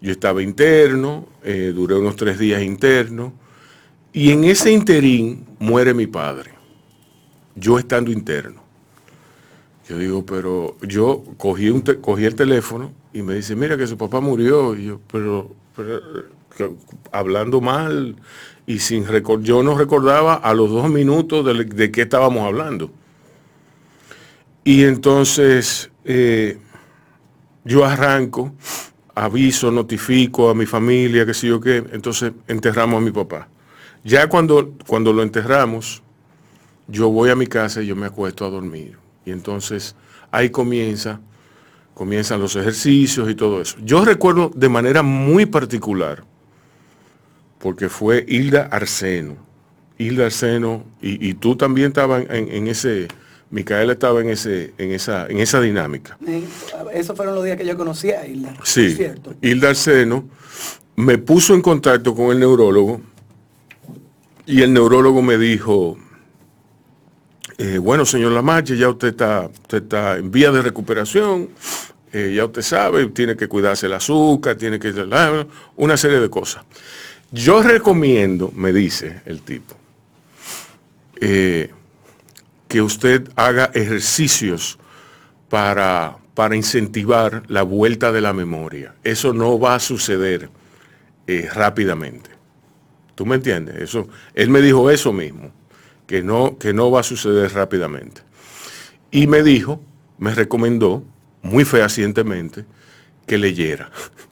Yo 0.00 0.10
estaba 0.10 0.42
interno, 0.42 1.28
eh, 1.44 1.72
duré 1.74 1.94
unos 1.94 2.16
tres 2.16 2.38
días 2.38 2.62
interno, 2.62 3.32
y 4.12 4.30
en 4.30 4.44
ese 4.44 4.72
interín 4.72 5.46
muere 5.58 5.94
mi 5.94 6.06
padre, 6.06 6.52
yo 7.54 7.78
estando 7.78 8.10
interno. 8.10 8.62
Yo 9.88 9.98
digo, 9.98 10.24
pero 10.24 10.76
yo 10.82 11.24
cogí, 11.36 11.70
un 11.70 11.80
cogí 11.80 12.24
el 12.24 12.34
teléfono 12.34 12.92
y 13.12 13.22
me 13.22 13.34
dice, 13.34 13.56
mira 13.56 13.76
que 13.76 13.86
su 13.86 13.98
papá 13.98 14.20
murió. 14.20 14.76
Y 14.76 14.86
yo, 14.86 15.00
pero, 15.10 15.54
hablando 17.10 17.60
mal 17.60 18.16
y 18.66 18.78
sin 18.78 19.06
recordar, 19.06 19.44
yo 19.44 19.62
no 19.62 19.76
recordaba 19.76 20.34
a 20.34 20.54
los 20.54 20.70
dos 20.70 20.88
minutos 20.88 21.44
de, 21.44 21.64
de 21.64 21.90
qué 21.90 22.02
estábamos 22.02 22.46
hablando. 22.46 22.90
Y 24.64 24.84
entonces 24.84 25.90
eh, 26.04 26.58
yo 27.64 27.84
arranco, 27.84 28.54
aviso, 29.14 29.70
notifico 29.70 30.50
a 30.50 30.54
mi 30.54 30.66
familia, 30.66 31.26
qué 31.26 31.34
sé 31.34 31.48
yo 31.48 31.60
qué, 31.60 31.84
entonces 31.92 32.32
enterramos 32.48 32.98
a 32.98 33.04
mi 33.04 33.10
papá. 33.10 33.48
Ya 34.04 34.28
cuando, 34.28 34.74
cuando 34.86 35.12
lo 35.12 35.22
enterramos, 35.22 36.02
yo 36.88 37.08
voy 37.10 37.30
a 37.30 37.36
mi 37.36 37.46
casa 37.46 37.82
y 37.82 37.86
yo 37.86 37.96
me 37.96 38.06
acuesto 38.06 38.44
a 38.44 38.50
dormir. 38.50 38.98
Y 39.24 39.30
entonces 39.30 39.94
ahí 40.30 40.50
comienza, 40.50 41.20
comienzan 41.94 42.40
los 42.40 42.56
ejercicios 42.56 43.30
y 43.30 43.34
todo 43.34 43.60
eso. 43.60 43.76
Yo 43.82 44.04
recuerdo 44.04 44.50
de 44.54 44.68
manera 44.68 45.02
muy 45.02 45.46
particular, 45.46 46.24
porque 47.62 47.88
fue 47.88 48.24
Hilda 48.28 48.68
Arseno. 48.72 49.36
Hilda 49.96 50.26
Arseno, 50.26 50.84
y, 51.00 51.28
y 51.28 51.34
tú 51.34 51.54
también 51.54 51.88
estabas 51.88 52.24
en, 52.28 52.50
en 52.50 52.66
ese, 52.66 53.06
Micaela 53.50 53.92
estaba 53.92 54.20
en, 54.20 54.30
ese, 54.30 54.72
en, 54.78 54.90
esa, 54.90 55.28
en 55.28 55.38
esa 55.38 55.60
dinámica. 55.60 56.18
Esos 56.92 57.16
fueron 57.16 57.36
los 57.36 57.44
días 57.44 57.56
que 57.56 57.64
yo 57.64 57.76
conocí 57.76 58.10
a 58.10 58.26
Hilda. 58.26 58.56
Sí, 58.64 58.86
es 58.86 58.96
cierto. 58.96 59.34
Hilda 59.40 59.68
Arseno 59.70 60.28
me 60.96 61.18
puso 61.18 61.54
en 61.54 61.62
contacto 61.62 62.16
con 62.16 62.32
el 62.32 62.40
neurólogo 62.40 63.00
y 64.44 64.62
el 64.62 64.72
neurólogo 64.72 65.22
me 65.22 65.38
dijo, 65.38 65.96
eh, 67.58 67.78
bueno, 67.78 68.04
señor 68.04 68.32
Lamache, 68.32 68.76
ya 68.76 68.88
usted 68.88 69.08
está, 69.08 69.48
usted 69.52 69.84
está 69.84 70.16
en 70.16 70.32
vía 70.32 70.50
de 70.50 70.62
recuperación, 70.62 71.50
eh, 72.12 72.32
ya 72.34 72.44
usted 72.44 72.62
sabe, 72.62 73.06
tiene 73.06 73.36
que 73.36 73.46
cuidarse 73.46 73.86
el 73.86 73.92
azúcar, 73.92 74.56
tiene 74.56 74.80
que... 74.80 74.92
una 75.76 75.96
serie 75.96 76.18
de 76.18 76.28
cosas. 76.28 76.64
Yo 77.32 77.62
recomiendo, 77.62 78.52
me 78.54 78.74
dice 78.74 79.22
el 79.24 79.40
tipo, 79.40 79.74
eh, 81.18 81.70
que 82.68 82.82
usted 82.82 83.30
haga 83.36 83.70
ejercicios 83.72 84.78
para, 85.48 86.18
para 86.34 86.56
incentivar 86.56 87.42
la 87.48 87.62
vuelta 87.62 88.12
de 88.12 88.20
la 88.20 88.34
memoria. 88.34 88.94
Eso 89.02 89.32
no 89.32 89.58
va 89.58 89.76
a 89.76 89.80
suceder 89.80 90.50
eh, 91.26 91.48
rápidamente. 91.54 92.30
¿Tú 93.14 93.24
me 93.24 93.36
entiendes? 93.36 93.76
Eso, 93.76 94.08
él 94.34 94.50
me 94.50 94.60
dijo 94.60 94.90
eso 94.90 95.12
mismo, 95.12 95.52
que 96.06 96.22
no, 96.22 96.58
que 96.58 96.74
no 96.74 96.90
va 96.90 97.00
a 97.00 97.04
suceder 97.04 97.52
rápidamente. 97.54 98.20
Y 99.10 99.26
me 99.26 99.42
dijo, 99.42 99.82
me 100.18 100.34
recomendó, 100.34 101.02
muy 101.42 101.64
fehacientemente, 101.64 102.66
que 103.26 103.38
leyera. 103.38 103.90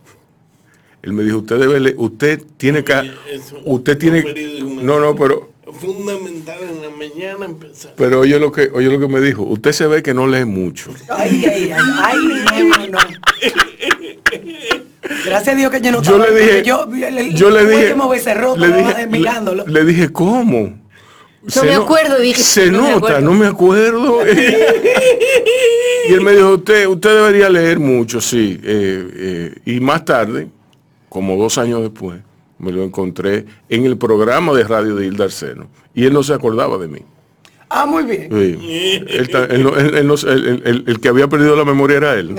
Él 1.02 1.12
me 1.14 1.22
dijo, 1.22 1.38
usted 1.38 1.58
debe 1.58 1.80
le- 1.80 1.94
usted 1.96 2.42
tiene 2.56 2.84
que, 2.84 3.10
usted 3.64 3.96
tiene, 3.98 4.22
no, 4.82 5.00
no, 5.00 5.14
pero, 5.16 5.50
Fundamental 5.80 6.58
en 6.62 6.82
la 6.82 6.90
mañana 6.90 7.44
empezar. 7.46 7.94
pero 7.96 8.20
oye 8.20 8.38
lo 8.40 8.50
que, 8.50 8.68
oye 8.74 8.88
lo 8.90 8.98
que 8.98 9.06
me 9.08 9.20
dijo, 9.20 9.42
usted 9.44 9.70
se 9.72 9.86
ve 9.86 10.02
que 10.02 10.12
no 10.12 10.26
lee 10.26 10.44
mucho. 10.44 10.90
Ay, 11.08 11.44
ay, 11.46 11.70
ay, 11.72 12.18
ay, 12.52 12.64
no, 12.64 12.86
no. 12.88 12.98
Gracias 15.24 15.54
a 15.54 15.58
Dios 15.58 15.70
que 15.70 15.80
yo 15.80 15.92
no 15.92 16.02
Yo 16.02 16.18
le 16.18 16.38
dije, 16.38 16.62
yo, 16.64 16.84
el- 16.92 17.34
yo 17.34 17.50
le 17.50 17.60
dije, 17.66 17.94
le 18.56 18.72
dije, 18.72 19.06
mirándolo. 19.06 19.64
le, 19.66 19.72
le 19.72 19.84
dije, 19.84 20.10
¿cómo? 20.10 20.78
No 21.42 21.62
me 21.64 21.74
acuerdo, 21.74 22.18
dije, 22.18 22.42
Se 22.42 22.70
nota, 22.70 23.20
no 23.20 23.32
me 23.32 23.46
acuerdo. 23.46 24.22
y 24.26 26.12
él 26.12 26.20
me 26.20 26.32
dijo, 26.32 26.54
usted, 26.54 26.86
usted 26.86 27.10
debería 27.14 27.48
leer 27.48 27.78
mucho, 27.78 28.20
sí. 28.20 28.60
eh, 28.62 29.08
eh, 29.14 29.54
y 29.64 29.80
más 29.80 30.04
tarde, 30.04 30.48
como 31.10 31.36
dos 31.36 31.58
años 31.58 31.82
después, 31.82 32.20
me 32.58 32.72
lo 32.72 32.82
encontré 32.84 33.44
en 33.68 33.84
el 33.84 33.98
programa 33.98 34.54
de 34.54 34.64
radio 34.64 34.94
de 34.94 35.06
Hilda 35.06 35.24
Arseno. 35.24 35.68
Y 35.92 36.06
él 36.06 36.14
no 36.14 36.22
se 36.22 36.32
acordaba 36.32 36.78
de 36.78 36.88
mí. 36.88 37.00
Ah, 37.68 37.84
muy 37.84 38.04
bien. 38.04 38.28
el, 38.32 39.08
que 41.00 41.08
había 41.08 41.28
perdido 41.28 41.56
la 41.56 41.64
memoria 41.64 41.96
era 41.98 42.14
él. 42.14 42.36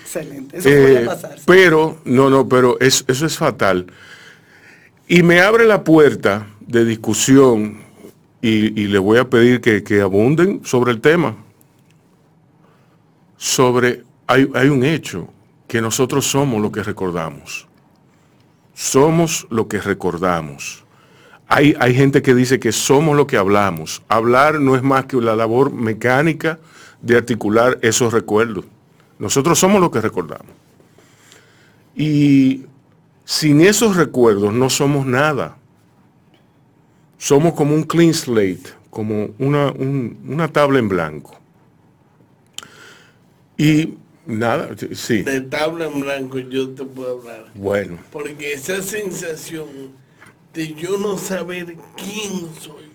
excelente. 0.00 0.58
Eso 0.58 0.68
puede 0.68 1.02
eh, 1.02 1.06
pasar. 1.06 1.36
Pero, 1.46 1.98
no, 2.04 2.30
no, 2.30 2.48
pero 2.48 2.78
eso 2.80 3.04
es 3.08 3.36
fatal. 3.36 3.86
Y 5.08 5.22
me 5.22 5.40
abre 5.40 5.66
la 5.66 5.84
puerta 5.84 6.46
de 6.60 6.84
discusión 6.84 7.78
y, 8.40 8.70
le 8.86 8.98
voy 8.98 9.18
a 9.18 9.28
pedir 9.28 9.60
que, 9.60 9.82
que, 9.82 10.00
abunden 10.00 10.60
sobre 10.64 10.92
el 10.92 11.00
tema. 11.00 11.36
Sobre, 13.36 14.04
hay, 14.28 14.48
hay 14.54 14.68
un 14.68 14.84
hecho, 14.84 15.28
que 15.66 15.80
nosotros 15.80 16.24
somos 16.24 16.62
lo 16.62 16.70
que 16.70 16.84
recordamos. 16.84 17.65
Somos 18.76 19.46
lo 19.48 19.68
que 19.68 19.80
recordamos. 19.80 20.84
Hay, 21.48 21.74
hay, 21.80 21.94
gente 21.94 22.20
que 22.20 22.34
dice 22.34 22.60
que 22.60 22.72
somos 22.72 23.16
lo 23.16 23.26
que 23.26 23.38
hablamos. 23.38 24.02
Hablar 24.06 24.60
no 24.60 24.76
es 24.76 24.82
más 24.82 25.06
que 25.06 25.16
la 25.16 25.34
labor 25.34 25.72
mecánica 25.72 26.58
de 27.00 27.16
articular 27.16 27.78
esos 27.80 28.12
recuerdos. 28.12 28.66
Nosotros 29.18 29.58
somos 29.58 29.80
lo 29.80 29.90
que 29.90 30.02
recordamos. 30.02 30.52
Y 31.94 32.66
sin 33.24 33.62
esos 33.62 33.96
recuerdos 33.96 34.52
no 34.52 34.68
somos 34.68 35.06
nada. 35.06 35.56
Somos 37.16 37.54
como 37.54 37.74
un 37.74 37.84
clean 37.84 38.12
slate, 38.12 38.74
como 38.90 39.30
una, 39.38 39.70
una 39.70 40.48
tabla 40.48 40.80
en 40.80 40.90
blanco. 40.90 41.40
Y 43.56 43.94
nada, 44.26 44.70
sí. 44.92 45.22
De 45.22 45.40
tabla 45.40 45.86
en 45.86 46.00
blanco 46.00 46.38
yo 46.38 46.70
te 46.70 46.84
puedo 46.84 47.18
hablar. 47.18 47.46
Bueno. 47.54 47.98
Porque 48.10 48.52
esa 48.52 48.82
sensación 48.82 49.68
de 50.52 50.74
yo 50.74 50.98
no 50.98 51.18
saber 51.18 51.76
quién 51.96 52.48
soy, 52.60 52.86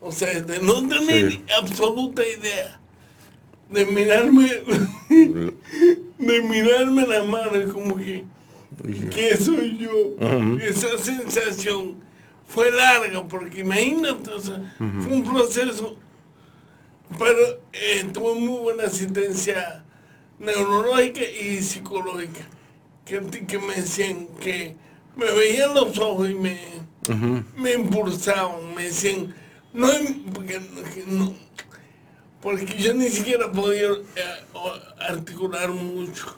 o 0.00 0.10
sea, 0.10 0.40
de 0.40 0.58
no 0.60 0.86
tener 0.88 1.40
absoluta 1.60 2.22
idea 2.22 2.80
de 3.70 3.86
mirarme, 3.86 4.50
de 5.08 6.42
mirarme 6.42 7.06
la 7.06 7.24
madre 7.24 7.66
como 7.66 7.96
que, 7.96 8.24
¿qué 9.14 9.36
soy 9.36 9.78
yo? 9.78 10.16
Esa 10.60 10.98
sensación 10.98 11.96
fue 12.46 12.70
larga, 12.70 13.26
porque 13.28 13.60
imagínate, 13.60 14.30
o 14.30 14.40
sea, 14.40 14.74
fue 14.78 15.12
un 15.12 15.24
proceso, 15.24 15.96
pero 17.18 17.60
eh, 17.72 18.06
tuve 18.12 18.40
muy 18.40 18.58
buena 18.60 18.84
asistencia 18.84 19.84
neurológica 20.40 21.20
y 21.20 21.62
psicológica, 21.62 22.40
que, 23.04 23.20
que 23.46 23.58
me 23.58 23.74
decían 23.76 24.26
que 24.40 24.74
me 25.16 25.30
veían 25.32 25.74
los 25.74 25.96
ojos 25.98 26.30
y 26.30 26.34
me, 26.34 26.58
me 27.56 27.72
impulsaban, 27.74 28.74
me 28.74 28.84
decían, 28.84 29.34
no, 29.72 29.88
porque, 30.32 30.60
no, 31.06 31.34
porque 32.40 32.66
yo 32.78 32.94
ni 32.94 33.08
siquiera 33.08 33.52
podía 33.52 33.88
eh, 33.88 34.22
articular 35.08 35.70
mucho. 35.70 36.36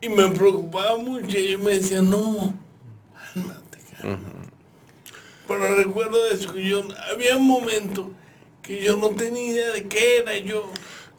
Y 0.00 0.08
me 0.08 0.28
preocupaba 0.28 0.98
mucho 0.98 1.38
y 1.38 1.56
me 1.56 1.72
decían, 1.72 2.10
no, 2.10 2.52
ándate, 3.34 3.78
Pero 5.46 5.76
recuerdo 5.76 6.18
eso, 6.32 6.52
que 6.52 6.68
yo, 6.68 6.82
había 7.12 7.36
un 7.36 7.46
momento 7.46 8.10
que 8.60 8.82
yo 8.82 8.96
no 8.96 9.10
tenía 9.10 9.52
idea 9.52 9.70
de 9.72 9.84
qué 9.86 10.18
era 10.18 10.36
yo. 10.38 10.70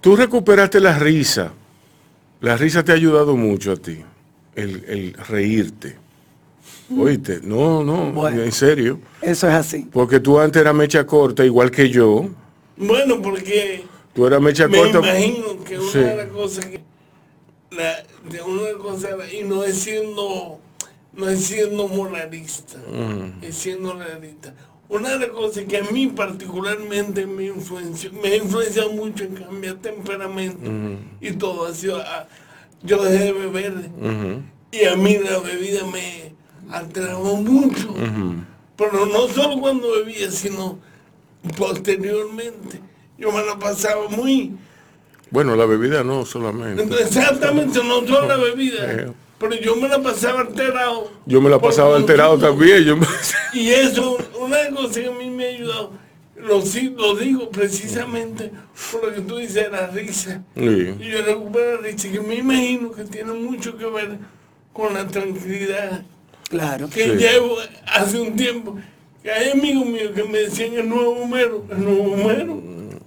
Tú 0.02 0.16
recuperaste 0.16 0.80
la 0.80 1.00
risa. 1.00 1.54
La 2.42 2.58
risa 2.58 2.84
te 2.84 2.92
ha 2.92 2.96
ayudado 2.96 3.36
mucho 3.36 3.72
a 3.72 3.76
ti, 3.76 4.00
el, 4.56 5.14
reírte. 5.28 5.98
Oíste, 6.96 7.40
no, 7.42 7.84
no, 7.84 8.28
en 8.30 8.52
serio. 8.52 9.00
Eso 9.22 9.48
es 9.48 9.54
así. 9.54 9.88
Porque 9.92 10.20
tú 10.20 10.40
antes 10.40 10.62
eras 10.62 10.76
mecha 10.76 11.06
corta, 11.06 11.44
igual 11.44 11.72
que 11.72 11.90
yo. 11.90 12.30
Bueno, 12.78 13.22
porque... 13.22 13.84
Tú 14.14 14.28
eras 14.28 14.40
mecha 14.42 14.70
corta. 14.70 15.02
Me 15.02 15.08
imagino 15.08 15.64
que 15.64 15.80
una 15.80 15.92
de 15.92 16.16
las 16.16 16.28
cosas 16.28 16.66
que... 16.66 16.82
La, 17.72 18.04
de 18.30 18.42
una 18.42 18.62
de 18.64 18.74
las 18.74 18.82
cosas, 18.82 19.34
y 19.34 19.44
no 19.44 19.64
es 19.64 19.78
siendo, 19.80 20.60
no 21.14 21.30
es 21.30 21.44
siendo 21.44 21.88
moralista, 21.88 22.80
es 23.42 23.56
siendo 23.56 23.94
realista. 23.94 24.54
Una 24.88 25.18
de 25.18 25.20
las 25.20 25.30
cosas 25.30 25.64
que 25.66 25.78
a 25.78 25.84
mí 25.84 26.08
particularmente 26.08 27.26
me 27.26 27.46
influenció, 27.46 28.12
me 28.14 28.30
ha 28.30 28.36
influenciado 28.36 28.92
mucho 28.92 29.24
en 29.24 29.36
cambiar 29.36 29.76
temperamento 29.76 30.70
y 31.20 31.32
todo 31.32 31.66
ha 31.66 31.74
sido, 31.74 31.98
ah, 31.98 32.28
yo 32.84 33.04
dejé 33.04 33.26
de 33.26 33.34
beber 33.34 33.74
y 34.72 34.86
a 34.86 34.96
mí 34.96 35.18
la 35.18 35.40
bebida 35.40 35.86
me 35.88 36.34
alteraba 36.70 37.20
mucho, 37.20 37.94
pero 38.76 39.06
no 39.08 39.28
solo 39.28 39.60
cuando 39.60 39.92
bebía, 39.92 40.30
sino 40.30 40.78
posteriormente. 41.58 42.82
Yo 43.18 43.32
me 43.32 43.44
la 43.44 43.58
pasaba 43.58 44.10
muy... 44.10 44.52
Bueno, 45.32 45.56
la 45.56 45.66
bebida 45.66 46.04
no 46.04 46.26
solamente. 46.26 46.84
Exactamente, 47.02 47.80
no 47.84 48.06
solo 48.06 48.28
la 48.28 48.38
bebida. 48.38 48.92
Eh, 48.92 49.12
pero 49.38 49.56
yo 49.56 49.76
me 49.76 49.88
la 49.88 50.02
pasaba 50.02 50.42
alterado. 50.42 51.12
Yo 51.26 51.42
me 51.42 51.50
la 51.50 51.60
pasaba 51.60 51.96
alterado 51.96 52.38
también. 52.38 52.84
Yo 52.84 52.98
Y 53.54 53.70
eso, 53.70 54.18
una 54.46 54.70
cosa 54.76 55.02
que 55.02 55.08
a 55.08 55.12
mí 55.12 55.30
me 55.30 55.46
ha 55.46 55.50
ayudado, 55.50 55.94
lo, 56.38 56.64
lo 56.98 57.16
digo 57.16 57.50
precisamente 57.50 58.52
por 58.92 59.06
lo 59.06 59.14
que 59.14 59.22
tú 59.22 59.38
dices, 59.38 59.72
la 59.72 59.88
risa. 59.88 60.44
Y 60.56 61.10
yo 61.10 61.22
recupero 61.26 61.82
la 61.82 61.88
risa, 61.88 62.12
que 62.12 62.20
me 62.22 62.36
imagino 62.36 62.92
que 62.92 63.04
tiene 63.04 63.34
mucho 63.34 63.78
que 63.78 63.86
ver 63.86 64.18
con 64.74 64.94
la 64.94 65.08
tranquilidad. 65.08 66.04
Claro. 66.50 66.90
Que 66.90 67.16
llevo 67.16 67.58
hace 67.88 68.20
un 68.20 68.36
tiempo. 68.36 68.78
Que 69.24 69.32
hay 69.32 69.52
amigos 69.52 69.86
míos 69.86 70.12
que 70.14 70.24
me 70.24 70.40
decían 70.40 70.74
el 70.74 70.88
nuevo 70.88 71.12
Homero, 71.12 71.66
el 71.72 71.84
nuevo 71.84 72.14
Homero. 72.14 72.62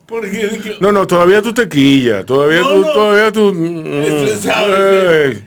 Porque, 0.07 0.79
no, 0.81 0.91
no, 0.91 1.07
todavía 1.07 1.43
tú 1.43 1.53
te 1.53 1.69
quillas, 1.69 2.25
todavía 2.25 2.63
tú, 2.63 2.83
todavía 2.83 3.31
tú... 3.31 3.53
Eh, 3.55 5.43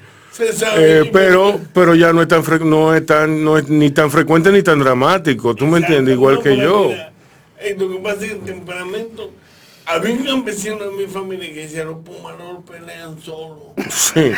pero 1.11 1.59
pero 1.73 1.95
ya 1.95 2.13
no 2.13 2.21
es 2.21 2.27
tan 2.27 2.43
no 2.69 2.93
es 2.95 3.05
tan 3.05 3.43
no 3.43 3.57
es 3.57 3.69
ni 3.69 3.91
tan 3.91 4.09
frecuente 4.11 4.51
ni 4.51 4.63
tan 4.63 4.79
dramático 4.79 5.55
tú 5.55 5.65
me 5.65 5.79
entiendes 5.79 6.13
igual 6.13 6.41
que 6.41 6.57
yo. 6.57 6.91
eh, 7.59 7.75
lo 7.77 7.89
que 7.89 7.97
pasa 7.97 8.15
es 8.15 8.19
que 8.19 8.31
el 8.33 8.41
temperamento 8.41 9.31
había 9.85 10.13
un 10.13 10.23
campesino 10.23 10.83
en 10.83 10.97
mi 10.97 11.05
familia 11.05 11.53
que 11.53 11.61
decía 11.63 11.83
los 11.83 11.97
pumas 11.97 12.37
no 12.37 12.63
pelean 12.65 13.19
solo 13.21 13.73
sí 13.89 14.31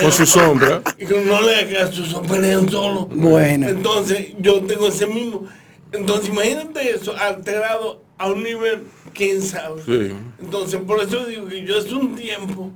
con 0.00 0.12
su 0.12 0.24
sombra. 0.26 0.82
Y 0.98 1.06
que 1.06 1.20
no 1.24 1.40
le 1.42 1.56
hagas 1.56 1.90
caso 1.90 2.22
pelean 2.22 2.68
solo 2.68 3.06
bueno. 3.06 3.68
Entonces 3.68 4.28
yo 4.38 4.60
tengo 4.62 4.88
ese 4.88 5.06
mismo. 5.06 5.46
Entonces 5.92 6.28
imagínate 6.28 6.90
eso 6.90 7.16
alterado 7.16 8.02
a 8.18 8.28
un 8.28 8.42
nivel 8.42 8.84
quién 9.14 9.42
sabe. 9.42 9.82
Sí. 9.84 10.14
entonces 10.40 10.80
por 10.86 11.00
eso 11.00 11.24
digo 11.26 11.46
que 11.46 11.64
yo 11.64 11.78
hace 11.78 11.94
un 11.94 12.14
tiempo 12.14 12.70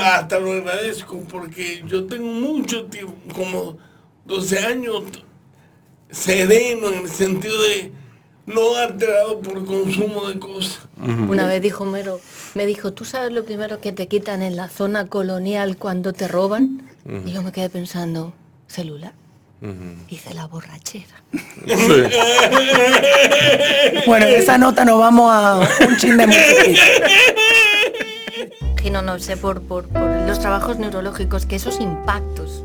hasta 0.00 0.38
lo 0.38 0.52
agradezco 0.52 1.20
porque 1.30 1.82
yo 1.86 2.06
tengo 2.06 2.26
mucho 2.26 2.86
tiempo, 2.86 3.14
como 3.34 3.76
12 4.24 4.58
años, 4.60 5.02
sereno 6.10 6.88
en 6.88 7.00
el 7.00 7.08
sentido 7.08 7.60
de 7.62 7.92
no 8.46 8.76
alterado 8.76 9.40
por 9.40 9.64
consumo 9.64 10.28
de 10.28 10.38
cosas. 10.38 10.80
Una 10.98 11.46
vez 11.46 11.62
dijo 11.62 11.84
Mero, 11.84 12.20
me 12.54 12.66
dijo, 12.66 12.92
¿tú 12.92 13.04
sabes 13.04 13.32
lo 13.32 13.44
primero 13.44 13.80
que 13.80 13.92
te 13.92 14.06
quitan 14.06 14.42
en 14.42 14.56
la 14.56 14.68
zona 14.68 15.06
colonial 15.06 15.76
cuando 15.76 16.12
te 16.12 16.28
roban? 16.28 16.82
Y 17.26 17.32
yo 17.32 17.42
me 17.42 17.52
quedé 17.52 17.68
pensando, 17.68 18.32
celular. 18.66 19.12
Hice 20.08 20.34
la 20.34 20.46
borrachera. 20.46 21.22
bueno, 24.06 24.26
esa 24.26 24.58
nota 24.58 24.84
nos 24.84 24.98
vamos 24.98 25.30
a 25.32 25.66
un 25.88 25.96
chin 25.96 26.18
de 26.18 26.26
música 26.26 26.82
imagino, 28.84 29.00
no 29.00 29.18
sé, 29.18 29.38
por, 29.38 29.62
por, 29.62 29.88
los 30.26 30.40
trabajos 30.40 30.78
neurológicos, 30.78 31.46
que 31.46 31.56
esos 31.56 31.80
impactos 31.80 32.64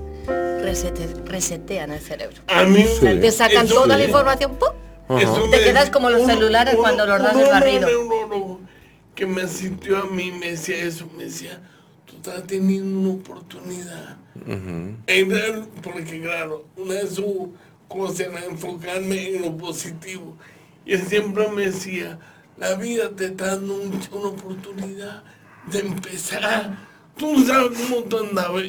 resetean 1.25 1.91
el 1.91 2.01
cerebro. 2.01 2.41
A 2.47 2.63
mí 2.63 2.85
Te 2.99 3.31
sacan 3.31 3.67
toda 3.67 3.97
la 3.97 4.03
información, 4.03 4.57
Te 5.07 5.63
quedas 5.63 5.89
como 5.89 6.09
los 6.09 6.25
celulares 6.25 6.75
cuando 6.75 7.05
los 7.05 7.19
das 7.19 7.37
el 7.37 7.47
barrido. 7.47 7.87
que 9.15 9.25
me 9.25 9.43
asistió 9.43 9.97
a 9.97 10.05
mí 10.07 10.31
me 10.31 10.51
decía 10.51 10.77
eso, 10.77 11.07
me 11.15 11.25
decía, 11.25 11.61
tú 12.05 12.17
estás 12.17 12.45
teniendo 12.45 12.99
una 12.99 13.21
oportunidad. 13.21 14.17
porque 15.81 16.21
claro, 16.21 16.65
una 16.75 16.95
de 16.95 17.07
sus 17.07 17.49
cosas 17.87 18.19
era 18.19 18.43
enfocarme 18.43 19.35
en 19.35 19.41
lo 19.43 19.57
positivo. 19.57 20.37
Y 20.85 20.93
él 20.93 21.01
siempre 21.07 21.47
me 21.47 21.67
decía, 21.67 22.19
la 22.57 22.75
vida 22.75 23.09
te 23.15 23.27
está 23.27 23.55
dando 23.55 23.75
una 24.11 24.27
oportunidad 24.27 25.23
de 25.67 25.79
empezar. 25.79 26.77
Tú 27.17 27.43
sabes 27.45 27.77
cómo 27.77 28.03
tú 28.03 28.17
andabas. 28.17 28.63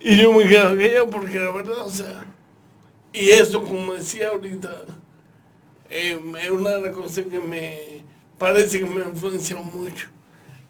Y 0.00 0.16
yo 0.16 0.32
me 0.32 0.46
quedo 0.46 0.68
aquella 0.68 1.06
porque 1.06 1.38
la 1.38 1.50
verdad, 1.50 1.80
o 1.86 1.90
sea, 1.90 2.24
y 3.12 3.30
eso, 3.30 3.62
como 3.64 3.94
decía 3.94 4.28
ahorita, 4.28 4.84
eh, 5.90 6.20
es 6.42 6.50
una 6.50 6.70
de 6.70 6.82
las 6.82 6.94
cosas 6.94 7.24
que 7.24 7.40
me 7.40 8.04
parece 8.38 8.78
que 8.78 8.86
me 8.86 9.02
influencia 9.02 9.56
mucho. 9.56 10.08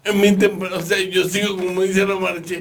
En 0.03 0.19
mi 0.19 0.31
temperamento, 0.35 0.77
o 0.77 0.87
sea, 0.87 0.99
yo 0.99 1.25
sigo, 1.25 1.57
como 1.57 1.81
dice 1.81 2.05
la 2.05 2.15
marcha, 2.15 2.55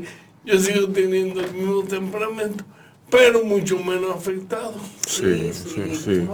yo 0.44 0.58
sigo 0.58 0.88
teniendo 0.88 1.40
el 1.40 1.52
mismo 1.52 1.84
temperamento, 1.84 2.64
pero 3.10 3.44
mucho 3.44 3.78
menos 3.78 4.14
afectado. 4.14 4.74
Sí, 5.06 5.52
sí, 5.52 5.96
sí. 5.96 6.28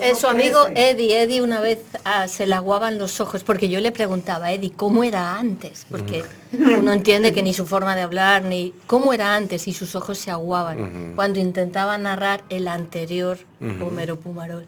Eh, 0.00 0.14
su 0.14 0.26
amigo 0.26 0.66
Eddie, 0.74 1.22
Eddie 1.22 1.42
una 1.42 1.60
vez 1.60 1.80
ah, 2.04 2.28
se 2.28 2.46
le 2.46 2.54
aguaban 2.54 2.98
los 2.98 3.20
ojos, 3.20 3.44
porque 3.44 3.68
yo 3.68 3.80
le 3.80 3.92
preguntaba 3.92 4.46
a 4.46 4.52
Eddie 4.52 4.72
cómo 4.72 5.04
era 5.04 5.38
antes, 5.38 5.86
porque 5.90 6.24
uno 6.52 6.92
entiende 6.92 7.32
que 7.32 7.42
ni 7.42 7.52
su 7.52 7.66
forma 7.66 7.94
de 7.94 8.02
hablar, 8.02 8.44
ni 8.44 8.72
cómo 8.86 9.12
era 9.12 9.34
antes, 9.34 9.68
y 9.68 9.72
sus 9.72 9.94
ojos 9.94 10.18
se 10.18 10.30
aguaban 10.30 11.12
cuando 11.14 11.40
intentaba 11.40 11.98
narrar 11.98 12.44
el 12.48 12.68
anterior 12.68 13.38
Homero 13.60 14.18
Pumarol. 14.18 14.66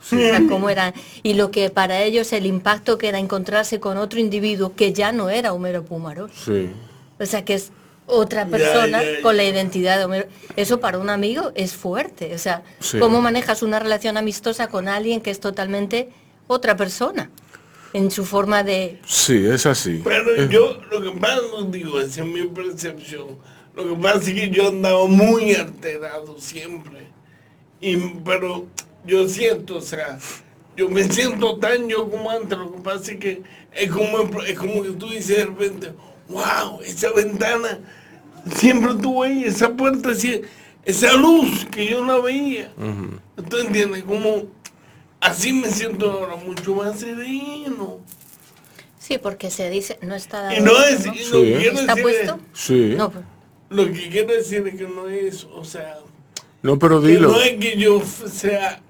O 0.00 0.04
sea, 0.04 0.40
cómo 0.48 0.70
era. 0.70 0.94
Y 1.24 1.34
lo 1.34 1.50
que 1.50 1.70
para 1.70 2.02
ellos 2.02 2.32
el 2.32 2.46
impacto 2.46 2.98
que 2.98 3.08
era 3.08 3.18
encontrarse 3.18 3.80
con 3.80 3.96
otro 3.96 4.20
individuo 4.20 4.74
que 4.76 4.92
ya 4.92 5.10
no 5.10 5.28
era 5.28 5.52
Homero 5.52 5.84
Pumarol. 5.84 6.30
Sí. 6.32 6.70
O 7.18 7.26
sea, 7.26 7.44
que 7.44 7.54
es 7.54 7.72
otra 8.08 8.46
persona 8.46 9.02
ya, 9.04 9.12
ya. 9.16 9.22
con 9.22 9.36
la 9.36 9.44
identidad 9.44 9.98
de 9.98 10.04
Homero. 10.04 10.26
Eso 10.56 10.80
para 10.80 10.98
un 10.98 11.10
amigo 11.10 11.52
es 11.54 11.74
fuerte. 11.74 12.34
O 12.34 12.38
sea, 12.38 12.62
Sí. 12.80 12.98
cómo 12.98 13.20
manejas 13.20 13.62
una 13.62 13.78
relación 13.78 14.16
amistosa 14.16 14.68
con 14.68 14.88
alguien 14.88 15.20
que 15.20 15.30
es 15.30 15.40
totalmente 15.40 16.08
otra 16.46 16.76
persona 16.76 17.30
en 17.92 18.10
su 18.10 18.24
forma 18.24 18.62
de... 18.64 18.98
Sí, 19.06 19.46
es 19.46 19.64
así. 19.66 20.00
Pero 20.04 20.34
Es- 20.34 20.48
yo 20.50 20.80
lo 20.90 21.00
que 21.02 21.10
pasa, 21.18 21.40
no 21.52 21.62
digo, 21.64 22.00
es 22.00 22.18
mi 22.18 22.42
percepción. 22.48 23.38
Lo 23.74 23.88
que 23.88 24.02
pasa 24.02 24.18
es 24.18 24.34
que 24.34 24.50
yo 24.50 24.68
andaba 24.68 25.06
muy 25.06 25.54
alterado 25.54 26.38
siempre. 26.40 27.06
Y, 27.80 27.96
pero 28.24 28.66
yo 29.06 29.28
siento, 29.28 29.76
o 29.76 29.80
sea, 29.80 30.18
yo 30.76 30.88
me 30.88 31.04
siento 31.04 31.58
tan 31.58 31.88
yo 31.88 32.10
como 32.10 32.30
antes. 32.30 32.58
Lo 32.58 32.72
que 32.72 32.80
pasa 32.80 33.12
es 33.12 33.18
que 33.18 33.42
es 33.72 33.90
como, 33.90 34.42
es 34.42 34.58
como 34.58 34.82
que 34.82 34.90
tú 34.90 35.08
dices 35.10 35.36
de 35.36 35.44
repente, 35.46 35.92
wow, 36.28 36.80
esa 36.84 37.12
ventana 37.12 37.78
siempre 38.54 38.92
ahí, 39.24 39.44
esa 39.44 39.70
puerta, 39.70 40.10
así, 40.10 40.42
esa 40.84 41.12
luz 41.14 41.66
que 41.70 41.86
yo 41.90 42.04
no 42.04 42.22
veía. 42.22 42.72
¿Tú 43.48 43.56
entiendes? 43.58 44.04
Como 44.04 44.44
así 45.20 45.52
me 45.52 45.68
siento 45.70 46.10
ahora 46.10 46.36
mucho 46.36 46.74
más 46.74 47.00
sereno. 47.00 47.98
Sí, 48.98 49.18
porque 49.18 49.50
se 49.50 49.70
dice, 49.70 49.98
no 50.02 50.14
está 50.14 50.42
dado 50.42 50.56
Y 50.56 50.60
no 50.60 50.72
hecho, 50.84 50.88
es, 50.88 51.06
¿no? 51.06 51.14
y 51.14 51.18
no 51.18 51.24
Sí. 51.24 51.54
quiero 51.60 51.80
¿Está 51.80 51.94
decir- 51.94 52.02
puesto? 52.02 52.38
Sí. 52.52 52.94
No, 52.96 53.10
pues, 53.10 53.24
Lo 53.70 53.84
que 53.92 54.08
quiero 54.08 54.32
decir 54.32 54.66
es 54.66 54.74
que 54.76 54.88
no 54.88 55.08
es, 55.08 55.44
o 55.44 55.62
sea, 55.64 55.98
No, 56.62 56.78
pero 56.78 57.00
que 57.02 57.08
dilo. 57.08 57.28
no 57.32 57.40
es 57.40 57.56
que 57.58 57.76
yo 57.78 58.02
sea 58.02 58.80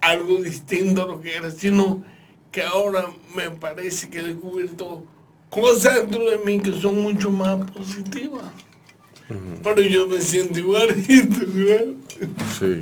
algo 0.00 0.36
distinto 0.42 1.02
a 1.02 1.06
lo 1.06 1.20
que 1.20 1.34
era, 1.36 1.50
sino 1.50 2.02
que 2.52 2.62
ahora 2.62 3.06
me 3.34 3.50
parece 3.50 4.08
que 4.08 4.20
he 4.20 4.22
descubierto 4.22 5.04
cosas 5.50 5.96
dentro 5.96 6.30
de 6.30 6.38
mí 6.38 6.60
que 6.60 6.72
son 6.80 7.00
mucho 7.02 7.30
más 7.30 7.68
positivas. 7.72 8.44
Pero 9.62 9.82
yo 9.82 10.06
me 10.06 10.20
siento 10.20 10.58
igualito, 10.58 11.36
claro. 11.54 11.94
Sí. 12.58 12.78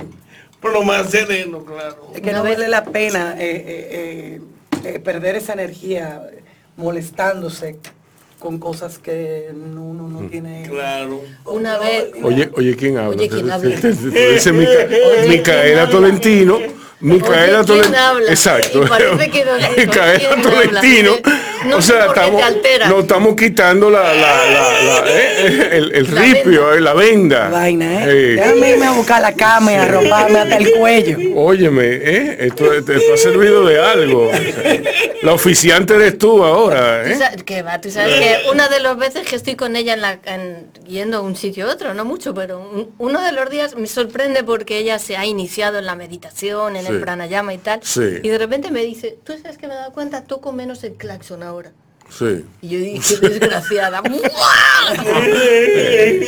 Pero 0.61 0.83
más 0.83 1.09
sereno, 1.09 1.63
claro. 1.63 2.11
Es 2.13 2.21
que 2.21 2.31
no 2.33 2.43
vale 2.43 2.67
la 2.67 2.83
pena 2.83 3.35
eh, 3.39 3.63
eh, 3.91 4.41
eh, 4.83 4.99
perder 4.99 5.37
esa 5.37 5.53
energía 5.53 6.21
molestándose 6.75 7.77
con 8.39 8.57
cosas 8.59 8.97
que 8.99 9.51
no- 9.53 9.83
uno 9.83 10.09
no 10.09 10.27
tiene. 10.29 10.65
Claro. 10.69 11.21
una 11.45 11.77
vez... 11.77 12.05
Oye, 12.23 12.49
oye, 12.55 12.75
¿quién 12.75 12.97
habla? 12.97 13.17
Oye, 13.17 13.29
¿quién 13.29 13.51
habla? 13.51 13.75
Dice 14.33 14.51
Micaela. 15.27 15.89
Tolentino. 15.89 16.59
Micaela 17.01 17.59
Oye, 17.67 17.81
¿quién 17.81 17.91
Tolentino. 17.91 18.27
Exacto. 18.27 18.81
Micaela. 19.77 20.41
Tolentino. 20.41 21.11
No 21.65 21.77
o 21.77 21.81
sea, 21.81 22.05
estamos, 22.07 22.41
nos 22.89 22.99
estamos 23.01 23.35
quitando 23.35 23.89
la, 23.89 24.13
la, 24.13 24.13
la, 24.13 24.81
la- 24.81 25.03
eh, 25.07 25.69
el, 25.73 25.95
el 25.95 26.15
La 26.15 26.21
ripio, 26.21 26.73
eh, 26.73 26.79
la 26.81 26.93
venda. 26.93 27.49
Vaina, 27.49 28.05
¿eh? 28.05 28.07
Eh, 28.09 28.35
Déjame 28.37 28.69
irme 28.71 28.85
a 28.85 28.91
buscar 28.91 29.21
la 29.21 29.33
cama 29.33 29.73
y 29.73 29.75
arroparme 29.75 30.39
hasta 30.39 30.57
el 30.57 30.71
cuello. 30.71 31.17
Óyeme, 31.35 31.83
¿eh? 31.85 32.37
esto, 32.39 32.73
esto 32.73 32.93
ha 33.13 33.17
servido 33.17 33.65
de 33.65 33.79
algo. 33.79 34.29
La 35.21 35.33
oficiante 35.33 35.95
eres 35.95 36.17
tú 36.17 36.43
ahora. 36.43 37.03
Tú 37.03 37.09
¿eh? 37.11 37.43
que 37.45 37.61
va, 37.61 37.81
tú 37.81 37.91
sabes 37.91 38.15
que 38.19 38.49
una 38.51 38.69
de 38.69 38.79
las 38.79 38.97
veces 38.97 39.27
que 39.27 39.35
estoy 39.35 39.55
con 39.55 39.75
ella 39.75 39.93
en 39.95 40.01
la, 40.01 40.19
en- 40.25 40.67
yendo 40.87 41.17
a 41.17 41.21
un 41.21 41.35
sitio 41.35 41.67
a 41.69 41.73
otro, 41.73 41.93
no 41.93 42.05
mucho, 42.05 42.33
pero 42.33 42.59
un- 42.59 42.89
uno 42.99 43.21
de 43.21 43.33
los 43.33 43.49
días 43.49 43.75
me 43.75 43.87
sorprende 43.87 44.43
porque 44.45 44.77
ella 44.77 44.97
se 44.97 45.17
ha 45.17 45.25
iniciado 45.25 45.77
en 45.79 45.85
la 45.85 45.95
meditación, 45.95 46.77
en 46.77 46.85
Sí. 46.85 46.91
el 46.93 47.01
pranayama 47.01 47.53
y 47.53 47.57
tal, 47.57 47.81
Sí. 47.83 48.19
y 48.23 48.29
de 48.29 48.37
repente 48.37 48.71
me 48.71 48.81
dice, 48.83 49.17
tú 49.25 49.33
sabes 49.41 49.57
que 49.57 49.67
me 49.67 49.73
he 49.73 49.77
dado 49.77 49.91
cuenta, 49.91 50.23
toco 50.23 50.53
menos 50.53 50.83
el 50.85 50.93
claxon 50.93 51.43
ahora. 51.49 51.71
Sí. 52.09 52.43
Y 52.61 52.69
yo 52.69 52.79
dije, 52.79 53.17
desgraciada, 53.17 54.01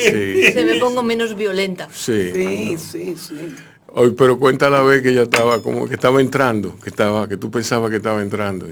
Sí. 0.04 0.52
se 0.54 0.64
me 0.66 0.76
pongo 0.80 1.02
menos 1.04 1.36
violenta. 1.36 1.88
Sí. 1.92 2.32
Sí, 2.34 2.78
sí, 2.78 3.16
sí. 3.18 3.56
Hoy, 3.88 4.12
pero 4.18 4.38
cuenta 4.40 4.70
la 4.70 4.82
vez 4.84 5.02
que 5.02 5.10
ella 5.10 5.24
estaba 5.24 5.62
como 5.62 5.88
que 5.88 5.96
estaba 5.96 6.22
entrando, 6.22 6.78
que 6.80 6.90
estaba, 6.90 7.28
que 7.28 7.36
tú 7.38 7.50
pensabas 7.52 7.90
que 7.90 7.98
estaba 7.98 8.22
entrando. 8.22 8.68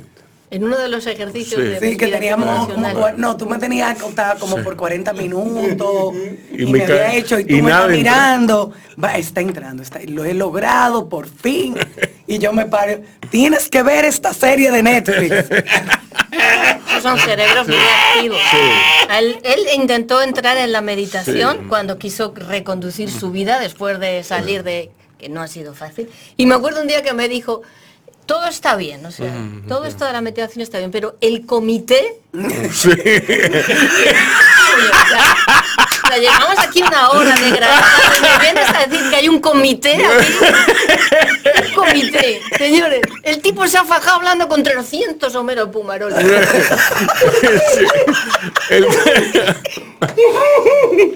En 0.51 0.63
uno 0.63 0.77
de 0.79 0.87
los 0.89 1.05
ejercicios 1.05 1.61
Sí. 1.61 1.67
de 1.67 1.79
Sí, 1.79 1.97
que 1.97 2.07
teníamos 2.07 2.67
como, 2.67 3.09
no, 3.17 3.37
tú 3.37 3.45
me 3.45 3.59
tenías 3.59 3.91
acostada 3.91 4.35
como 4.35 4.57
por 4.63 4.75
40 4.75 5.13
minutos 5.13 6.15
Y 6.51 6.63
y, 6.63 6.65
me 6.65 6.79
me 6.79 6.83
había 6.85 7.13
hecho 7.13 7.39
y 7.39 7.45
tú 7.45 7.53
y 7.53 7.61
me 7.61 7.69
estás 7.69 7.89
mirando, 7.89 8.73
va, 9.01 9.15
está 9.17 9.41
entrando, 9.41 9.83
está, 9.83 9.99
lo 10.07 10.25
he 10.25 10.33
logrado 10.33 11.07
por 11.07 11.27
fin 11.29 11.75
y 12.25 12.39
yo 12.39 12.51
me 12.51 12.65
paro, 12.65 13.01
tienes 13.29 13.69
que 13.69 13.83
ver 13.83 14.05
esta 14.05 14.33
serie 14.33 14.71
de 14.71 14.81
Netflix. 14.83 15.31
Esos 16.89 17.03
son 17.03 17.17
cerebros 17.19 17.67
muy 17.67 17.77
activos. 18.15 18.39
Él, 19.17 19.39
él 19.43 19.59
intentó 19.75 20.21
entrar 20.21 20.57
en 20.57 20.71
la 20.71 20.81
meditación 20.81 21.57
Sí. 21.61 21.65
cuando 21.69 21.97
quiso 21.97 22.33
reconducir 22.35 23.09
su 23.11 23.31
vida 23.31 23.59
después 23.59 23.99
de 23.99 24.23
salir 24.23 24.63
de 24.63 24.91
que 25.17 25.29
no 25.29 25.41
ha 25.41 25.47
sido 25.47 25.73
fácil. 25.73 26.09
Y 26.37 26.45
me 26.45 26.55
acuerdo 26.55 26.81
un 26.81 26.87
día 26.87 27.01
que 27.03 27.13
me 27.13 27.27
dijo, 27.27 27.61
todo 28.29 28.45
está 28.47 28.75
bien, 28.75 29.03
o 29.07 29.11
sea, 29.11 29.33
todo 29.67 29.85
esto 29.85 30.05
de 30.05 30.13
la 30.13 30.21
meditación 30.21 30.61
está 30.61 30.77
bien, 30.77 30.91
pero 30.91 31.15
el 31.19 31.47
comité, 31.47 32.19
Sí. 32.71 32.89
o 36.03 36.07
sea, 36.07 36.17
llevamos 36.19 36.59
aquí 36.59 36.83
una 36.83 37.09
hora 37.09 37.35
de 37.35 37.49
grabar 37.49 37.83
y 38.17 38.21
me 38.21 38.37
vienes 38.39 38.69
a 38.69 38.85
decir 38.85 39.09
que 39.09 39.15
hay 39.15 39.27
un 39.29 39.39
comité 39.39 39.95
aquí. 39.95 40.33
Un 41.69 41.73
comité, 41.73 42.39
señores. 42.55 43.01
El 43.23 43.41
tipo 43.41 43.67
se 43.67 43.79
ha 43.79 43.83
fajado 43.83 44.17
hablando 44.17 44.47
con 44.47 44.61
300 44.61 45.33
Homero 45.35 45.71
Pumarol. 45.71 46.13
Sí. 46.13 46.21
El- 48.69 48.85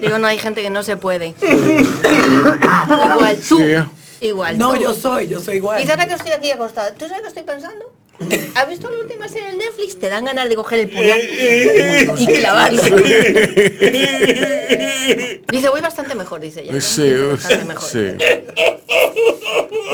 Digo, 0.00 0.18
no 0.18 0.26
hay 0.26 0.38
gente 0.38 0.62
que 0.62 0.70
no 0.70 0.82
se 0.82 0.96
puede. 0.96 1.32
Igual 1.40 3.38
tú. 3.48 3.60
Igual 4.24 4.56
No, 4.58 4.74
tú. 4.74 4.80
yo 4.82 4.94
soy, 4.94 5.28
yo 5.28 5.40
soy 5.40 5.56
igual. 5.56 5.84
Y 5.84 5.90
ahora 5.90 6.06
que 6.08 6.14
estoy 6.14 6.32
aquí 6.32 6.50
acostada, 6.50 6.94
¿tú 6.94 7.06
sabes 7.06 7.22
qué 7.22 7.28
estoy 7.28 7.42
pensando? 7.42 7.92
¿Has 8.54 8.68
visto 8.68 8.88
la 8.90 8.98
última 8.98 9.28
serie 9.28 9.50
en 9.50 9.58
Netflix? 9.58 9.98
Te 9.98 10.08
dan 10.08 10.24
ganas 10.24 10.48
de 10.48 10.54
coger 10.54 10.80
el 10.80 10.88
puñal 10.88 11.20
y 12.18 12.26
clavarlo. 12.26 12.82
Dice, 15.50 15.68
voy 15.68 15.80
bastante 15.80 16.14
mejor, 16.14 16.40
dice 16.40 16.62
ella. 16.62 16.80
Sí, 16.80 17.12
Bastante 17.12 17.64
mejor. 17.66 17.88
sí. 17.88 18.16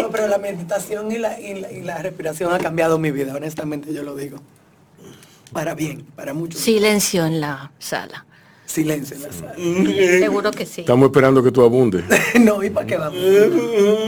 No, 0.01 0.11
pero 0.11 0.29
la 0.29 0.39
meditación 0.39 1.11
y 1.13 1.19
la, 1.19 1.39
y 1.41 1.61
la, 1.61 1.73
y 1.73 1.81
la 1.83 1.99
respiración 1.99 2.53
ha 2.53 2.59
cambiado 2.59 2.99
mi 2.99 3.11
vida, 3.11 3.35
honestamente 3.35 3.93
yo 3.93 4.03
lo 4.03 4.15
digo. 4.15 4.39
Para 5.53 5.75
bien, 5.75 6.05
para 6.15 6.33
mucho. 6.33 6.57
Silencio 6.59 7.27
en 7.27 7.41
la 7.41 7.73
sala. 7.79 8.25
Silencio 8.71 9.17
en 9.17 9.23
la 9.23 9.33
sala. 9.33 9.55
Seguro 9.57 10.51
que 10.53 10.65
sí. 10.65 10.83
Estamos 10.83 11.07
esperando 11.07 11.43
que 11.43 11.51
tú 11.51 11.65
abundes. 11.65 12.05
no, 12.41 12.63
¿y 12.63 12.71
para 12.71 12.87
qué 12.87 12.97
vamos? 12.97 13.19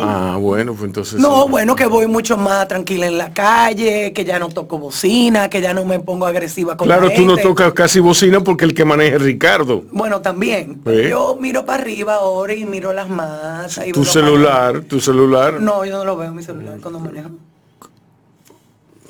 Ah, 0.00 0.36
bueno, 0.40 0.72
pues 0.74 0.84
entonces. 0.84 1.18
No, 1.18 1.44
sí. 1.44 1.50
bueno, 1.50 1.74
que 1.74 1.86
voy 1.86 2.06
mucho 2.06 2.36
más 2.36 2.68
tranquila 2.68 3.06
en 3.08 3.18
la 3.18 3.32
calle, 3.32 4.12
que 4.12 4.24
ya 4.24 4.38
no 4.38 4.48
toco 4.50 4.78
bocina, 4.78 5.50
que 5.50 5.60
ya 5.60 5.74
no 5.74 5.84
me 5.84 5.98
pongo 5.98 6.26
agresiva 6.26 6.76
con 6.76 6.86
Claro, 6.86 7.08
la 7.08 7.14
tú 7.14 7.22
no 7.22 7.34
gente. 7.34 7.42
tocas 7.42 7.72
casi 7.72 7.98
bocina 7.98 8.40
porque 8.44 8.64
el 8.64 8.72
que 8.72 8.84
maneja 8.84 9.16
es 9.16 9.22
Ricardo. 9.22 9.82
Bueno, 9.90 10.20
también. 10.20 10.80
¿Eh? 10.86 11.08
Yo 11.10 11.36
miro 11.40 11.66
para 11.66 11.82
arriba 11.82 12.14
ahora 12.14 12.54
y 12.54 12.64
miro 12.64 12.92
las 12.92 13.08
masas. 13.08 13.88
Y 13.88 13.90
Tu 13.92 14.04
celular, 14.04 14.82
tu 14.82 15.00
celular. 15.00 15.60
No, 15.60 15.84
yo 15.84 15.98
no 15.98 16.04
lo 16.04 16.16
veo 16.16 16.28
en 16.28 16.36
mi 16.36 16.42
celular 16.44 16.78
cuando 16.80 17.00
manejo. 17.00 17.30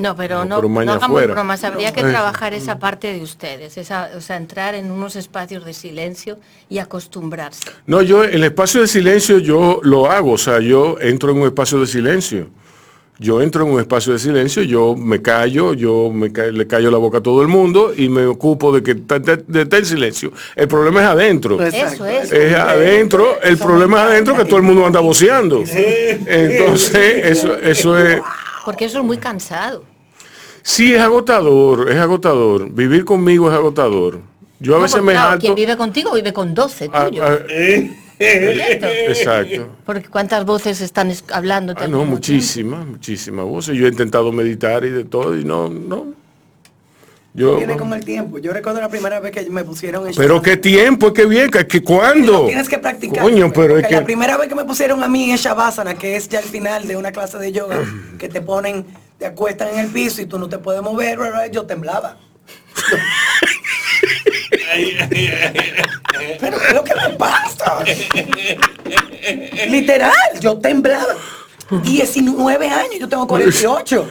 No, 0.02 0.16
pero 0.16 0.44
No, 0.44 0.56
no, 0.56 0.68
no, 0.86 0.92
hagamos 0.92 1.22
bromas. 1.34 1.64
Habría 1.64 1.92
que 1.92 2.02
trabajar 2.02 2.54
esa 2.54 2.78
parte 2.78 3.12
de 3.12 3.22
ustedes, 3.22 3.78
esa, 3.78 4.10
o 4.16 4.20
sea, 4.20 4.36
entrar 4.36 4.74
en 4.74 4.90
unos 4.90 5.16
espacios 5.16 5.64
de 5.64 5.72
silencio 5.74 6.38
y 6.68 6.78
acostumbrarse. 6.78 7.62
No, 7.86 8.02
yo 8.02 8.24
el 8.24 8.42
espacio 8.44 8.80
de 8.80 8.88
silencio 8.88 9.38
yo 9.38 9.80
lo 9.82 10.10
hago, 10.10 10.32
o 10.32 10.38
sea, 10.38 10.60
yo 10.60 10.96
entro 11.00 11.30
en 11.30 11.38
un 11.38 11.46
espacio 11.46 11.78
de 11.80 11.86
silencio. 11.86 12.48
Yo 13.18 13.40
entro 13.40 13.64
en 13.64 13.72
un 13.74 13.78
espacio 13.78 14.14
de 14.14 14.18
silencio, 14.18 14.62
yo 14.64 14.96
me 14.96 15.22
callo, 15.22 15.74
yo 15.74 16.10
me 16.10 16.32
ca- 16.32 16.46
le 16.46 16.66
callo 16.66 16.90
la 16.90 16.96
boca 16.98 17.18
a 17.18 17.20
todo 17.22 17.42
el 17.42 17.46
mundo 17.46 17.92
y 17.96 18.08
me 18.08 18.26
ocupo 18.26 18.72
de 18.72 18.82
que 18.82 18.92
está 18.92 19.76
en 19.78 19.86
silencio. 19.86 20.32
El 20.56 20.66
problema 20.66 21.02
es 21.02 21.06
adentro. 21.06 21.62
Eso 21.62 22.04
es. 22.06 22.32
Es 22.32 22.54
adentro, 22.56 23.40
el 23.42 23.58
problema 23.58 23.98
es 24.02 24.10
adentro 24.10 24.36
que 24.36 24.44
todo 24.44 24.56
el 24.56 24.62
mundo 24.64 24.84
anda 24.86 24.98
voceando. 24.98 25.62
Entonces, 26.26 27.24
eso, 27.26 27.56
eso 27.58 27.98
es, 27.98 28.20
Porque 28.64 28.86
eso 28.86 28.98
es 28.98 29.04
muy 29.04 29.18
cansado. 29.18 29.84
Sí 30.62 30.94
es 30.94 31.00
agotador, 31.00 31.90
es 31.90 31.96
agotador. 31.98 32.70
Vivir 32.70 33.04
conmigo 33.04 33.48
es 33.50 33.54
agotador. 33.56 34.20
Yo 34.60 34.74
a 34.74 34.76
No, 34.78 34.82
veces 34.82 34.96
porque, 35.00 35.06
me 35.06 35.12
claro. 35.12 35.40
Quien 35.40 35.54
vive 35.54 35.76
contigo 35.76 36.12
vive 36.14 36.32
con 36.32 36.54
12 36.54 36.88
a- 36.92 37.06
tuyos. 37.06 37.24
a- 37.28 37.38
Exacto. 38.24 39.68
Porque 39.84 40.08
cuántas 40.08 40.44
voces 40.44 40.80
están 40.80 41.10
es- 41.10 41.24
hablando. 41.32 41.74
Ah, 41.76 41.86
no, 41.88 42.04
muchísimas, 42.04 42.86
muchísimas 42.86 43.44
voces. 43.44 43.76
Yo 43.76 43.86
he 43.86 43.88
intentado 43.88 44.30
meditar 44.32 44.84
y 44.84 44.90
de 44.90 45.04
todo 45.04 45.36
y 45.36 45.44
no, 45.44 45.68
no. 45.68 46.06
Yo, 47.34 47.56
Viene 47.56 47.78
con 47.78 47.90
el 47.94 48.04
tiempo. 48.04 48.38
Yo 48.38 48.52
recuerdo 48.52 48.80
la 48.82 48.90
primera 48.90 49.18
vez 49.18 49.32
que 49.32 49.48
me 49.48 49.64
pusieron 49.64 50.06
en 50.06 50.14
pero 50.14 50.42
qué 50.42 50.58
tiempo, 50.58 51.06
es 51.08 51.12
que 51.14 51.24
bien, 51.24 51.50
que, 51.50 51.66
que 51.66 51.82
cuándo. 51.82 52.44
Tienes 52.46 52.68
que 52.68 52.76
practicar. 52.78 53.22
Coño, 53.24 53.50
pero 53.54 53.78
es 53.78 53.86
que 53.86 53.94
la 53.94 54.04
primera 54.04 54.36
vez 54.36 54.48
que 54.48 54.54
me 54.54 54.64
pusieron 54.66 55.02
a 55.02 55.08
mí 55.08 55.30
en 55.30 55.36
Shavasana, 55.38 55.94
que 55.94 56.16
es 56.16 56.28
ya 56.28 56.40
el 56.40 56.44
final 56.44 56.86
de 56.86 56.94
una 56.96 57.10
clase 57.10 57.38
de 57.38 57.50
yoga, 57.50 57.78
que 58.18 58.28
te 58.28 58.42
ponen, 58.42 58.84
te 59.22 59.28
acuestan 59.28 59.68
en 59.68 59.78
el 59.78 59.86
piso 59.86 60.20
y 60.20 60.26
tú 60.26 60.36
no 60.36 60.48
te 60.48 60.58
puedes 60.58 60.82
mover, 60.82 61.16
yo 61.52 61.64
temblaba. 61.64 62.16
Pero 66.40 66.58
¿qué 66.58 66.66
es 66.66 66.74
lo 66.74 66.82
que 66.82 66.94
me 66.96 67.10
pasa? 67.10 67.84
Literal, 69.68 70.12
yo 70.40 70.58
temblaba. 70.58 71.14
19 71.84 72.68
años, 72.68 72.98
yo 72.98 73.08
tengo 73.08 73.28
48. 73.28 74.10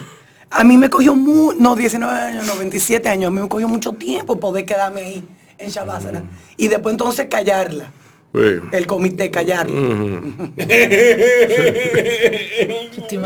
A 0.49 0.63
mí 0.63 0.77
me 0.77 0.89
cogió 0.89 1.13
mu 1.13 1.51
no 1.59 1.75
19 1.75 2.17
años, 2.17 2.47
no 2.47 2.55
27 2.55 3.09
años, 3.09 3.27
a 3.27 3.31
mí 3.31 3.41
me 3.41 3.49
cogió 3.49 3.67
mucho 3.67 3.91
tiempo 3.91 4.39
poder 4.39 4.65
quedarme 4.65 5.01
ahí 5.01 5.27
en 5.57 5.69
Shavasana. 5.69 6.23
Y 6.55 6.69
después 6.69 6.93
entonces 6.93 7.27
callarla, 7.29 7.91
Sí. 8.33 8.39
el 8.71 8.87
comité 8.87 9.29
callarla. 9.29 10.21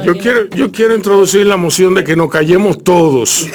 Yo 0.03 0.17
quiero, 0.17 0.45
yo 0.49 0.71
quiero 0.71 0.95
introducir 0.95 1.45
la 1.45 1.57
moción 1.57 1.93
de 1.93 2.03
que 2.03 2.15
nos 2.15 2.29
callemos 2.31 2.83
todos. 2.83 3.47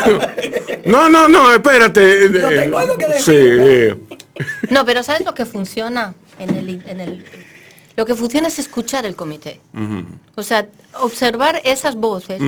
no, 0.84 1.08
no, 1.08 1.28
no, 1.28 1.52
espérate. 1.52 2.28
Yo 2.32 2.48
tengo 2.48 2.78
algo 2.78 2.98
que 2.98 3.04
Sí, 3.20 3.32
decir. 3.36 3.98
No, 4.70 4.84
pero 4.84 5.02
¿sabes 5.04 5.24
lo 5.24 5.32
que 5.34 5.44
funciona? 5.46 6.14
En 6.40 6.50
el, 6.50 6.82
en 6.88 7.00
el, 7.00 7.24
lo 7.96 8.04
que 8.04 8.16
funciona 8.16 8.48
es 8.48 8.58
escuchar 8.58 9.06
el 9.06 9.14
comité. 9.14 9.60
O 10.34 10.42
sea, 10.42 10.66
observar 11.00 11.60
esas 11.64 11.94
voces. 11.94 12.40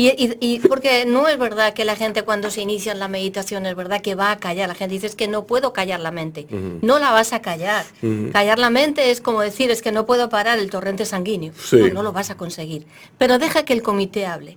Y, 0.00 0.08
y- 0.16 0.36
y 0.40 0.58
porque 0.60 1.04
no 1.04 1.28
es 1.28 1.38
verdad 1.38 1.74
que 1.74 1.84
la 1.84 1.94
gente 1.94 2.22
cuando 2.22 2.50
se 2.50 2.62
inicia 2.62 2.92
en 2.92 2.98
la 2.98 3.08
meditación 3.08 3.66
es 3.66 3.74
verdad 3.76 4.00
que 4.00 4.14
va 4.14 4.30
a 4.30 4.38
callar. 4.38 4.68
La 4.68 4.74
gente 4.74 4.94
dice 4.94 5.06
es 5.06 5.14
que 5.14 5.28
no 5.28 5.44
puedo 5.46 5.72
callar 5.74 6.00
la 6.00 6.10
mente. 6.10 6.46
No 6.80 6.98
la 6.98 7.10
vas 7.10 7.32
a 7.34 7.42
callar. 7.42 7.84
Callar 8.32 8.58
la 8.58 8.70
mente 8.70 9.10
es 9.10 9.20
como 9.20 9.42
decir 9.42 9.70
es 9.70 9.82
que 9.82 9.92
no 9.92 10.06
puedo 10.06 10.28
parar 10.30 10.58
el 10.58 10.70
torrente 10.70 11.04
sanguíneo. 11.04 11.52
Sí. 11.62 11.76
No, 11.76 11.88
no 11.94 12.02
lo 12.02 12.12
vas 12.12 12.30
a 12.30 12.36
conseguir. 12.36 12.86
Pero 13.18 13.38
deja 13.38 13.64
que 13.64 13.74
el 13.74 13.82
comité 13.82 14.24
hable. 14.26 14.56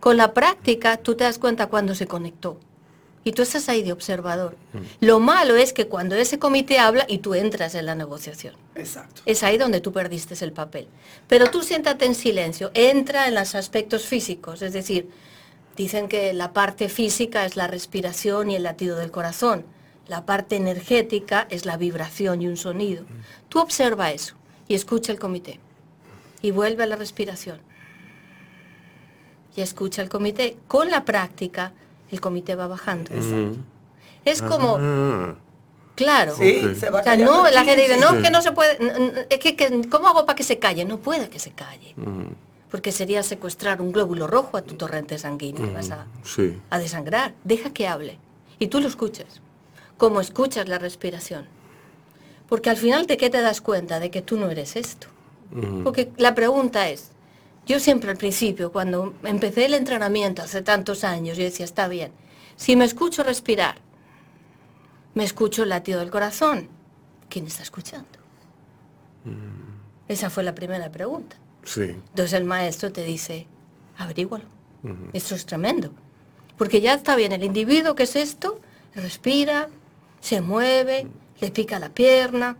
Con 0.00 0.16
la 0.16 0.32
práctica 0.34 0.96
tú 0.96 1.14
te 1.14 1.22
das 1.24 1.38
cuenta 1.38 1.66
cuando 1.66 1.94
se 1.94 2.06
conectó. 2.08 2.58
Y 3.22 3.32
tú 3.32 3.42
estás 3.42 3.68
ahí 3.68 3.82
de 3.82 3.92
observador. 3.92 4.56
Lo 5.00 5.20
malo 5.20 5.54
es 5.54 5.74
que 5.74 5.86
cuando 5.86 6.16
ese 6.16 6.38
comité 6.38 6.78
habla 6.78 7.04
y 7.06 7.18
tú 7.18 7.34
entras 7.34 7.74
en 7.74 7.84
la 7.86 7.94
negociación. 7.94 8.54
Exacto. 8.80 9.22
Es 9.26 9.42
ahí 9.42 9.58
donde 9.58 9.80
tú 9.80 9.92
perdiste 9.92 10.42
el 10.44 10.52
papel. 10.52 10.88
Pero 11.28 11.50
tú 11.50 11.62
siéntate 11.62 12.06
en 12.06 12.14
silencio, 12.14 12.70
entra 12.74 13.28
en 13.28 13.34
los 13.34 13.54
aspectos 13.54 14.06
físicos, 14.06 14.62
es 14.62 14.72
decir, 14.72 15.08
dicen 15.76 16.08
que 16.08 16.32
la 16.32 16.52
parte 16.52 16.88
física 16.88 17.44
es 17.44 17.56
la 17.56 17.66
respiración 17.66 18.50
y 18.50 18.56
el 18.56 18.62
latido 18.62 18.96
del 18.96 19.10
corazón, 19.10 19.64
la 20.08 20.26
parte 20.26 20.56
energética 20.56 21.46
es 21.50 21.66
la 21.66 21.76
vibración 21.76 22.42
y 22.42 22.48
un 22.48 22.56
sonido. 22.56 23.04
Tú 23.48 23.60
observa 23.60 24.10
eso 24.10 24.34
y 24.66 24.74
escucha 24.74 25.12
el 25.12 25.18
comité 25.18 25.60
y 26.42 26.50
vuelve 26.50 26.82
a 26.82 26.86
la 26.86 26.96
respiración. 26.96 27.60
Y 29.56 29.60
escucha 29.60 30.02
el 30.02 30.08
comité. 30.08 30.56
Con 30.68 30.90
la 30.90 31.04
práctica, 31.04 31.72
el 32.10 32.20
comité 32.20 32.54
va 32.54 32.66
bajando. 32.66 33.10
Es 34.24 34.42
como, 34.42 34.78
ah, 34.80 35.36
claro. 36.04 36.34
Sí, 36.36 36.62
Ok. 36.64 36.74
se 36.76 36.90
va 36.90 37.00
O 37.00 37.02
sea, 37.02 37.12
callando 37.12 37.32
no, 37.44 37.50
la 37.50 37.64
gente 37.64 37.82
dice, 37.82 37.96
no, 37.98 38.20
que 38.22 38.30
no 38.30 38.40
se 38.42 38.52
puede, 38.52 38.78
es 39.28 39.38
que, 39.38 39.56
que, 39.56 39.88
¿cómo 39.88 40.08
hago 40.08 40.24
para 40.26 40.36
que 40.36 40.42
se 40.42 40.58
calle? 40.58 40.84
No 40.84 40.98
puede 40.98 41.28
que 41.28 41.38
se 41.38 41.50
calle. 41.52 41.94
Porque 42.70 42.92
sería 42.92 43.22
secuestrar 43.22 43.80
un 43.82 43.92
glóbulo 43.92 44.26
rojo 44.26 44.56
a 44.56 44.62
tu 44.62 44.74
torrente 44.76 45.18
sanguíneo, 45.18 45.72
vas 45.72 45.90
a, 45.90 46.06
sí. 46.24 46.58
a 46.70 46.78
desangrar. 46.78 47.34
Deja 47.44 47.70
que 47.70 47.86
hable. 47.88 48.18
Y 48.58 48.68
tú 48.68 48.80
lo 48.80 48.86
escuchas, 48.88 49.40
como 49.96 50.20
escuchas 50.20 50.68
la 50.68 50.78
respiración. 50.78 51.46
Porque 52.48 52.70
al 52.70 52.76
final 52.76 53.06
de 53.06 53.16
qué 53.16 53.28
te 53.30 53.40
das 53.40 53.60
cuenta 53.60 54.00
de 54.00 54.10
que 54.10 54.22
tú 54.22 54.36
no 54.36 54.50
eres 54.50 54.76
esto. 54.76 55.06
Porque 55.82 56.10
la 56.16 56.34
pregunta 56.34 56.88
es, 56.88 57.10
yo 57.66 57.80
siempre 57.80 58.10
al 58.10 58.16
principio, 58.16 58.70
cuando 58.72 59.14
empecé 59.24 59.66
el 59.66 59.74
entrenamiento 59.74 60.42
hace 60.42 60.62
tantos 60.62 61.02
años, 61.04 61.36
yo 61.36 61.44
decía, 61.44 61.64
está 61.64 61.88
bien, 61.88 62.12
si 62.56 62.76
me 62.76 62.84
escucho 62.84 63.22
respirar, 63.24 63.76
me 65.14 65.24
escucho 65.24 65.62
el 65.64 65.70
latido 65.70 66.00
del 66.00 66.10
corazón, 66.10 66.68
¿quién 67.28 67.46
está 67.46 67.62
escuchando? 67.62 68.08
Esa 70.08 70.30
fue 70.30 70.42
la 70.42 70.54
primera 70.54 70.90
pregunta. 70.90 71.36
Sí. 71.64 71.82
Entonces 71.82 72.32
el 72.32 72.44
maestro 72.44 72.90
te 72.92 73.04
dice, 73.04 73.46
averígualo. 73.98 74.44
Esto 75.12 75.34
es 75.34 75.44
tremendo. 75.44 75.92
Porque 76.56 76.80
ya 76.80 76.94
está 76.94 77.16
bien, 77.16 77.32
el 77.32 77.44
individuo 77.44 77.94
que 77.94 78.04
es 78.04 78.16
esto, 78.16 78.60
respira, 78.94 79.68
se 80.20 80.40
mueve, 80.40 81.06
le 81.40 81.50
pica 81.50 81.78
la 81.78 81.90
pierna, 81.90 82.56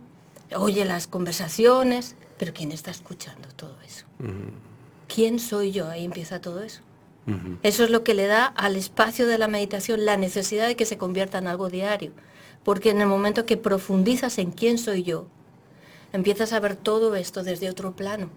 oye 0.55 0.85
las 0.85 1.07
conversaciones, 1.07 2.15
pero 2.37 2.53
¿quién 2.53 2.71
está 2.71 2.91
escuchando 2.91 3.47
todo 3.55 3.75
eso? 3.85 4.05
¿Quién 5.13 5.39
soy 5.39 5.71
yo? 5.71 5.89
Ahí 5.89 6.05
empieza 6.05 6.41
todo 6.41 6.63
eso. 6.63 6.81
Eso 7.63 7.83
es 7.83 7.89
lo 7.91 8.03
que 8.03 8.13
le 8.13 8.27
da 8.27 8.45
al 8.45 8.75
espacio 8.75 9.27
de 9.27 9.37
la 9.37 9.47
meditación 9.47 10.05
la 10.05 10.17
necesidad 10.17 10.67
de 10.67 10.75
que 10.75 10.85
se 10.85 10.97
convierta 10.97 11.37
en 11.37 11.47
algo 11.47 11.69
diario. 11.69 12.11
Porque 12.63 12.91
en 12.91 13.01
el 13.01 13.07
momento 13.07 13.45
que 13.45 13.57
profundizas 13.57 14.37
en 14.37 14.51
quién 14.51 14.77
soy 14.77 15.03
yo, 15.03 15.27
empiezas 16.13 16.53
a 16.53 16.59
ver 16.59 16.75
todo 16.75 17.15
esto 17.15 17.43
desde 17.43 17.69
otro 17.69 17.93
plano. 17.93 18.29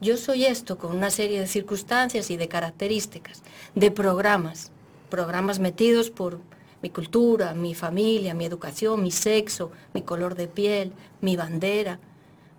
Yo 0.00 0.16
soy 0.16 0.44
esto 0.44 0.76
con 0.76 0.94
una 0.94 1.10
serie 1.10 1.40
de 1.40 1.46
circunstancias 1.46 2.30
y 2.30 2.36
de 2.36 2.48
características, 2.48 3.42
de 3.74 3.90
programas, 3.90 4.70
programas 5.08 5.58
metidos 5.58 6.10
por 6.10 6.38
mi 6.82 6.90
cultura, 6.90 7.54
mi 7.54 7.74
familia, 7.74 8.34
mi 8.34 8.44
educación, 8.44 9.02
mi 9.02 9.10
sexo, 9.10 9.72
mi 9.94 10.02
color 10.02 10.34
de 10.34 10.48
piel, 10.48 10.92
mi 11.20 11.36
bandera. 11.36 11.98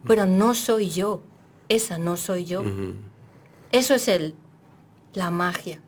Pero 0.05 0.25
no 0.25 0.55
soy 0.55 0.89
yo, 0.89 1.21
esa 1.69 1.97
no 1.97 2.17
soy 2.17 2.45
yo. 2.45 2.63
Eso 3.71 3.93
es 3.93 4.07
el, 4.07 4.33
la 5.13 5.29
magia. 5.29 5.79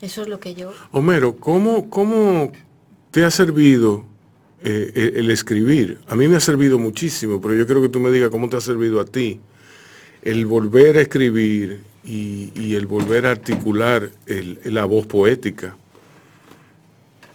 Eso 0.00 0.22
es 0.22 0.28
lo 0.28 0.40
que 0.40 0.54
yo... 0.54 0.72
Homero, 0.92 1.36
¿cómo, 1.36 1.90
cómo 1.90 2.52
te 3.10 3.24
ha 3.24 3.30
servido 3.30 4.04
eh, 4.62 5.12
el, 5.16 5.30
escribir? 5.30 5.98
A 6.08 6.14
mí 6.14 6.28
me 6.28 6.36
ha 6.36 6.40
servido 6.40 6.78
muchísimo, 6.78 7.40
pero 7.40 7.54
yo 7.54 7.66
quiero 7.66 7.82
que 7.82 7.88
tú 7.88 8.00
me 8.00 8.10
digas 8.10 8.30
cómo 8.30 8.48
te 8.48 8.56
ha 8.56 8.60
servido 8.60 9.00
a 9.00 9.04
ti 9.04 9.40
el 10.22 10.46
volver 10.46 10.98
a 10.98 11.00
escribir 11.00 11.80
y, 12.04 12.50
y 12.54 12.74
el 12.74 12.86
volver 12.86 13.26
a 13.26 13.30
articular 13.32 14.10
el- 14.26 14.58
la 14.64 14.84
voz 14.84 15.06
poética, 15.06 15.76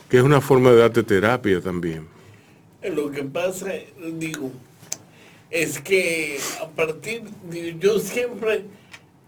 que 0.10 0.18
es 0.18 0.24
una 0.24 0.40
forma 0.42 0.72
de 0.72 0.78
darte 0.78 1.04
terapia 1.04 1.62
también. 1.62 2.08
Lo 2.84 3.10
que 3.12 3.24
pasa, 3.24 3.72
digo, 4.14 4.52
es 5.50 5.80
que 5.80 6.38
a 6.62 6.68
partir 6.70 7.24
de, 7.50 7.76
yo 7.80 8.00
siempre 8.00 8.66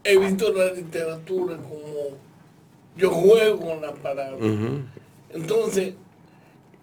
he 0.04 0.18
visto 0.18 0.54
la 0.54 0.72
literatura 0.74 1.58
como 1.58 2.18
yo 2.96 3.10
juego 3.10 3.60
con 3.60 3.82
la 3.82 3.94
palabra. 3.94 4.38
Entonces, 5.34 5.96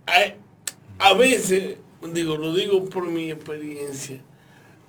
a, 0.06 1.08
a 1.10 1.14
veces, 1.14 1.76
digo, 2.12 2.36
lo 2.36 2.54
digo 2.54 2.84
por 2.88 3.06
mi 3.08 3.30
experiencia, 3.30 4.20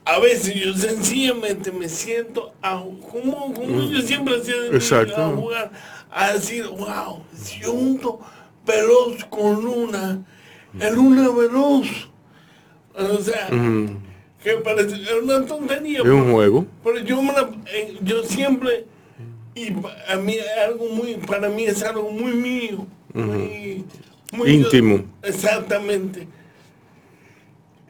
a 0.05 0.20
veces 0.20 0.53
yo 0.55 0.74
sencillamente 0.76 1.72
me 1.72 1.89
siento 1.89 2.53
a, 2.61 2.84
como, 3.11 3.53
como 3.53 3.89
yo 3.89 4.01
siempre 4.01 4.38
hacía 4.39 4.55
de 4.61 4.76
Exacto. 4.76 5.16
a 5.16 5.30
jugar, 5.30 5.72
a 6.11 6.34
decir, 6.34 6.66
wow, 6.68 7.24
si 7.36 7.59
yo 7.61 7.72
junto 7.72 8.20
veloz 8.66 9.24
con 9.26 9.63
luna, 9.63 10.24
el 10.80 10.95
luna 10.95 11.30
veloz. 11.30 11.88
O 12.97 13.18
sea, 13.22 13.49
que 14.43 14.51
parece 14.63 14.95
es 14.95 15.11
una 15.24 15.45
tontería. 15.45 15.99
Es 15.99 16.05
un 16.05 16.32
juego. 16.32 16.66
Pero 16.84 16.99
yo, 16.99 17.22
me 17.22 17.34
la- 17.34 17.49
eh, 17.74 17.97
yo 18.01 18.24
siempre, 18.24 18.86
y 19.55 19.70
a 20.07 20.16
mí 20.18 20.34
es 20.36 20.45
algo 20.68 20.88
muy, 20.89 21.16
para 21.16 21.49
mí 21.49 21.63
es 21.66 21.82
algo 21.84 22.09
muy 22.11 22.34
mío, 22.34 22.86
muy- 24.34 24.49
Íntimo. 24.51 25.03
exactamente. 25.23 26.28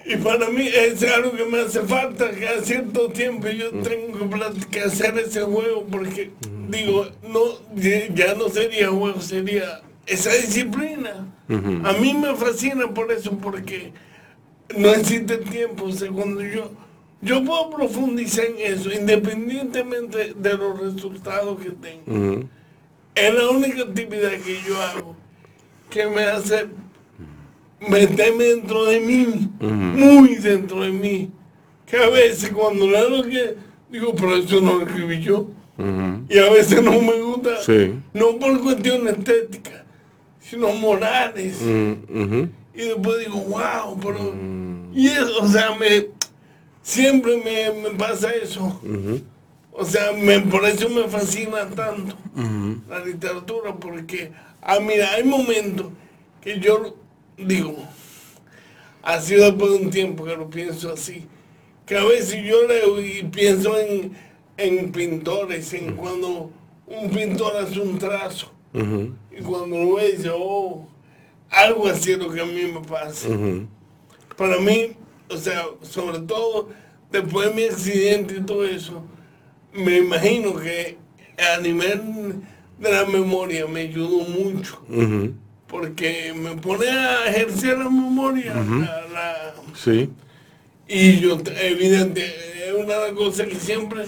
Y 0.07 0.17
para 0.17 0.49
mí 0.49 0.67
es 0.67 1.01
algo 1.03 1.31
que 1.31 1.45
me 1.45 1.61
hace 1.61 1.81
falta, 1.81 2.29
que 2.29 2.47
a 2.47 2.61
cierto 2.61 3.09
tiempo 3.09 3.47
yo 3.49 3.71
tengo 3.71 4.29
que 4.69 4.81
hacer 4.81 5.17
ese 5.17 5.41
juego, 5.41 5.83
porque 5.89 6.29
digo, 6.69 7.07
no, 7.27 7.41
ya 8.13 8.35
no 8.35 8.49
sería 8.49 8.89
juego, 8.89 9.19
sería 9.19 9.81
esa 10.05 10.31
disciplina. 10.33 11.27
A 11.49 11.93
mí 11.93 12.13
me 12.13 12.35
fascina 12.35 12.87
por 12.93 13.11
eso, 13.11 13.35
porque 13.39 13.93
no 14.77 14.89
existe 14.93 15.37
tiempo. 15.37 15.85
O 15.85 15.91
sea, 15.91 16.09
cuando 16.11 16.41
yo, 16.43 16.71
yo 17.23 17.43
puedo 17.43 17.71
profundizar 17.71 18.45
en 18.45 18.57
eso, 18.59 18.91
independientemente 18.93 20.33
de 20.35 20.53
los 20.55 20.79
resultados 20.79 21.59
que 21.59 21.71
tengo. 21.71 22.47
Es 23.15 23.33
la 23.33 23.49
única 23.49 23.81
actividad 23.81 24.31
que 24.45 24.59
yo 24.67 24.79
hago 24.83 25.14
que 25.89 26.07
me 26.07 26.23
hace 26.23 26.67
meterme 27.79 28.43
dentro 28.45 28.85
de 28.85 28.99
mí, 28.99 29.49
muy 29.59 30.35
dentro 30.35 30.81
de 30.81 30.91
mí, 30.91 31.31
que 31.85 31.97
a 31.97 32.09
veces 32.09 32.51
cuando 32.51 32.87
leo 32.87 33.09
lo 33.09 33.23
que 33.23 33.55
digo, 33.89 34.15
pero 34.15 34.35
eso 34.35 34.61
no 34.61 34.79
lo 34.79 34.85
escribí 34.85 35.21
yo. 35.21 35.47
Y 36.29 36.37
a 36.37 36.49
veces 36.51 36.81
no 36.81 37.01
me 37.01 37.21
gusta, 37.21 37.51
no 38.13 38.39
por 38.39 38.61
cuestión 38.61 39.07
estética, 39.07 39.85
sino 40.39 40.71
morales. 40.73 41.61
Y 41.61 42.81
después 42.81 43.19
digo, 43.19 43.37
wow, 43.37 43.97
pero... 44.01 44.35
Y 44.93 45.07
eso, 45.07 45.41
o 45.41 45.47
sea, 45.47 45.75
me, 45.75 46.07
siempre 46.81 47.37
me, 47.37 47.89
pasa 47.97 48.31
eso. 48.31 48.79
O 49.71 49.83
sea, 49.83 50.13
me, 50.13 50.39
por 50.39 50.65
eso 50.65 50.87
me 50.89 51.03
fascina 51.03 51.67
tanto 51.69 52.15
la 52.89 53.03
literatura, 53.03 53.75
porque, 53.75 54.31
ah, 54.65 54.79
mira, 54.79 55.11
hay 55.13 55.23
momentos 55.23 55.87
que 56.41 56.59
yo 56.59 56.95
digo, 57.37 57.77
ha 59.03 59.21
sido 59.21 59.45
después 59.45 59.71
de 59.71 59.77
un 59.77 59.89
tiempo 59.91 60.25
que 60.25 60.35
lo 60.35 60.49
pienso 60.49 60.91
así, 60.91 61.25
que 61.85 61.97
a 61.97 62.03
veces 62.03 62.43
yo 62.43 62.67
leo 62.67 62.99
y 62.99 63.23
pienso 63.23 63.79
en, 63.79 64.11
en 64.57 64.91
pintores, 64.91 65.71
en 65.73 65.95
cuando 65.95 66.51
un 66.87 67.09
pintor 67.11 67.55
hace 67.57 67.79
un 67.79 67.97
trazo, 67.97 68.51
y 68.73 69.41
cuando 69.41 69.77
lo 69.77 69.95
ve 69.95 70.11
dice, 70.11 70.31
oh, 70.33 70.87
algo 71.49 71.87
así 71.87 72.11
es 72.11 72.17
lo 72.17 72.29
que 72.29 72.41
a 72.41 72.45
mí 72.45 72.65
me 72.65 72.81
pasa. 72.81 73.29
Para 74.35 74.57
mí, 74.57 74.91
o 75.29 75.37
sea, 75.37 75.65
sobre 75.81 76.19
todo 76.19 76.69
después 77.09 77.49
de 77.49 77.55
mi 77.55 77.63
accidente 77.63 78.35
y 78.37 78.41
todo 78.41 78.65
eso, 78.65 79.01
me 79.73 79.97
imagino 79.97 80.55
que 80.55 80.97
a 81.37 81.59
nivel 81.61 82.41
de 82.79 82.91
la 82.91 83.05
memoria 83.05 83.67
me 83.67 83.81
ayudó 83.81 84.19
mucho. 84.27 84.81
Porque 85.67 86.33
me 86.35 86.55
pone 86.55 86.87
a 86.87 87.27
ejercer 87.27 87.77
la 87.77 87.89
memoria. 87.89 88.53
sí. 89.75 90.09
Y 90.87 91.19
yo, 91.19 91.39
evidente, 91.59 92.23
es 92.67 92.73
una 92.73 93.15
cosa 93.15 93.45
que 93.45 93.55
siempre 93.55 94.03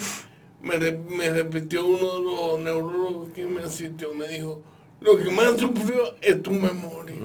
me, 0.61 0.77
me, 0.77 1.29
repitió 1.31 1.83
uno 1.85 1.97
de 1.97 2.23
los 2.23 2.59
neurólogos 2.59 3.29
que 3.29 3.45
me 3.47 3.61
asistió. 3.61 4.13
Me 4.13 4.27
dijo, 4.27 4.61
lo 5.01 5.17
que 5.17 5.31
más 5.31 5.57
sufrió 5.57 6.15
es 6.21 6.41
tu 6.43 6.51
memoria. 6.51 7.15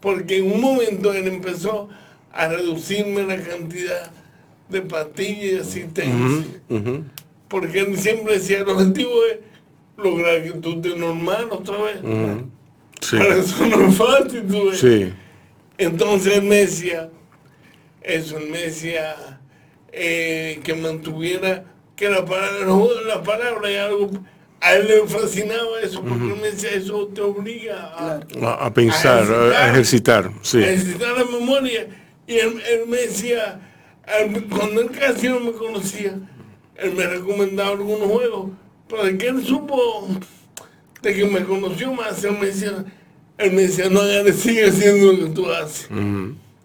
Porque 0.00 0.38
en 0.38 0.52
un 0.52 0.60
momento 0.60 1.12
él 1.12 1.28
empezó 1.28 1.88
a 2.32 2.48
reducirme 2.48 3.24
la 3.24 3.36
cantidad 3.42 4.10
de 4.68 4.82
pastillas 4.82 5.52
y 5.52 5.58
asistencia. 5.58 6.60
Porque 7.48 7.80
él 7.80 7.98
siempre 7.98 8.34
decía, 8.34 8.58
el 8.58 8.68
objetivo 8.68 9.10
es 9.30 9.38
lograr 9.98 10.42
que 10.42 10.52
tú 10.52 10.76
estés 10.76 10.96
normal 10.96 11.48
otra 11.50 11.76
vez. 11.82 11.98
Para 13.10 13.36
eso 13.36 13.66
no 13.66 13.88
es 13.88 13.96
fácil, 13.96 14.46
tú 14.46 14.70
ves. 14.70 15.12
Entonces 15.76 16.36
él 16.36 16.42
me 16.42 16.56
decía, 16.56 17.10
eso, 18.02 18.38
él 18.38 18.50
me 18.50 18.58
decía 18.58 19.40
eh, 19.92 20.60
que 20.64 20.74
mantuviera, 20.74 21.64
que 21.94 22.08
la 22.08 22.24
palabra, 22.24 22.66
la 23.06 23.22
palabra 23.22 23.70
y 23.70 23.76
algo, 23.76 24.10
a 24.60 24.74
él 24.74 24.88
le 24.88 25.06
fascinaba 25.06 25.80
eso, 25.80 26.02
porque 26.02 26.24
él 26.24 26.40
me 26.40 26.50
decía, 26.50 26.70
eso 26.70 27.06
te 27.08 27.20
obliga 27.20 27.92
a, 27.94 28.20
a, 28.66 28.74
pensar, 28.74 29.30
a 29.32 29.70
ejercitar, 29.70 30.32
sí. 30.42 30.58
a 30.58 30.72
ejercitar 30.72 31.16
la 31.16 31.24
memoria. 31.24 31.86
Y 32.26 32.34
él, 32.34 32.60
él 32.68 32.88
me 32.88 32.98
decía, 32.98 33.60
cuando 34.50 34.80
él 34.80 34.90
casi 34.90 35.28
no 35.28 35.38
me 35.38 35.52
conocía, 35.52 36.18
él 36.76 36.92
me 36.92 37.06
recomendaba 37.06 37.70
algunos 37.70 38.10
juegos, 38.10 38.50
pero 38.88 39.04
de 39.04 39.18
que 39.18 39.28
él 39.28 39.44
supo, 39.44 40.08
de 41.02 41.14
que 41.14 41.24
me 41.24 41.44
conoció 41.44 41.92
más, 41.92 42.22
él 42.24 42.36
me 42.40 42.46
decía, 42.46 42.84
él 43.38 43.52
me 43.52 43.62
decía, 43.62 43.88
no, 43.88 44.00
ya 44.06 44.32
sigue 44.32 44.66
haciendo 44.66 45.12
lo 45.12 45.26
que 45.26 45.30
tú 45.30 45.50
haces. 45.50 45.88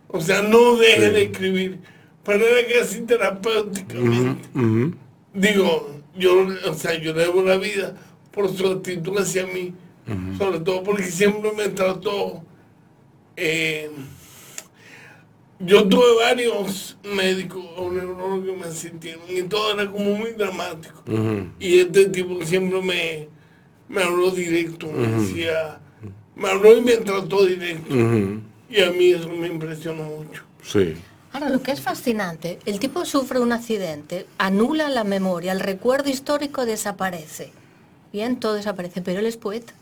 O 0.08 0.22
sea, 0.22 0.42
no 0.42 0.76
deje 0.76 1.12
de 1.12 1.24
escribir. 1.24 1.80
Pero 2.24 2.46
era 2.46 2.80
casi 2.80 3.02
terapéuticamente. 3.02 4.48
Digo, 5.34 6.02
yo, 6.16 6.48
o 6.68 6.74
sea, 6.74 6.96
yo 6.96 7.14
debo 7.14 7.44
la 7.44 7.58
vida 7.58 7.96
por 8.32 8.56
su 8.56 8.68
actitud 8.68 9.18
hacia 9.18 9.46
mí. 9.46 9.74
Sobre 10.38 10.60
todo 10.60 10.84
porque 10.84 11.04
siempre 11.04 11.52
me 11.52 11.70
trató... 11.70 12.44
Eh, 13.36 13.90
yo 15.66 15.88
tuve 15.88 16.16
varios 16.20 16.98
médicos 17.04 17.64
o 17.78 17.92
neurólogos 17.92 18.46
que 18.46 18.52
me 18.54 18.66
asistieron 18.66 19.24
y 19.30 19.44
todo 19.44 19.74
era 19.74 19.92
como 19.92 20.16
muy 20.16 20.32
dramático. 20.32 21.04
Y 21.60 21.80
este 21.80 22.06
tipo 22.06 22.44
siempre 22.46 22.82
me, 22.82 23.28
me 23.90 24.04
habló 24.04 24.32
directo, 24.32 24.92
me 24.92 25.08
decía, 25.08 25.80
me 26.36 26.50
habló 26.50 26.78
y 26.78 26.82
me 26.82 26.98
trató 26.98 27.46
directo. 27.46 27.94
Y 28.70 28.82
a 28.82 28.92
mí 28.92 29.12
eso 29.12 29.30
me 29.30 29.48
impresionó 29.48 30.04
mucho. 30.04 30.44
Sí. 30.64 30.96
Ahora, 31.32 31.50
lo 31.50 31.64
que 31.64 31.72
es 31.72 31.82
fascinante, 31.82 32.60
el 32.66 32.80
tipo 32.80 33.06
sufre 33.06 33.40
un 33.40 33.52
accidente, 33.52 34.28
anula 34.38 34.90
la 34.90 35.04
memoria, 35.04 35.52
el 35.52 35.60
recuerdo 35.60 36.10
histórico 36.10 36.66
desaparece. 36.66 37.52
Bien, 38.12 38.40
todo 38.40 38.54
desaparece, 38.54 39.02
pero 39.02 39.20
él 39.20 39.26
es 39.26 39.38
poeta. 39.38 39.74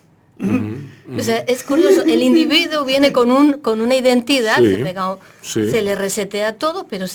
O 1.18 1.22
sea, 1.22 1.38
es 1.48 1.64
curioso, 1.64 2.04
el 2.04 2.22
individuo 2.22 2.86
viene 2.86 3.12
con, 3.12 3.32
un, 3.32 3.54
con 3.54 3.82
una 3.82 3.96
identidad, 3.96 4.60
se, 5.42 5.82
le 5.82 5.96
resetea 5.96 6.54
todo, 6.56 6.86
pero... 6.88 7.06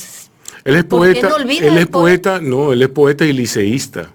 Él 0.65 0.75
es 0.75 0.85
poeta, 0.85 1.31
él 1.39 1.79
es 1.79 1.87
poeta, 1.87 2.41
no, 2.41 2.73
él 2.73 2.83
es 2.83 2.89
poeta 2.89 3.25
y 3.25 3.33
liceísta. 3.33 4.11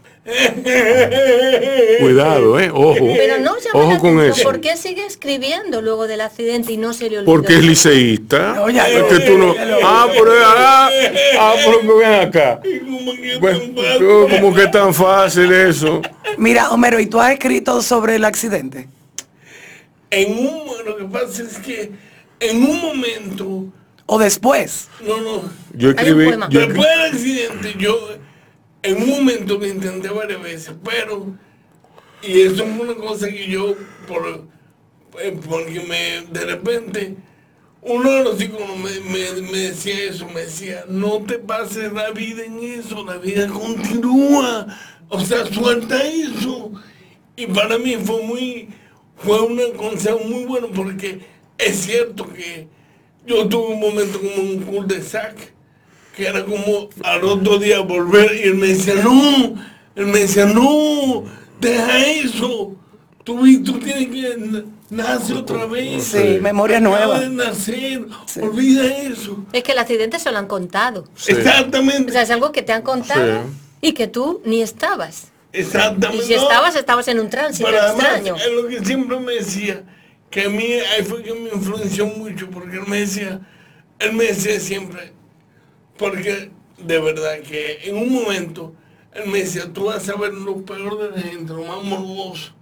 Cuidado, 2.00 2.60
eh, 2.60 2.70
ojo. 2.72 3.08
Pero 3.16 3.40
no 3.40 3.54
ojo 3.74 4.00
con 4.00 4.20
eso. 4.22 4.44
¿Por 4.44 4.62
qué 4.62 4.78
sigue 4.78 5.06
escribiendo 5.06 5.82
luego 5.82 6.06
del 6.08 6.22
accidente 6.22 6.74
y 6.74 6.78
no 6.78 6.94
se 6.94 7.10
le 7.10 7.20
olvida? 7.20 7.34
Porque 7.34 7.56
es 7.56 7.64
liceísta. 7.64 8.64
es 8.68 9.04
que 9.04 9.20
tú 9.26 9.38
no. 9.38 9.56
Ah, 9.84 10.08
pero 10.14 10.32
ah, 10.46 10.90
ah, 11.40 11.56
pero 11.66 11.98
ven 11.98 12.14
acá. 12.28 12.62
como 14.30 14.54
que 14.54 14.64
es 14.64 14.72
tan 14.72 14.94
fácil 14.94 15.52
eso. 15.52 16.02
Mira, 16.38 16.70
Homero, 16.70 17.00
¿y 17.00 17.08
tú 17.08 17.20
has 17.20 17.32
escrito 17.34 17.82
sobre 17.82 18.16
el 18.16 18.26
accidente? 18.26 18.88
En 20.12 20.38
un 20.38 20.86
lo 20.86 20.98
que 20.98 21.06
pasa 21.06 21.44
es 21.44 21.58
que 21.58 21.92
en 22.40 22.64
un 22.64 22.82
momento 22.82 23.72
o 24.06 24.20
después. 24.20 24.90
No, 25.06 25.22
no. 25.22 25.50
Yo 25.74 25.92
escribí. 25.92 26.26
después 26.50 26.88
del 26.88 27.02
accidente 27.02 27.76
yo 27.80 27.98
en 28.84 29.04
un 29.04 29.10
momento 29.10 29.60
me 29.60 29.68
intenté 29.68 30.10
varias 30.10 30.42
veces, 30.42 30.74
pero, 30.84 31.28
y 32.22 32.42
eso 32.42 32.64
es 32.64 32.80
una 32.80 32.96
cosa 32.96 33.28
que 33.30 33.48
yo, 33.48 33.76
por, 34.08 34.48
eh, 35.20 35.38
porque 35.48 35.82
me, 35.82 36.28
de 36.32 36.46
repente, 36.46 37.16
uno 37.82 38.12
de 38.12 38.24
los 38.24 38.42
hijos 38.42 38.62
me, 38.78 39.42
me, 39.42 39.58
decía 39.60 40.04
eso, 40.04 40.28
me 40.28 40.42
decía, 40.42 40.86
no 40.88 41.20
te 41.24 41.38
pases 41.38 41.92
la 41.94 42.12
vida 42.12 42.44
en 42.44 42.60
eso, 42.60 43.06
la 43.06 43.18
vida 43.18 43.48
continúa, 43.48 44.68
o 45.10 45.20
sea, 45.20 45.46
suelta 45.46 46.04
eso. 46.04 46.72
Y 47.36 47.48
para 47.48 47.78
mí 47.78 47.96
fue 48.04 48.24
muy, 48.24 48.70
fue 49.24 49.40
un 49.42 49.60
consejo 49.78 50.20
muy 50.20 50.46
bueno 50.46 50.68
porque 50.74 51.20
es 51.58 51.82
cierto 51.82 52.28
que 52.32 52.68
yo 53.26 53.48
tuve 53.48 53.74
un 53.74 53.80
momento 53.80 54.20
como 54.20 54.42
un 54.42 54.60
cul 54.62 54.88
de 54.88 55.02
sac 55.02 55.54
que 56.16 56.28
era 56.28 56.44
como 56.44 56.90
al 57.04 57.24
otro 57.24 57.58
día 57.58 57.80
volver 57.80 58.36
y 58.36 58.50
él 58.50 58.56
me 58.56 58.68
decía, 58.68 58.96
no, 58.96 59.56
él 59.96 60.08
me 60.08 60.20
decía, 60.20 60.46
no, 60.46 61.24
deja 61.60 62.06
eso, 62.06 62.76
tú, 63.24 63.64
tú 63.64 63.80
tienes 63.80 64.08
que 64.10 64.66
nacer 64.90 65.38
otra 65.38 65.66
vez. 65.66 66.04
Sí, 66.04 66.40
memoria 66.42 66.80
nueva. 66.80 67.20
De 67.20 67.30
nacer, 67.30 68.06
olvida 68.42 68.86
eso. 68.86 69.46
Es 69.54 69.64
que 69.64 69.72
el 69.72 69.80
accidente 69.80 70.20
se 70.20 70.32
lo 70.32 70.38
han 70.38 70.48
contado. 70.48 71.06
Exactamente. 71.28 72.12
O 72.12 72.14
sea, 72.14 72.24
es 72.24 72.32
algo 72.32 72.52
que 72.52 72.62
te 72.62 72.74
han 72.74 72.82
contado 72.82 73.44
y 73.80 73.94
que 73.94 74.08
tú 74.08 74.42
ni 74.46 74.62
estabas. 74.62 75.31
Exactamente. 75.54 76.24
Y 76.24 76.28
si 76.28 76.34
estabas, 76.34 76.76
estabas 76.76 77.08
en 77.08 77.20
un 77.20 77.30
tránsito 77.30 77.70
extraño. 77.70 78.36
Es 78.36 78.52
lo 78.52 78.68
que 78.68 78.84
siempre 78.86 79.20
me 79.20 79.34
decía, 79.34 79.84
que 80.30 80.46
a 80.46 80.50
mí 80.50 80.64
ahí 80.64 81.04
fue 81.04 81.22
que 81.22 81.34
me 81.34 81.50
influenció 81.50 82.06
mucho, 82.06 82.50
porque 82.50 82.78
él 82.78 82.84
me 82.88 83.02
decía, 83.02 83.42
él 84.00 84.14
me 84.14 84.26
decía 84.26 84.60
siempre, 84.60 85.12
porque 85.98 86.52
de 86.78 87.00
verdad 87.00 87.40
que 87.42 87.80
en 87.84 87.98
un 87.98 88.14
momento 88.14 88.74
él 89.14 89.30
me 89.30 89.40
decía, 89.40 89.72
tú 89.72 89.86
vas 89.86 90.08
a 90.08 90.16
ver 90.16 90.34
lo 90.34 90.64
peor 90.66 90.98
de 90.98 91.22
la 91.22 91.22
gente, 91.22 91.54
lo 91.54 91.64
más 91.66 91.84
morboso. 91.84 92.54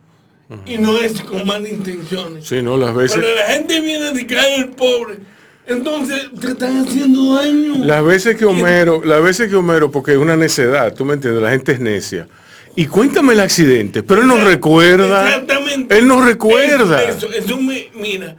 Y 0.65 0.79
no 0.79 0.97
es 0.97 1.21
con 1.21 1.45
malas 1.45 1.69
intenciones. 1.69 2.47
Sí, 2.47 2.59
no, 2.63 2.75
las 2.75 2.95
veces... 2.95 3.17
Pero 3.21 3.35
la 3.35 3.53
gente 3.53 3.81
viene 3.81 4.07
a 4.07 4.27
caer 4.27 4.61
el 4.61 4.69
pobre. 4.69 5.19
Entonces 5.67 6.27
te 6.41 6.47
están 6.47 6.83
haciendo 6.83 7.35
daño. 7.35 7.85
Las 7.85 8.03
veces 8.03 8.35
que 8.35 8.45
Homero, 8.45 9.03
las 9.05 9.21
veces 9.21 9.47
que 9.47 9.55
Homero, 9.55 9.91
porque 9.91 10.13
es 10.13 10.17
una 10.17 10.35
necedad, 10.35 10.91
tú 10.95 11.05
me 11.05 11.13
entiendes, 11.13 11.43
la 11.43 11.51
gente 11.51 11.73
es 11.73 11.79
necia. 11.79 12.27
Y 12.80 12.88
cuéntame 12.88 13.34
el 13.34 13.41
accidente, 13.41 14.03
pero 14.03 14.21
él 14.21 14.27
no 14.27 14.38
recuerda. 14.38 15.27
Exactamente. 15.27 15.97
Él 15.97 16.07
no 16.07 16.21
recuerda. 16.21 17.03
Eso, 17.03 17.32
eso, 17.32 17.57
me, 17.57 17.89
mira, 17.93 18.38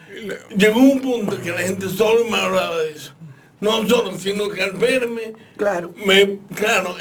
llegó 0.57 0.81
un 0.81 1.01
punto 1.01 1.41
que 1.41 1.51
la 1.51 1.59
gente 1.59 1.89
solo 1.89 2.25
me 2.25 2.39
hablaba 2.39 2.79
de 2.79 2.93
eso 2.93 3.13
no 3.61 3.87
solo, 3.87 4.19
sino 4.19 4.49
que 4.49 4.63
al 4.63 4.73
verme, 4.73 5.35
claro, 5.57 5.93
me, 6.07 6.39
claro, 6.55 6.97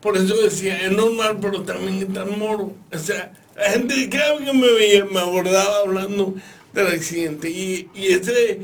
por 0.00 0.16
eso 0.16 0.36
decía, 0.36 0.78
es 0.78 0.92
normal, 0.92 1.38
pero 1.40 1.62
también 1.62 1.98
es 1.98 2.12
tan 2.12 2.38
moro. 2.38 2.74
O 2.92 2.98
sea, 2.98 3.32
la 3.56 3.70
gente 3.70 4.08
cada 4.08 4.34
vez 4.34 4.50
que 4.50 4.52
me 4.52 4.72
veía 4.72 5.04
me 5.04 5.20
abordaba 5.20 5.78
hablando 5.84 6.34
del 6.72 6.86
accidente. 6.86 7.50
Y, 7.50 7.88
ese, 7.94 8.60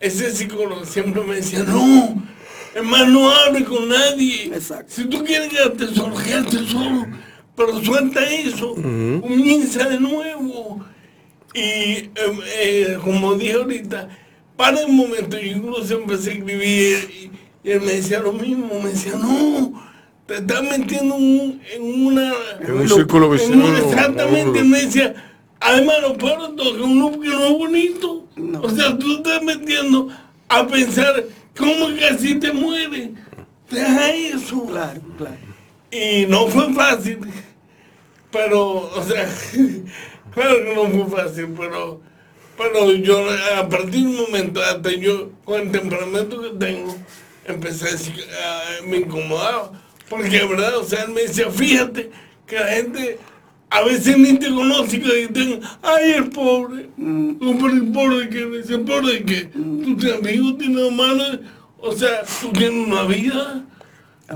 ese 0.00 0.30
psicólogo 0.32 0.84
siempre 0.84 1.22
me 1.22 1.36
decía, 1.36 1.62
no, 1.64 2.22
hermano, 2.74 3.06
no 3.06 3.30
hable 3.30 3.64
con 3.64 3.88
nadie. 3.88 4.52
Si 4.88 5.04
tú 5.06 5.24
quieres 5.24 5.48
quedarte 5.48 5.86
solo, 5.88 6.16
quédate 6.16 6.58
solo. 6.66 7.06
Pero 7.56 7.80
suelta 7.82 8.22
eso, 8.30 8.74
comienza 8.74 9.88
de 9.88 9.98
nuevo. 9.98 10.84
Y 11.54 11.60
em, 11.60 12.40
eh, 12.58 12.98
como 13.02 13.34
dije 13.34 13.54
ahorita, 13.54 14.08
para 14.56 14.84
un 14.84 14.96
momento, 14.96 15.38
yo 15.38 15.56
incluso 15.56 15.94
empecé 15.94 16.30
a 16.30 16.34
escribir 16.34 17.10
y, 17.10 17.30
él 17.68 17.80
me 17.80 17.94
decía 17.94 18.20
lo 18.20 18.32
mismo, 18.32 18.78
me 18.80 18.90
decía, 18.90 19.14
no, 19.16 19.72
te 20.26 20.36
estás 20.36 20.62
metiendo 20.62 21.16
en, 21.16 22.06
una... 22.06 22.32
En 22.60 22.74
un 22.74 22.88
círculo 22.88 23.30
vicioso. 23.30 23.76
Exactamente, 23.76 24.62
me 24.62 24.82
decía, 24.82 25.14
además 25.58 25.96
lo 26.02 26.16
peor 26.16 26.54
es 26.56 26.62
que 26.62 26.82
un 26.82 26.98
loop 27.00 27.20
que 27.20 27.28
no 27.28 27.44
es 27.46 27.52
bonito. 27.52 28.26
O 28.62 28.70
sea, 28.70 28.96
tú 28.96 29.16
estás 29.16 29.42
metiendo 29.42 30.08
a 30.48 30.66
pensar 30.66 31.24
cómo 31.56 31.88
que 31.96 32.04
así 32.04 32.36
te 32.36 32.52
muere. 32.52 33.12
Deja 33.70 34.10
eso. 34.12 34.64
Claro, 34.66 35.00
claro. 35.16 35.36
Y 35.90 36.26
no 36.26 36.46
fue 36.48 36.72
fácil, 36.74 37.18
pero, 38.36 38.90
o 38.94 39.02
sea, 39.02 39.24
claro 40.34 40.56
que 40.64 40.74
no 40.74 40.86
fue 40.88 41.22
fácil, 41.22 41.54
pero 41.56 42.00
pero 42.56 42.92
yo 42.92 43.26
a 43.56 43.68
partir 43.68 44.02
de 44.02 44.06
un 44.06 44.16
momento, 44.16 44.62
hasta 44.62 44.90
yo 44.90 45.30
con 45.44 45.60
el 45.60 45.70
temperamento 45.70 46.40
que 46.40 46.50
tengo, 46.58 46.96
empecé 47.44 47.88
a 47.88 47.92
decir, 47.92 48.14
me 48.86 48.98
incomodaba. 48.98 49.72
Porque 50.08 50.44
verdad, 50.44 50.78
o 50.78 50.84
sea, 50.84 51.02
él 51.02 51.12
me 51.12 51.22
decía, 51.22 51.50
fíjate 51.50 52.10
que 52.46 52.56
la 52.56 52.66
gente 52.68 53.18
a 53.68 53.82
veces 53.82 54.16
ni 54.16 54.38
te 54.38 54.48
conoce 54.48 55.00
que 55.00 55.26
dicen, 55.26 55.60
ay, 55.82 56.12
el 56.12 56.30
pobre. 56.30 56.88
Mm. 56.96 57.34
pero 57.38 57.72
el 57.72 57.92
pobre 57.92 58.28
que 58.28 58.46
me 58.46 58.58
dice, 58.58 58.78
pobre 58.78 59.24
que 59.24 59.44
tú 59.46 59.96
tienes 59.96 60.18
amigos, 60.18 60.58
tienes 60.58 60.86
hermanos, 60.86 61.40
o 61.78 61.92
sea, 61.92 62.22
tú 62.40 62.52
tienes 62.52 62.86
una 62.86 63.02
vida. 63.02 63.64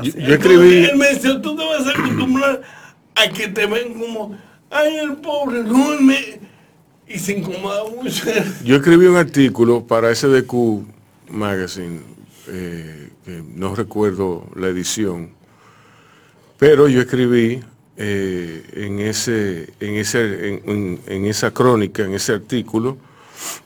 Yo, 0.02 0.12
yo 0.12 0.34
escribí. 0.34 0.84
Él 0.84 0.96
me 0.96 1.08
decía, 1.08 1.40
tú 1.40 1.56
te 1.56 1.64
vas 1.64 1.86
a 1.86 1.90
acostumbrar 1.90 2.60
a 3.14 3.28
que 3.28 3.48
te 3.48 3.66
ven 3.66 3.94
como, 3.94 4.36
ay, 4.70 4.96
el 4.96 5.16
pobre. 5.16 5.62
No, 5.64 5.96
y 7.10 7.18
se 7.18 7.38
incomoda 7.38 7.84
mucho. 7.90 8.30
Yo 8.64 8.76
escribí 8.76 9.06
un 9.06 9.16
artículo 9.16 9.84
para 9.84 10.14
SDQ 10.14 10.52
Magazine, 11.30 12.00
eh, 12.48 13.10
no 13.54 13.74
recuerdo 13.74 14.46
la 14.56 14.68
edición, 14.68 15.30
pero 16.58 16.88
yo 16.88 17.00
escribí 17.00 17.60
eh, 17.96 18.64
en, 18.72 18.98
ese, 18.98 19.72
en, 19.78 19.94
ese, 19.94 20.62
en, 20.64 21.26
esa 21.26 21.52
crónica, 21.52 22.04
en 22.04 22.14
ese 22.14 22.32
artículo, 22.32 22.96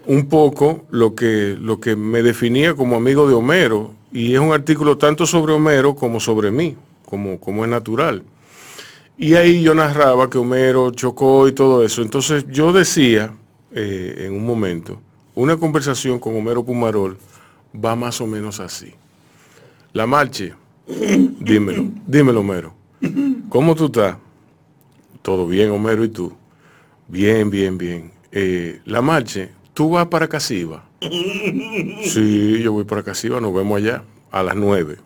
un 0.06 0.28
poco 0.28 0.84
lo 0.90 1.14
que, 1.14 1.56
lo 1.58 1.80
que 1.80 1.96
me 1.96 2.22
definía 2.22 2.74
como 2.74 2.96
amigo 2.96 3.26
de 3.26 3.34
Homero, 3.34 3.92
y 4.12 4.34
es 4.34 4.40
un 4.40 4.52
artículo 4.52 4.98
tanto 4.98 5.26
sobre 5.26 5.52
Homero 5.54 5.94
como 5.94 6.20
sobre 6.20 6.50
mí, 6.50 6.76
como, 7.06 7.40
como 7.40 7.64
es 7.64 7.70
natural. 7.70 8.22
Y 9.16 9.34
ahí 9.34 9.62
yo 9.62 9.74
narraba 9.74 10.28
que 10.28 10.38
Homero 10.38 10.90
chocó 10.90 11.46
y 11.46 11.52
todo 11.52 11.84
eso. 11.84 12.02
Entonces 12.02 12.44
yo 12.48 12.72
decía 12.72 13.32
eh, 13.72 14.26
en 14.26 14.34
un 14.34 14.44
momento, 14.44 15.00
una 15.34 15.56
conversación 15.56 16.18
con 16.18 16.36
Homero 16.36 16.64
Pumarol 16.64 17.16
va 17.74 17.96
más 17.96 18.20
o 18.20 18.26
menos 18.26 18.60
así. 18.60 18.92
La 19.92 20.06
marche, 20.06 20.54
dímelo, 21.40 21.86
dímelo 22.06 22.40
Homero. 22.40 22.74
¿Cómo 23.48 23.74
tú 23.74 23.86
estás? 23.86 24.16
Todo 25.22 25.46
bien, 25.46 25.70
Homero, 25.70 26.04
¿y 26.04 26.08
tú? 26.08 26.32
Bien, 27.08 27.50
bien, 27.50 27.78
bien. 27.78 28.12
Eh, 28.32 28.80
la 28.84 29.00
marche, 29.00 29.50
¿tú 29.72 29.90
vas 29.90 30.06
para 30.06 30.28
Casiva? 30.28 30.84
Sí, 32.04 32.60
yo 32.62 32.72
voy 32.72 32.84
para 32.84 33.02
Casiva, 33.02 33.40
nos 33.40 33.54
vemos 33.54 33.78
allá 33.78 34.04
a 34.30 34.42
las 34.42 34.56
nueve. 34.56 34.96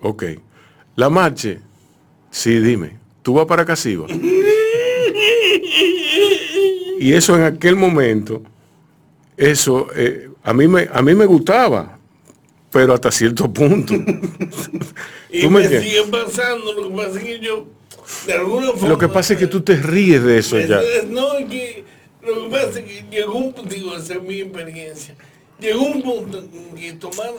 Ok. 0.00 0.24
La 0.94 1.10
marche, 1.10 1.60
sí, 2.30 2.58
dime, 2.58 2.96
¿tú 3.26 3.34
vas 3.34 3.46
para 3.46 3.64
Casiva? 3.64 4.06
Y 7.00 7.12
eso 7.12 7.34
en 7.34 7.42
aquel 7.42 7.74
momento, 7.74 8.40
eso 9.36 9.88
eh, 9.96 10.30
a, 10.44 10.54
mí 10.54 10.68
me, 10.68 10.88
a 10.92 11.02
mí 11.02 11.12
me 11.12 11.26
gustaba, 11.26 11.98
pero 12.70 12.94
hasta 12.94 13.10
cierto 13.10 13.52
punto. 13.52 13.94
y 15.32 15.48
me, 15.48 15.66
sigue 15.66 16.04
pasando, 16.08 16.72
lo 16.72 16.88
que 16.88 16.96
pasa 16.96 17.18
es 17.18 17.24
que 17.24 17.40
yo, 17.40 17.66
de 18.28 18.32
alguna 18.34 18.68
forma... 18.68 18.88
Lo 18.90 18.98
que 18.98 19.08
pasa 19.08 19.32
es 19.32 19.40
que 19.40 19.48
tú 19.48 19.60
te 19.60 19.74
ríes 19.74 20.22
de 20.22 20.38
eso 20.38 20.60
ya. 20.60 20.80
No, 21.08 21.36
es 21.36 21.46
que 21.46 21.84
lo 22.24 22.44
que 22.44 22.48
pasa 22.48 22.78
es 22.78 22.84
que 22.84 23.04
llegó 23.10 23.38
un 23.38 23.52
punto, 23.52 23.74
digo, 23.74 23.96
esa 23.96 24.14
es 24.14 24.22
mi 24.22 24.40
experiencia, 24.40 25.16
llegó 25.58 25.82
un 25.82 26.00
punto 26.00 26.38
en 26.38 26.76
que 26.76 26.92
tomar 26.92 27.32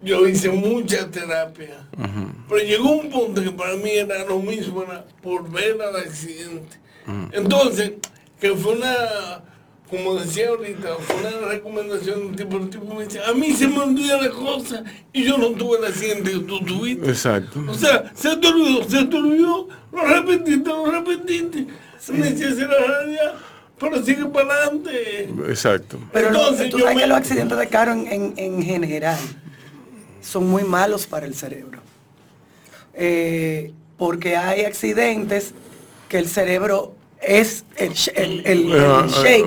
yo 0.00 0.28
hice 0.28 0.50
mucha 0.50 1.10
terapia, 1.10 1.86
pero 2.48 2.62
llegó 2.62 2.92
un 2.92 3.10
punto 3.10 3.42
que 3.42 3.50
para 3.50 3.74
mí 3.74 3.90
era 3.90 4.24
lo 4.24 4.38
mismo, 4.38 4.82
era 4.82 5.04
por 5.22 5.50
ver 5.50 5.80
al 5.82 5.96
accidente. 5.96 6.78
Entonces, 7.32 7.92
que 8.40 8.54
fue 8.54 8.74
una, 8.74 9.42
como 9.90 10.14
decía 10.14 10.50
ahorita, 10.50 10.94
fue 11.00 11.16
una 11.16 11.48
recomendación 11.48 12.20
de 12.20 12.26
un 12.26 12.36
tipo, 12.36 12.56
el 12.58 12.70
tipo 12.70 12.94
me 12.94 13.04
dice, 13.04 13.20
a 13.24 13.32
mí 13.32 13.52
se 13.52 13.66
me 13.66 13.78
olvida 13.78 14.22
la 14.22 14.30
cosa 14.30 14.84
y 15.12 15.24
yo 15.24 15.36
no 15.36 15.48
tuve 15.50 15.78
el 15.78 15.86
accidente 15.86 16.30
que 16.30 16.38
tú 16.40 16.60
tuviste. 16.60 17.08
Exacto. 17.08 17.64
O 17.66 17.74
sea, 17.74 18.12
se 18.14 18.36
te 18.36 18.46
olvidó, 18.46 18.84
se 18.88 19.04
te 19.04 19.16
olvidó, 19.16 19.68
lo 19.92 20.04
repetiste, 20.04 20.68
lo 20.68 20.90
repetiste. 20.90 21.66
Sí. 21.98 22.12
Me 22.12 22.30
decía, 22.30 22.66
la 22.66 23.34
pero 23.80 24.02
sigue 24.02 24.26
para 24.26 24.54
adelante. 24.54 25.22
Exacto. 25.48 25.98
Pero 26.12 26.28
Entonces, 26.28 26.70
tú 26.70 26.80
sabes 26.80 26.98
que 26.98 27.06
los 27.06 27.16
accidentes 27.16 27.58
de 27.58 27.68
carro 27.68 27.92
en, 27.92 28.34
en 28.36 28.62
general 28.62 29.18
son 30.20 30.48
muy 30.48 30.64
malos 30.64 31.06
para 31.06 31.26
el 31.26 31.34
cerebro. 31.34 31.80
Eh, 32.94 33.72
porque 33.96 34.36
hay 34.36 34.64
accidentes 34.64 35.54
que 36.08 36.18
el 36.18 36.28
cerebro 36.28 36.94
es 37.20 37.64
el, 37.76 38.42
el, 38.46 38.80
ah, 38.80 39.04
ah, 39.04 39.22
shake. 39.22 39.46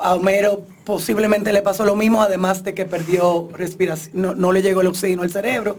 A 0.00 0.14
Homero 0.14 0.62
posiblemente 0.84 1.52
le 1.52 1.62
pasó 1.62 1.84
lo 1.84 1.94
mismo, 1.94 2.22
además 2.22 2.64
de 2.64 2.74
que 2.74 2.86
perdió 2.86 3.48
respiración, 3.52 4.34
no, 4.36 4.52
le 4.52 4.62
llegó 4.62 4.80
el 4.80 4.86
oxígeno 4.86 5.22
al 5.22 5.30
cerebro. 5.30 5.76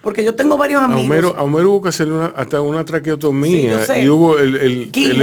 Porque 0.00 0.22
yo 0.22 0.34
tengo 0.34 0.58
varios 0.58 0.82
amigos. 0.82 1.34
A 1.34 1.42
Homero, 1.42 1.70
hubo 1.70 1.82
que 1.82 1.88
hacer 1.88 2.08
hasta 2.36 2.60
una 2.60 2.84
traqueotomía 2.84 3.86
y 3.98 4.08
hubo 4.10 4.38
el, 4.38 4.54
el, 4.56 4.90
el, 4.92 5.22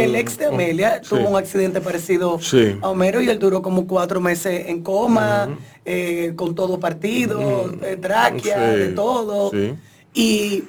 el, 0.00 0.14
ex 0.14 0.38
de 0.38 0.46
Amelia 0.46 1.00
tuvo 1.00 1.28
un 1.28 1.36
accidente 1.36 1.80
parecido 1.80 2.38
a 2.80 2.88
Homero 2.88 3.20
y 3.20 3.28
él 3.28 3.40
duró 3.40 3.60
como 3.60 3.88
cuatro 3.88 4.20
meses 4.20 4.68
en 4.68 4.82
coma, 4.84 5.48
eh, 5.90 6.34
con 6.36 6.54
todo 6.54 6.78
partido, 6.78 7.72
eh, 7.82 7.96
tráquea, 7.96 8.58
de 8.58 8.88
todo. 8.88 9.50
Y 10.12 10.64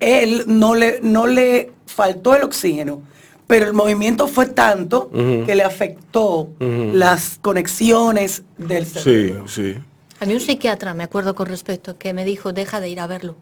él 0.00 0.44
no 0.48 0.74
le, 0.74 0.98
no 1.00 1.28
le 1.28 1.70
faltó 1.86 2.34
el 2.34 2.42
oxígeno, 2.42 3.02
pero 3.46 3.66
el 3.66 3.72
movimiento 3.72 4.26
fue 4.26 4.46
tanto 4.46 5.10
que 5.12 5.54
le 5.54 5.62
afectó 5.62 6.48
las 6.58 7.38
conexiones 7.40 8.42
del 8.58 8.84
cerebro. 8.84 9.46
Sí, 9.46 9.74
sí. 9.74 9.78
A 10.18 10.26
mí 10.26 10.34
un 10.34 10.40
psiquiatra, 10.40 10.92
me 10.92 11.04
acuerdo 11.04 11.36
con 11.36 11.46
respecto, 11.46 11.96
que 11.96 12.12
me 12.12 12.24
dijo, 12.24 12.52
deja 12.52 12.80
de 12.80 12.88
ir 12.88 12.98
a 12.98 13.06
verlo. 13.06 13.36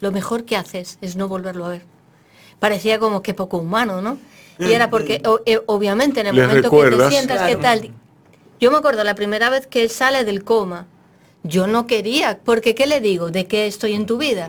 Lo 0.00 0.12
mejor 0.12 0.44
que 0.44 0.56
haces 0.56 0.98
es 1.00 1.16
no 1.16 1.28
volverlo 1.28 1.64
a 1.64 1.70
ver. 1.70 1.82
Parecía 2.58 2.98
como 2.98 3.22
que 3.22 3.32
poco 3.32 3.56
humano, 3.56 4.02
¿no? 4.02 4.18
Y 4.58 4.70
era 4.72 4.90
porque, 4.90 5.22
eh, 5.46 5.60
obviamente, 5.64 6.20
en 6.20 6.26
el 6.26 6.34
momento 6.34 6.70
que 6.70 6.90
te 6.90 7.08
sientas, 7.08 7.48
¿qué 7.48 7.56
tal? 7.56 7.90
Yo 8.60 8.70
me 8.70 8.78
acuerdo 8.78 9.04
la 9.04 9.14
primera 9.14 9.50
vez 9.50 9.66
que 9.66 9.82
él 9.82 9.90
sale 9.90 10.24
del 10.24 10.44
coma, 10.44 10.86
yo 11.42 11.66
no 11.66 11.86
quería, 11.86 12.38
porque 12.44 12.74
¿qué 12.74 12.86
le 12.86 13.00
digo? 13.00 13.30
¿De 13.30 13.46
qué 13.46 13.66
estoy 13.66 13.92
en 13.94 14.06
tu 14.06 14.16
vida? 14.18 14.48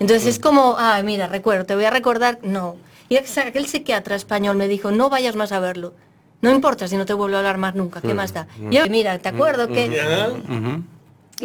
Entonces 0.00 0.26
es 0.26 0.38
como, 0.38 0.76
ah, 0.78 1.00
mira, 1.04 1.26
recuerdo, 1.26 1.64
te 1.66 1.74
voy 1.74 1.84
a 1.84 1.90
recordar, 1.90 2.38
no. 2.42 2.76
Y 3.08 3.16
aquel 3.16 3.66
psiquiatra 3.66 4.16
español 4.16 4.56
me 4.56 4.68
dijo, 4.68 4.90
no 4.90 5.10
vayas 5.10 5.36
más 5.36 5.52
a 5.52 5.60
verlo. 5.60 5.92
No 6.40 6.50
importa 6.50 6.88
si 6.88 6.96
no 6.96 7.06
te 7.06 7.12
vuelvo 7.12 7.36
a 7.36 7.38
hablar 7.38 7.58
más 7.58 7.74
nunca, 7.74 8.00
¿qué 8.00 8.14
más 8.14 8.32
da? 8.32 8.48
Yo, 8.70 8.86
mira, 8.88 9.18
¿te 9.18 9.28
acuerdo 9.28 9.68
que... 9.68 9.90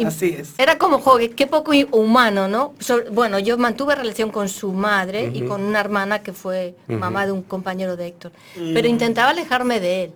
Así 0.04 0.36
es. 0.38 0.54
Era 0.58 0.78
como, 0.78 1.00
joder, 1.00 1.34
qué 1.34 1.46
poco 1.46 1.72
humano, 1.90 2.48
¿no? 2.48 2.74
bueno, 3.12 3.38
yo 3.38 3.58
mantuve 3.58 3.94
relación 3.94 4.30
con 4.30 4.48
su 4.48 4.72
madre 4.72 5.30
y 5.34 5.42
con 5.42 5.62
una 5.62 5.80
hermana 5.80 6.20
que 6.22 6.32
fue 6.32 6.74
mamá 6.88 7.26
de 7.26 7.32
un 7.32 7.42
compañero 7.42 7.96
de 7.96 8.06
Héctor. 8.06 8.32
Pero 8.54 8.88
intentaba 8.88 9.30
alejarme 9.30 9.80
de 9.80 10.04
él, 10.04 10.12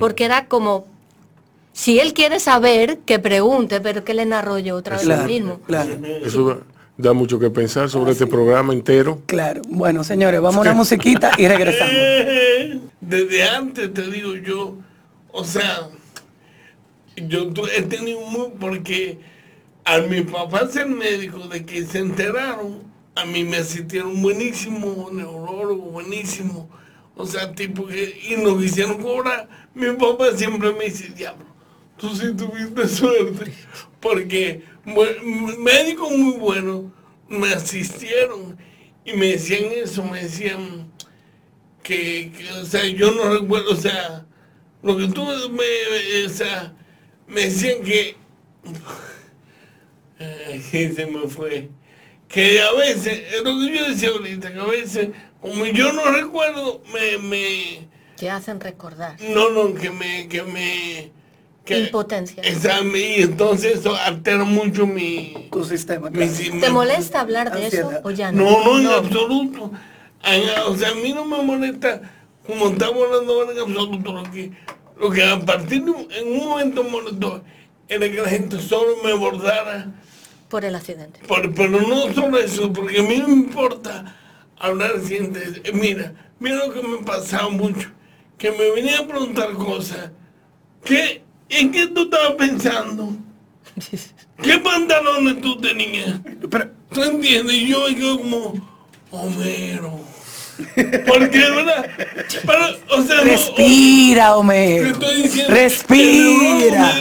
porque 0.00 0.24
era 0.24 0.46
como, 0.46 0.86
si 1.74 2.00
él 2.00 2.14
quiere 2.14 2.40
saber, 2.40 3.00
que 3.00 3.18
pregunte, 3.18 3.82
pero 3.82 4.02
que 4.04 4.14
le 4.14 4.24
narro 4.24 4.58
yo 4.58 4.76
otra 4.76 4.96
vez 4.96 5.04
lo 5.04 5.18
mismo. 5.24 5.60
Claro 5.66 5.98
da 6.96 7.12
mucho 7.12 7.38
que 7.38 7.50
pensar 7.50 7.90
sobre 7.90 8.12
este 8.12 8.26
programa 8.26 8.72
entero. 8.72 9.22
Claro. 9.26 9.62
Bueno, 9.68 10.04
señores, 10.04 10.40
vamos 10.40 10.58
a 10.58 10.60
una 10.60 10.74
musiquita 10.74 11.32
y 11.36 11.48
regresamos. 11.48 11.92
Desde 13.00 13.42
antes 13.42 13.92
te 13.92 14.10
digo 14.10 14.34
yo, 14.36 14.78
o 15.32 15.44
sea, 15.44 15.88
yo 17.16 17.50
he 17.76 17.82
tenido 17.82 18.20
muy, 18.20 18.48
porque 18.58 19.18
a 19.84 19.98
mi 19.98 20.22
papá 20.22 20.68
ser 20.68 20.86
médico 20.86 21.48
de 21.48 21.64
que 21.64 21.84
se 21.84 21.98
enteraron, 21.98 22.82
a 23.16 23.24
mí 23.24 23.44
me 23.44 23.58
asistieron 23.58 24.22
buenísimo, 24.22 25.08
neurólogo 25.12 25.90
buenísimo. 25.90 26.68
o 27.16 27.26
sea, 27.26 27.52
tipo 27.52 27.86
que, 27.86 28.20
y 28.28 28.36
nos 28.42 28.60
quisieron 28.60 29.02
cobrar, 29.02 29.48
mi 29.74 29.90
papá 29.92 30.26
siempre 30.36 30.72
me 30.72 30.84
dice, 30.84 31.08
diablo, 31.08 31.44
tú 31.96 32.14
sí 32.14 32.34
tuviste 32.34 32.88
suerte, 32.88 33.52
porque 34.00 34.62
médicos 34.84 36.10
muy 36.10 36.38
buenos 36.38 36.84
me 37.28 37.52
asistieron 37.52 38.56
y 39.04 39.12
me 39.14 39.32
decían 39.32 39.64
eso, 39.72 40.02
me 40.04 40.22
decían 40.22 40.90
que, 41.82 42.32
o 42.60 42.64
sea, 42.64 42.86
yo 42.86 43.10
no 43.12 43.38
recuerdo, 43.38 43.72
o 43.72 43.76
sea, 43.76 44.26
lo 44.82 44.96
que 44.96 45.08
tú 45.08 45.26
me, 45.50 46.24
o 46.24 46.28
sea, 46.28 46.74
me 47.26 47.42
decían 47.42 47.82
que, 47.82 48.16
se 50.70 51.06
me 51.06 51.28
fue, 51.28 51.70
que 52.28 52.60
a 52.60 52.72
veces, 52.72 53.22
es 53.34 53.42
lo 53.42 53.58
que 53.58 53.76
yo 53.76 53.88
decía 53.88 54.10
ahorita, 54.10 54.52
que 54.52 54.60
a 54.60 54.64
veces, 54.64 55.08
como 55.40 55.66
yo 55.66 55.92
no 55.92 56.10
recuerdo, 56.10 56.82
me... 56.92 57.18
me 57.18 57.88
te 58.16 58.30
hacen 58.30 58.60
recordar. 58.60 59.20
No, 59.20 59.50
no, 59.50 59.74
que 59.74 59.90
me... 59.90 60.28
Que 60.28 60.42
me 60.42 61.10
que, 61.64 61.78
Impotencia. 61.80 62.42
y 62.44 63.22
entonces 63.22 63.80
eso 63.80 63.96
altera 63.96 64.44
mucho 64.44 64.86
mi... 64.86 65.48
Tu 65.50 65.64
sistema. 65.64 66.10
¿Te 66.10 66.70
molesta 66.70 67.20
hablar 67.20 67.52
de 67.52 67.66
eso 67.66 67.90
o 68.02 68.10
ya 68.10 68.30
no? 68.32 68.44
No, 68.44 68.64
no, 68.64 68.80
en 68.80 68.86
absoluto. 68.86 69.70
O 70.66 70.76
sea, 70.76 70.90
a 70.90 70.94
mí 70.94 71.12
no 71.12 71.24
me 71.24 71.42
molesta, 71.42 72.02
como 72.46 72.68
estamos 72.68 73.02
hablando 73.04 73.50
en 73.50 73.58
absoluto, 73.58 74.12
lo 74.12 74.22
que, 74.30 74.52
lo 74.98 75.10
que 75.10 75.24
a 75.24 75.40
partir 75.40 75.84
de 75.84 75.90
un, 75.90 76.08
en 76.12 76.40
un 76.40 76.48
momento 76.48 76.84
molestó 76.84 77.42
era 77.88 78.10
que 78.10 78.20
la 78.20 78.28
gente 78.28 78.60
solo 78.60 78.96
me 79.02 79.12
abordara. 79.12 79.86
Por 80.48 80.64
el 80.64 80.74
accidente. 80.74 81.20
pero 81.28 81.80
no 81.80 82.12
solo 82.12 82.38
eso, 82.38 82.72
porque 82.72 83.00
a 83.00 83.02
mí 83.02 83.18
no 83.18 83.28
me 83.28 83.34
importa 83.34 84.16
hablar 84.58 85.00
siempre. 85.02 85.62
Mira, 85.72 86.12
mira 86.38 86.66
lo 86.66 86.72
que 86.72 86.82
me 86.86 86.98
pasaba 86.98 87.48
mucho, 87.48 87.90
que 88.38 88.50
me 88.50 88.70
venía 88.70 89.00
a 89.00 89.06
preguntar 89.06 89.52
cosas. 89.54 90.10
¿Qué, 90.84 91.23
¿En 91.48 91.70
qué 91.70 91.86
tú 91.88 92.02
estabas 92.04 92.32
pensando? 92.32 93.16
¿Qué 94.42 94.58
pantalones 94.58 95.40
tú 95.40 95.60
tenías? 95.60 96.20
Pero, 96.50 96.70
¿Tú 96.90 97.02
entiendes? 97.02 97.56
Yo, 97.68 97.88
yo 97.88 98.18
como, 98.18 98.54
Homero. 99.10 100.00
Porque, 101.06 101.38
¿verdad? 101.38 101.90
o 102.90 103.02
sea, 103.02 103.20
Respira, 103.22 104.36
Homero. 104.36 104.96
Respira. 105.48 106.94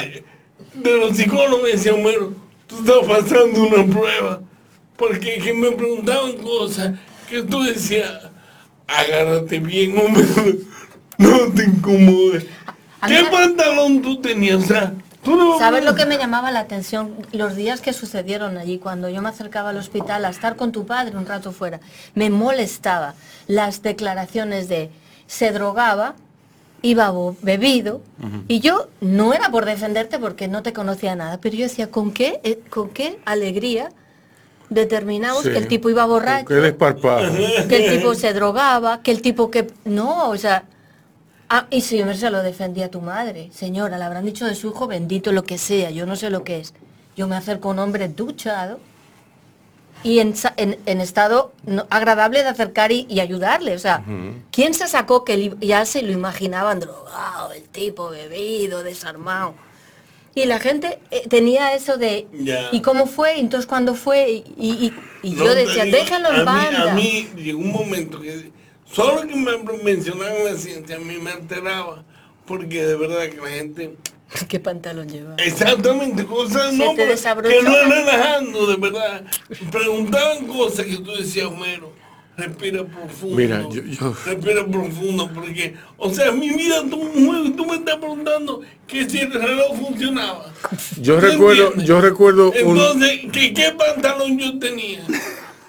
De, 0.73 0.97
los 0.97 1.15
psicólogos 1.15 1.61
me 1.61 1.69
decía, 1.69 1.93
Homero, 1.93 2.33
tú 2.67 2.79
estás 2.79 3.07
pasando 3.07 3.63
una 3.63 3.85
prueba. 3.85 4.41
Porque 4.97 5.37
que 5.37 5.53
me 5.53 5.71
preguntaban 5.71 6.33
cosas 6.37 6.97
que 7.29 7.43
tú 7.43 7.63
decías, 7.63 8.11
agárrate 8.87 9.59
bien, 9.59 9.97
Homero. 9.97 10.57
No 11.15 11.53
te 11.53 11.63
incomodes. 11.63 12.47
¿Qué 13.07 13.23
pantalón 13.31 14.01
tú 14.01 14.19
tenías? 14.21 14.63
O 14.63 14.67
sea, 14.67 14.93
¿Sabes 15.57 15.85
lo 15.85 15.95
que 15.95 16.05
me 16.05 16.17
llamaba 16.17 16.51
la 16.51 16.59
atención? 16.59 17.15
Los 17.31 17.55
días 17.55 17.79
que 17.79 17.93
sucedieron 17.93 18.57
allí, 18.57 18.77
cuando 18.77 19.07
yo 19.09 19.21
me 19.21 19.29
acercaba 19.29 19.69
al 19.69 19.77
hospital 19.77 20.25
a 20.25 20.29
estar 20.29 20.55
con 20.55 20.71
tu 20.71 20.85
padre 20.85 21.15
un 21.15 21.25
rato 21.25 21.51
fuera, 21.51 21.79
me 22.13 22.29
molestaba 22.29 23.15
las 23.47 23.81
declaraciones 23.81 24.67
de 24.67 24.89
se 25.27 25.51
drogaba, 25.51 26.15
iba 26.81 27.13
bebido, 27.41 28.01
y 28.49 28.59
yo 28.59 28.89
no 28.99 29.33
era 29.33 29.49
por 29.49 29.63
defenderte 29.65 30.19
porque 30.19 30.49
no 30.49 30.61
te 30.61 30.73
conocía 30.73 31.15
nada, 31.15 31.39
pero 31.39 31.55
yo 31.55 31.63
decía, 31.63 31.89
¿con 31.89 32.11
qué, 32.11 32.41
eh, 32.43 32.59
con 32.69 32.89
qué 32.89 33.19
alegría 33.23 33.89
determinamos 34.69 35.43
que 35.43 35.57
el 35.57 35.67
tipo 35.67 35.89
iba 35.89 36.05
borracho, 36.05 36.47
que 36.47 37.85
el 37.85 37.89
tipo 37.97 38.15
se 38.15 38.33
drogaba, 38.33 39.01
que 39.01 39.11
el 39.11 39.21
tipo 39.21 39.49
que... 39.49 39.71
No, 39.85 40.29
o 40.29 40.37
sea, 40.37 40.65
Ah, 41.55 41.67
y 41.69 41.81
si 41.81 42.01
se 42.15 42.31
lo 42.31 42.41
defendía 42.41 42.87
a 42.87 42.89
tu 42.89 42.99
madre. 42.99 43.51
Señora, 43.53 43.99
le 43.99 44.03
habrán 44.03 44.25
dicho 44.25 44.47
de 44.47 44.55
su 44.55 44.69
hijo 44.69 44.87
bendito 44.87 45.31
lo 45.31 45.43
que 45.43 45.59
sea, 45.59 45.91
yo 45.91 46.07
no 46.07 46.15
sé 46.15 46.31
lo 46.31 46.43
que 46.43 46.59
es. 46.61 46.73
Yo 47.15 47.27
me 47.27 47.35
acerco 47.35 47.67
a 47.67 47.73
un 47.73 47.77
hombre 47.77 48.07
duchado 48.07 48.79
y 50.01 50.17
en, 50.17 50.33
estado 50.99 51.53
agradable 51.91 52.41
de 52.41 52.49
acercar 52.49 52.91
y, 52.91 53.19
ayudarle. 53.19 53.75
O 53.75 53.77
sea, 53.77 54.03
¿quién 54.49 54.73
se 54.73 54.87
sacó 54.87 55.23
que 55.23 55.55
ya 55.59 55.85
se 55.85 56.01
lo 56.01 56.11
imaginaban 56.11 56.79
drogado, 56.79 57.51
el 57.51 57.65
tipo 57.65 58.09
bebido, 58.09 58.81
desarmado? 58.81 59.53
Y 60.33 60.45
la 60.45 60.59
gente 60.59 60.97
eh, 61.11 61.27
tenía 61.29 61.75
eso 61.75 61.97
de, 61.97 62.25
¿y 62.71 62.81
cómo 62.81 63.05
fue? 63.05 63.39
Entonces, 63.39 63.67
¿cuándo 63.67 63.93
fue? 63.93 64.43
Y, 64.57 64.91
yo 65.21 65.53
decía, 65.53 65.85
déjalo 65.85 66.33
en 66.33 66.45
banda. 66.45 66.93
A 66.93 66.95
mí 66.95 67.29
llegó 67.35 67.59
un 67.59 67.71
momento 67.71 68.19
que 68.19 68.51
Solo 68.93 69.27
que 69.27 69.35
me 69.35 69.57
mencionaban 69.83 70.45
la 70.45 70.55
ciencia 70.55 70.97
a 70.97 70.99
mí 70.99 71.17
me 71.17 71.31
alteraba, 71.31 72.03
porque 72.45 72.85
de 72.85 72.95
verdad 72.95 73.27
que 73.27 73.37
la 73.37 73.49
gente... 73.49 73.97
¿Qué 74.47 74.59
pantalón 74.59 75.09
lleva? 75.09 75.35
Exactamente, 75.37 76.23
cosas 76.25 76.73
no, 76.73 76.93
que 76.93 77.07
no 77.07 77.89
relajando, 77.89 78.67
de 78.67 78.75
verdad. 78.77 79.23
Preguntaban 79.71 80.45
cosas 80.45 80.85
que 80.85 80.97
tú 80.97 81.11
decías, 81.11 81.47
Homero, 81.47 81.91
respira 82.37 82.83
profundo. 82.83 83.35
Mira, 83.35 83.67
yo, 83.71 83.81
yo... 83.83 84.15
Respira 84.25 84.65
profundo, 84.65 85.29
porque, 85.33 85.75
o 85.97 86.13
sea, 86.13 86.31
mi 86.31 86.51
vida, 86.51 86.81
tú, 86.87 87.09
tú 87.57 87.65
me 87.65 87.75
estás 87.77 87.97
preguntando 87.97 88.61
que 88.85 89.09
si 89.09 89.19
el 89.19 89.33
reloj 89.33 89.75
funcionaba. 89.75 90.53
Yo 91.01 91.19
recuerdo, 91.19 91.75
yo 91.77 91.99
recuerdo 91.99 92.53
Entonces, 92.53 93.21
¿qué, 93.31 93.53
¿qué 93.55 93.71
pantalón 93.71 94.37
yo 94.37 94.59
tenía? 94.59 95.03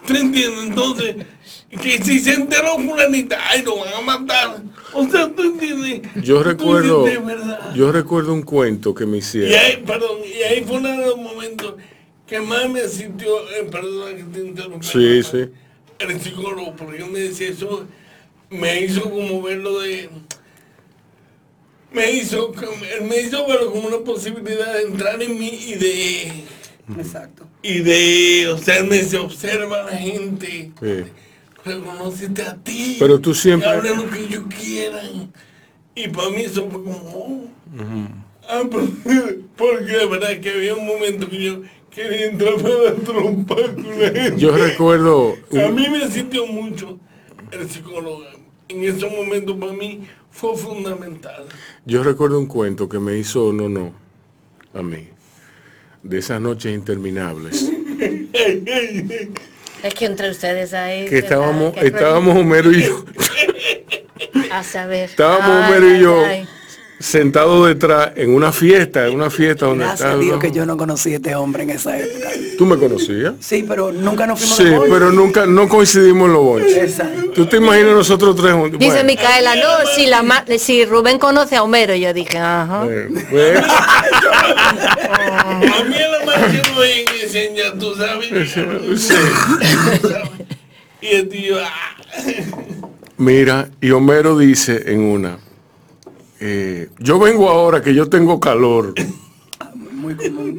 ¿Tú 0.06 0.14
entiendes? 0.14 0.64
Entonces, 0.64 1.16
que 1.80 2.02
si 2.02 2.18
se 2.20 2.34
enteró 2.34 2.76
fulanita, 2.76 3.38
ay, 3.48 3.62
lo 3.62 3.78
van 3.78 3.94
a 3.94 4.00
matar. 4.00 4.62
O 4.92 5.08
sea, 5.08 5.30
tú 5.34 5.42
entiendes. 5.42 6.02
Yo 6.22 6.42
recuerdo, 6.42 7.06
yo 7.74 7.92
recuerdo 7.92 8.32
un 8.32 8.42
cuento 8.42 8.94
que 8.94 9.06
me 9.06 9.18
hicieron. 9.18 9.50
Y 9.50 9.54
ahí, 9.54 9.82
perdón, 9.84 10.18
y 10.24 10.42
ahí 10.42 10.64
fue 10.64 10.78
uno 10.78 10.88
de 10.88 11.06
los 11.06 11.16
momentos 11.16 11.74
que 12.26 12.40
más 12.40 12.68
me 12.70 12.86
sintió, 12.88 13.40
eh, 13.50 13.68
perdón 13.70 14.16
que 14.16 14.22
te 14.24 14.46
interrumpa. 14.46 14.86
Sí, 14.86 15.22
sí. 15.22 15.48
El 15.98 16.20
psicólogo, 16.20 16.74
porque 16.76 16.98
yo 16.98 17.06
me 17.06 17.20
decía 17.20 17.48
eso, 17.48 17.86
me 18.50 18.80
hizo 18.80 19.02
como 19.02 19.42
verlo 19.42 19.80
de 19.80 20.10
me 21.92 22.10
hizo, 22.10 22.52
me 23.02 23.20
hizo 23.20 23.46
verlo 23.46 23.70
como 23.70 23.86
una 23.86 23.98
posibilidad 23.98 24.74
de 24.74 24.82
entrar 24.82 25.22
en 25.22 25.38
mí 25.38 25.48
y 25.48 25.74
de 25.74 26.44
Exacto. 26.98 27.46
Y 27.62 27.78
de, 27.78 28.48
o 28.48 28.58
sea, 28.58 28.82
me 28.82 29.02
se 29.02 29.16
observa 29.16 29.84
la 29.84 29.96
gente. 29.96 30.72
Sí 30.80 31.04
reconocerte 31.64 32.42
a 32.42 32.56
ti. 32.56 32.96
Pero 32.98 33.20
tú 33.20 33.34
siempre... 33.34 33.68
Hablen 33.68 33.96
lo 33.96 34.10
que 34.10 34.20
ellos 34.20 34.44
quieran. 34.48 35.32
Y 35.94 36.08
para 36.08 36.30
mí 36.30 36.42
eso 36.42 36.68
fue 36.70 36.82
como... 36.82 36.96
Oh. 36.96 37.48
ah, 38.48 38.62
porque 39.56 39.84
de 39.84 40.06
verdad 40.06 40.40
que 40.40 40.50
había 40.50 40.74
un 40.74 40.86
momento 40.86 41.28
que 41.28 41.42
yo 41.42 41.62
quería 41.90 42.26
entrar 42.26 42.54
para 42.56 42.94
con 43.04 44.00
la 44.00 44.10
gente. 44.10 44.38
Yo 44.38 44.56
recuerdo... 44.56 45.36
A 45.52 45.68
mí 45.68 45.88
me 45.88 46.04
asistió 46.04 46.46
mucho 46.46 46.98
el 47.50 47.68
psicólogo. 47.70 48.24
En 48.68 48.82
ese 48.82 49.08
momento 49.08 49.58
para 49.58 49.72
mí 49.72 50.06
fue 50.30 50.56
fundamental. 50.56 51.44
Yo 51.84 52.02
recuerdo 52.02 52.38
un 52.38 52.46
cuento 52.46 52.88
que 52.88 52.98
me 52.98 53.16
hizo 53.16 53.52
no 53.52 53.68
no 53.68 53.92
a 54.72 54.82
mí. 54.82 55.08
De 56.02 56.18
esas 56.18 56.40
noches 56.40 56.74
interminables. 56.74 57.70
Es 59.84 59.94
que 59.94 60.06
entre 60.06 60.30
ustedes 60.30 60.72
ahí... 60.72 61.04
Que 61.04 61.18
estábamos, 61.18 61.76
estábamos 61.76 62.36
Homero 62.36 62.72
y 62.72 62.84
yo. 62.84 63.04
A 64.50 64.62
saber. 64.62 65.10
Estábamos 65.10 65.68
Homero 65.68 65.94
y 65.94 66.00
yo 66.00 66.24
sentado 67.04 67.66
detrás 67.66 68.12
en 68.16 68.34
una 68.34 68.50
fiesta, 68.50 69.06
en 69.06 69.14
una 69.14 69.28
fiesta 69.28 69.66
donde 69.66 69.84
Gracias 69.84 70.14
estaba... 70.18 70.38
que 70.40 70.50
yo 70.52 70.64
no 70.64 70.76
conocí 70.76 71.12
a 71.12 71.16
este 71.16 71.34
hombre 71.34 71.64
en 71.64 71.70
esa 71.70 71.98
época. 71.98 72.30
¿Tú 72.56 72.64
me 72.64 72.78
conocías? 72.78 73.34
Sí, 73.40 73.64
pero 73.68 73.92
nunca 73.92 74.26
nos 74.26 74.38
fuimos 74.38 74.56
Sí, 74.56 74.64
pero 74.90 75.12
nunca, 75.12 75.44
no 75.44 75.68
coincidimos 75.68 76.28
en 76.28 76.32
los 76.32 76.42
bonches. 76.42 76.76
Exacto. 76.76 77.30
¿Tú 77.32 77.46
te 77.46 77.58
imaginas 77.58 77.92
nosotros 77.92 78.34
tres 78.36 78.54
juntos? 78.54 78.78
Dice 78.80 79.04
Micaela, 79.04 79.54
no, 79.56 79.86
si, 79.94 80.06
la, 80.06 80.44
si 80.58 80.86
Rubén 80.86 81.18
conoce 81.18 81.56
a 81.56 81.62
Homero, 81.62 81.94
yo 81.94 82.14
dije, 82.14 82.38
ajá. 82.38 82.86
Pues, 83.30 83.60
enseña, 87.22 87.78
tú 87.78 87.94
sabes. 87.94 88.30
Y 91.00 91.06
el 91.06 91.28
tío, 91.28 91.56
ah. 91.60 91.70
Mira, 93.18 93.68
y 93.80 93.90
Homero 93.90 94.38
dice 94.38 94.84
en 94.86 95.00
una, 95.00 95.38
eh, 96.40 96.88
yo 96.98 97.18
vengo 97.18 97.48
ahora 97.48 97.82
que 97.82 97.94
yo 97.94 98.08
tengo 98.08 98.40
calor. 98.40 98.94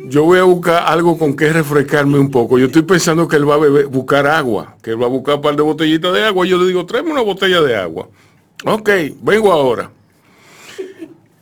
Yo 0.07 0.23
voy 0.23 0.39
a 0.39 0.43
buscar 0.43 0.83
algo 0.87 1.17
con 1.17 1.35
que 1.35 1.51
refrescarme 1.51 2.17
un 2.17 2.31
poco. 2.31 2.57
Yo 2.57 2.67
estoy 2.67 2.81
pensando 2.83 3.27
que 3.27 3.35
él 3.35 3.49
va 3.49 3.55
a 3.55 3.59
beber, 3.59 3.87
buscar 3.87 4.25
agua, 4.25 4.75
que 4.81 4.91
él 4.91 5.01
va 5.01 5.05
a 5.05 5.09
buscar 5.09 5.35
un 5.35 5.41
par 5.41 5.55
de 5.55 5.61
botellitas 5.61 6.13
de 6.13 6.23
agua. 6.23 6.45
Yo 6.45 6.57
le 6.57 6.67
digo, 6.67 6.85
tráeme 6.85 7.11
una 7.11 7.21
botella 7.21 7.61
de 7.61 7.75
agua. 7.75 8.07
Ok, 8.65 8.89
vengo 9.21 9.51
ahora. 9.51 9.91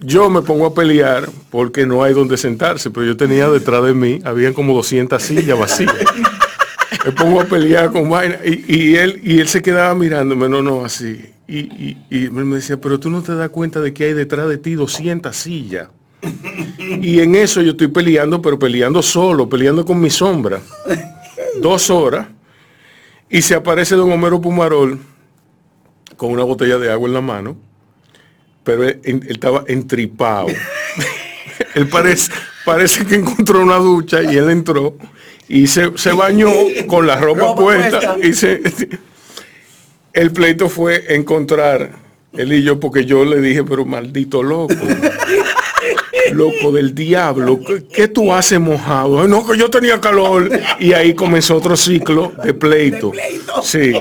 Yo 0.03 0.30
me 0.30 0.41
pongo 0.41 0.65
a 0.65 0.73
pelear 0.73 1.30
porque 1.49 1.85
no 1.85 2.03
hay 2.03 2.13
donde 2.13 2.38
sentarse, 2.38 2.91
pero 2.91 3.05
yo 3.05 3.17
tenía 3.17 3.49
detrás 3.49 3.84
de 3.84 3.93
mí, 3.93 4.19
habían 4.23 4.53
como 4.53 4.73
200 4.73 5.21
sillas 5.21 5.57
vacías. 5.57 5.95
me 7.05 7.11
pongo 7.11 7.41
a 7.41 7.45
pelear 7.45 7.91
con 7.91 8.09
vaina 8.09 8.38
y, 8.43 8.95
él 8.95 9.21
y 9.23 9.39
él 9.39 9.47
se 9.47 9.61
quedaba 9.61 9.95
mirándome, 9.95 10.49
no, 10.49 10.61
no, 10.61 10.84
así. 10.84 11.23
y, 11.47 11.97
y, 12.09 12.30
me 12.30 12.55
decía, 12.55 12.77
pero 12.80 12.99
tú 12.99 13.09
no 13.09 13.21
te 13.21 13.34
das 13.35 13.49
cuenta 13.49 13.80
de 13.80 13.93
que 13.93 14.05
hay 14.05 14.13
detrás 14.13 14.49
de 14.49 14.57
ti 14.57 14.73
200 14.73 15.35
sillas. 15.35 15.88
Y 17.01 17.19
en 17.19 17.35
eso 17.35 17.61
yo 17.61 17.71
estoy 17.71 17.88
peleando, 17.88 18.41
pero 18.41 18.57
peleando 18.57 19.01
solo, 19.01 19.49
peleando 19.49 19.85
con 19.85 19.99
mi 19.99 20.09
sombra. 20.09 20.61
Dos 21.61 21.89
horas. 21.89 22.27
Y 23.30 23.41
se 23.41 23.55
aparece 23.55 23.95
don 23.95 24.11
Homero 24.11 24.39
Pumarol 24.39 24.99
con 26.15 26.31
una 26.31 26.43
botella 26.43 26.77
de 26.77 26.91
agua 26.91 27.07
en 27.07 27.13
la 27.13 27.21
mano, 27.21 27.57
pero 28.64 28.84
él, 28.84 29.22
estaba 29.27 29.64
entripado. 29.68 30.48
él 31.76 31.88
parece, 31.88 32.31
parece 32.65 33.06
que 33.06 33.15
encontró 33.15 33.61
una 33.61 33.77
ducha 33.77 34.23
y 34.23 34.38
él 34.38 34.49
entró 34.49 34.95
y 35.48 35.68
se, 35.68 35.90
bañó 36.15 36.49
con 36.88 37.06
la 37.06 37.18
ropa, 37.18 37.56
puesta, 37.56 38.15
y 38.22 38.34
se, 38.34 38.61
el 40.14 40.31
pleito 40.31 40.69
fue 40.69 41.15
encontrar 41.15 41.91
él 42.34 42.53
y 42.53 42.64
yo 42.64 42.80
porque 42.80 43.06
yo 43.06 43.26
le 43.26 43.41
dije 43.41 43.64
pero 43.64 43.85
maldito 43.85 44.41
loco 44.41 44.73
loco 46.31 46.72
del 46.72 46.95
diablo 46.95 47.60
¿qué, 47.94 48.07
tú 48.07 48.34
haces 48.34 48.60
mojado? 48.60 49.27
no 49.27 49.45
que 49.45 49.57
yo 49.57 49.69
tenía 49.69 49.99
calor 49.99 50.49
y 50.80 50.94
ahí 50.94 51.14
comenzó 51.14 51.57
otro 51.57 51.76
ciclo 51.76 52.31
de 52.44 52.53
pleito, 52.53 53.11
de 53.11 53.18
pleito. 53.18 53.61
sí 53.61 53.94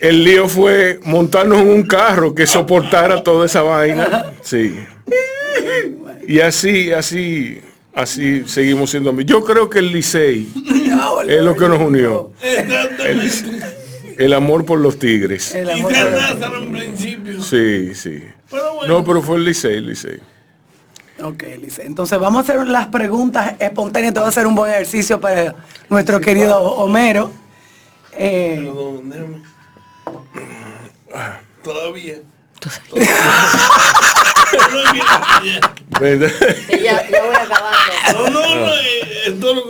el 0.00 0.24
lío 0.24 0.48
fue 0.48 1.00
montarnos 1.04 1.60
en 1.60 1.68
un 1.68 1.82
carro 1.82 2.34
que 2.34 2.46
soportara 2.46 3.22
toda 3.22 3.46
esa 3.46 3.62
vaina 3.62 4.32
sí 4.42 4.74
y 6.26 6.40
así 6.40 6.92
así 6.92 7.60
así 7.94 8.44
seguimos 8.46 8.90
siendo 8.90 9.10
amigos. 9.10 9.30
Yo 9.30 9.44
creo 9.44 9.68
que 9.68 9.80
el 9.80 9.92
Licey 9.92 10.48
es 11.26 11.42
lo 11.42 11.56
que 11.56 11.68
nos 11.68 11.80
unió. 11.80 12.32
El, 14.18 14.32
amor 14.32 14.64
por 14.64 14.78
los 14.78 14.98
tigres. 14.98 15.54
El 15.54 15.70
amor 15.70 15.92
principio. 16.72 17.42
Sí, 17.42 17.94
sí. 17.94 18.22
No, 18.86 19.04
pero 19.04 19.22
fue 19.22 19.36
el 19.36 19.44
Licey, 19.44 19.76
el 19.76 19.86
Licey. 19.86 20.18
Ok, 21.22 21.44
Licey. 21.60 21.86
Entonces 21.86 22.18
vamos 22.18 22.38
a 22.38 22.52
hacer 22.52 22.66
las 22.66 22.88
preguntas 22.88 23.54
espontáneas. 23.58 24.14
Te 24.14 24.20
va 24.20 24.26
a 24.26 24.28
hacer 24.28 24.46
un 24.46 24.54
buen 24.54 24.70
ejercicio 24.70 25.20
para 25.20 25.54
nuestro 25.88 26.20
querido 26.20 26.60
Homero. 26.60 27.32
Eh, 28.12 28.70
Todavía. 31.62 32.16
ya, 36.82 37.06
voy 37.10 37.36
acabando. 37.36 38.12
No, 38.12 38.30
no, 38.30 38.40
no, 38.54 38.74
es, 38.74 39.40
todo 39.40 39.64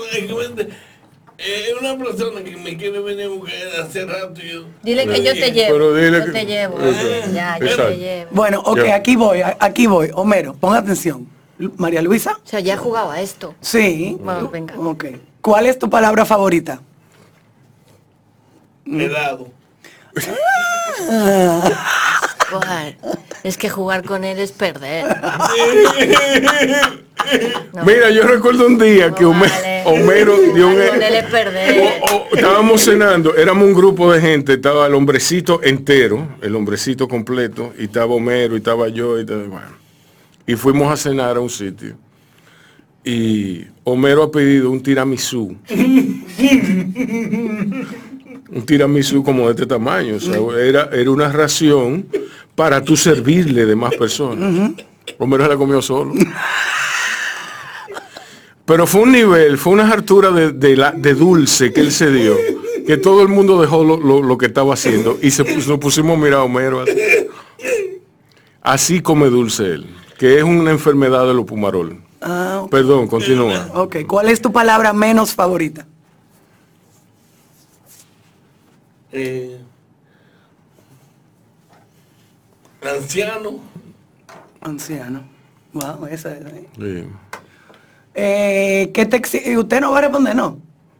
es 1.38 1.80
una 1.80 1.96
persona 1.96 2.42
que 2.42 2.56
me 2.56 2.76
quiere 2.76 2.98
venir 3.00 3.26
a 3.26 3.28
buscar 3.28 3.54
hace 3.80 4.04
rato. 4.04 4.40
Yo, 4.40 4.64
dile 4.82 5.06
que 5.06 5.22
yo 5.22 5.32
te 5.32 5.52
llevo. 5.52 5.72
Pero 5.72 5.94
dile 5.94 6.18
yo 6.18 6.24
que, 6.26 6.32
te 6.32 6.46
llevo. 6.46 6.78
Ya, 7.32 7.58
yo 7.60 7.76
te 7.76 7.96
llevo. 7.96 8.30
Bueno, 8.32 8.60
ok, 8.64 8.80
aquí 8.92 9.16
voy, 9.16 9.42
aquí 9.42 9.86
voy. 9.86 10.10
Homero, 10.14 10.54
pon 10.54 10.74
atención. 10.74 11.28
María 11.76 12.02
Luisa. 12.02 12.38
O 12.44 12.48
sea, 12.48 12.60
ya 12.60 12.76
jugaba 12.76 13.20
esto. 13.20 13.54
Sí. 13.60 14.16
Bueno, 14.20 14.48
venga. 14.48 14.78
Ok. 14.78 15.06
¿Cuál 15.40 15.66
es 15.66 15.78
tu 15.78 15.88
palabra 15.88 16.24
favorita? 16.24 16.80
Helado. 18.86 19.57
Es 23.42 23.56
que 23.56 23.68
jugar 23.68 24.04
con 24.04 24.24
él 24.24 24.38
es 24.38 24.52
perder. 24.52 25.06
Mira, 27.84 28.10
yo 28.10 28.22
recuerdo 28.22 28.66
un 28.66 28.78
día 28.78 29.14
que 29.14 29.24
Homero, 29.24 30.36
dio 30.54 30.68
un... 30.68 30.78
estábamos 32.32 32.84
cenando, 32.84 33.36
éramos 33.36 33.68
un 33.68 33.74
grupo 33.74 34.12
de 34.12 34.20
gente, 34.20 34.54
estaba 34.54 34.86
el 34.86 34.94
hombrecito 34.94 35.62
entero, 35.62 36.26
el 36.40 36.56
hombrecito 36.56 37.06
completo, 37.06 37.74
y 37.78 37.84
estaba 37.84 38.14
Homero, 38.14 38.54
y 38.54 38.58
estaba 38.58 38.88
yo, 38.88 39.20
y, 39.20 39.26
y 40.46 40.56
fuimos 40.56 40.92
a 40.92 40.96
cenar 40.96 41.36
a 41.36 41.40
un 41.40 41.50
sitio. 41.50 41.96
Y 43.04 43.64
Homero 43.84 44.24
ha 44.24 44.30
pedido 44.30 44.70
un 44.70 44.82
tiramisú. 44.82 45.56
un 48.50 48.64
tiramisú 48.64 49.22
como 49.22 49.46
de 49.46 49.52
este 49.52 49.66
tamaño. 49.66 50.16
era, 50.58 50.88
era 50.92 51.10
una 51.10 51.30
ración 51.30 52.06
para 52.54 52.82
tú 52.82 52.96
servirle 52.96 53.66
de 53.66 53.76
más 53.76 53.94
personas. 53.94 54.72
Homero 55.18 55.44
se 55.44 55.50
la 55.50 55.56
comió 55.56 55.80
solo. 55.80 56.12
Pero 58.64 58.86
fue 58.86 59.00
un 59.00 59.12
nivel, 59.12 59.56
fue 59.56 59.72
una 59.72 59.90
hartura 59.90 60.30
de, 60.30 60.76
la, 60.76 60.92
de 60.92 61.14
dulce 61.14 61.72
que 61.72 61.80
él 61.80 61.90
se 61.90 62.10
dio, 62.10 62.36
que 62.86 62.98
todo 62.98 63.22
el 63.22 63.28
mundo 63.28 63.58
dejó 63.60 63.82
lo, 63.82 64.38
que 64.38 64.44
estaba 64.46 64.74
haciendo 64.74 65.18
y 65.22 65.30
se 65.30 65.42
nos 65.44 65.78
pusimos 65.78 66.18
a 66.18 66.20
mirar 66.20 66.40
a 66.40 66.42
Homero. 66.44 66.84
Así. 68.60 69.00
come 69.00 69.30
dulce 69.30 69.64
él, 69.64 69.86
que 70.18 70.36
es 70.36 70.42
una 70.42 70.70
enfermedad 70.70 71.26
de 71.26 71.32
los 71.32 71.46
pumarol. 71.46 71.98
Ah, 72.20 72.66
Perdón, 72.70 73.06
continúa. 73.06 73.70
Ok, 73.72 73.98
¿cuál 74.06 74.28
es 74.28 74.42
tu 74.42 74.52
palabra 74.52 74.92
menos 74.92 75.32
favorita? 75.32 75.86
Eh, 79.12 79.58
anciano. 82.82 83.60
Anciano. 84.60 85.22
Wow, 85.72 86.06
esa 86.06 86.36
es. 86.36 86.44
Sí. 86.76 87.04
Eh, 88.14 88.90
¿qué 88.92 89.06
te 89.06 89.56
¿Usted 89.56 89.80
no 89.80 89.92
va 89.92 89.98
a 89.98 90.00
responder, 90.02 90.34
no? 90.34 90.58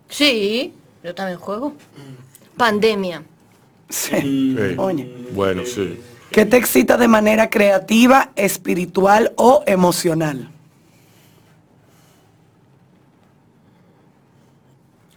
Sí, 0.08 0.72
yo 1.02 1.14
también 1.14 1.38
juego. 1.38 1.74
Pandemia. 2.56 3.22
Sí. 3.88 4.56
Bueno, 5.32 5.64
sí. 5.64 6.00
¿Qué 6.30 6.44
te 6.44 6.58
excita 6.58 6.96
de 6.96 7.08
manera 7.08 7.48
creativa, 7.48 8.32
espiritual 8.36 9.32
o 9.36 9.62
emocional? 9.66 10.50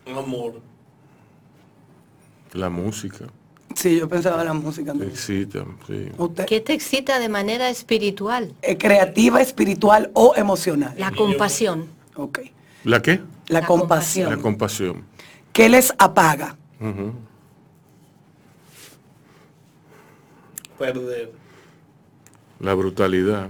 Amor. 0.08 0.62
La 2.54 2.70
música. 2.70 3.28
Sí, 3.76 3.98
yo 3.98 4.10
pensaba 4.10 4.44
la 4.44 4.54
música. 4.54 4.94
Te 4.94 5.06
excita, 5.06 5.66
sí. 5.88 6.10
¿Qué 6.48 6.60
te 6.60 6.74
excita 6.74 7.20
de 7.20 7.30
manera 7.30 7.70
espiritual? 7.70 8.54
Eh, 8.62 8.78
creativa, 8.78 9.42
espiritual 9.42 10.12
o 10.14 10.34
emocional. 10.36 10.94
La 10.98 11.12
compasión. 11.12 11.88
Ok. 12.16 12.40
¿La 12.84 13.02
qué? 13.02 13.22
La, 13.48 13.66
compasión. 13.66 14.30
La 14.30 14.38
compasión. 14.38 15.06
¿Qué 15.54 15.70
les 15.70 15.94
apaga? 15.98 16.58
Perder. 20.78 21.32
La 22.60 22.74
brutalidad. 22.74 23.50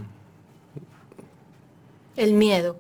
El 2.16 2.34
miedo. 2.34 2.78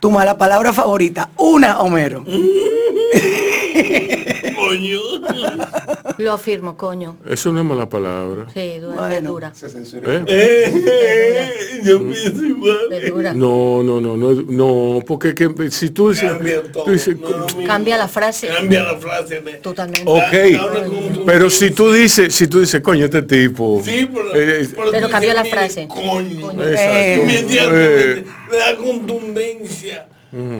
Tu 0.00 0.10
mala 0.10 0.36
palabra 0.36 0.72
favorita. 0.72 1.30
Una, 1.36 1.80
Homero. 1.80 2.24
coño. 4.72 5.00
Lo 6.18 6.32
afirmo, 6.32 6.76
coño. 6.76 7.16
Eso 7.28 7.52
no 7.52 7.60
es 7.60 7.66
mala 7.66 7.88
palabra. 7.88 8.46
Sí, 8.52 8.78
dura. 8.78 9.20
dura. 9.20 9.54
Se 9.54 9.66
¿Eh? 9.66 10.24
Eh, 10.28 11.80
yo 11.84 12.02
pienso 12.02 12.44
igual. 12.44 13.38
No, 13.38 13.82
no, 13.82 14.00
no, 14.00 14.16
no, 14.16 14.32
no, 14.32 15.00
porque 15.06 15.34
que, 15.34 15.70
si 15.70 15.90
tú 15.90 16.10
dices, 16.10 16.30
tú 16.72 16.90
dices 16.90 17.16
cambia 17.66 17.96
la 17.96 18.08
frase. 18.08 18.48
Cambia 18.48 18.82
la 18.82 18.96
frase. 18.96 19.40
Totalmente. 19.62 20.04
Ok, 20.06 21.24
pero 21.26 21.50
si 21.50 21.70
tú 21.70 21.92
dices, 21.92 22.34
si 22.34 22.46
tú 22.46 22.60
dices, 22.60 22.80
coño, 22.80 23.06
este 23.06 23.22
tipo. 23.22 23.80
Sí, 23.84 24.08
pero, 24.12 24.34
eh, 24.34 24.68
pero 24.90 25.08
cambió 25.08 25.34
la 25.34 25.44
frase. 25.44 25.88
Coño. 25.88 26.46
coño. 26.46 26.64
Exacto. 26.64 27.70
le 28.50 28.58
da 28.58 28.76
contundencia 28.76 30.08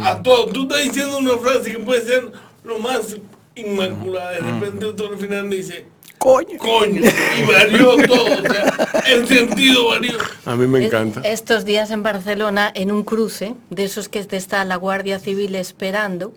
a 0.02 0.22
todo. 0.22 0.46
Tú 0.46 0.62
estás 0.62 0.82
diciendo 0.84 1.18
una 1.18 1.36
frase 1.38 1.72
que 1.72 1.78
puede 1.78 2.02
ser 2.02 2.30
lo 2.64 2.78
más 2.78 3.16
inmaculada. 3.54 4.32
De 4.32 4.40
repente 4.40 4.86
otro 4.86 5.08
al 5.08 5.18
final 5.18 5.50
dice, 5.50 5.86
coño. 6.18 6.58
Coño. 6.58 7.02
Y 7.38 7.42
varió 7.50 7.96
todo. 8.06 8.24
O 8.24 8.42
sea, 8.42 9.02
el 9.08 9.26
sentido 9.26 9.88
varió. 9.88 10.18
A 10.44 10.56
mí 10.56 10.66
me 10.66 10.86
encanta. 10.86 11.20
Estos 11.20 11.64
días 11.64 11.90
en 11.90 12.02
Barcelona, 12.02 12.70
en 12.74 12.92
un 12.92 13.02
cruce, 13.02 13.54
de 13.70 13.84
esos 13.84 14.08
que 14.08 14.24
te 14.24 14.36
está 14.36 14.64
la 14.64 14.76
Guardia 14.76 15.18
Civil 15.18 15.54
esperando, 15.56 16.32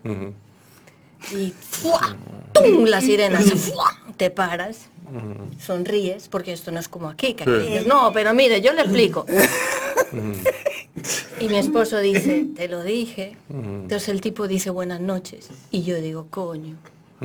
y 1.32 1.54
¡fua! 1.60 2.16
¡tum! 2.54 2.86
la 2.86 3.02
sirena, 3.02 3.40
te 4.18 4.30
paras. 4.30 4.90
Sonríes, 5.64 6.30
porque 6.30 6.52
esto 6.52 6.72
no 6.72 6.80
es 6.80 6.90
como 6.90 7.10
aquí, 7.10 7.36
que 7.36 7.46
dices, 7.46 7.86
no, 7.86 8.12
pero 8.12 8.34
mire, 8.34 8.60
yo 8.62 8.74
le 8.74 8.82
explico. 8.82 9.26
Y 11.40 11.48
mi 11.48 11.58
esposo 11.58 12.00
dice, 12.00 12.48
te 12.56 12.68
lo 12.68 12.84
dije. 12.84 13.38
Entonces 13.50 14.10
el 14.10 14.22
tipo 14.22 14.48
dice 14.48 14.70
buenas 14.70 15.02
noches. 15.02 15.50
Y 15.70 15.84
yo 15.84 15.98
digo, 15.98 16.28
coño. 16.30 16.76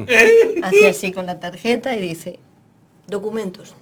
Hace 0.63 0.89
así 0.89 1.13
con 1.13 1.27
la 1.27 1.41
tarjeta 1.41 1.95
y 1.95 2.01
dice, 2.01 2.39
documentos. 3.07 3.75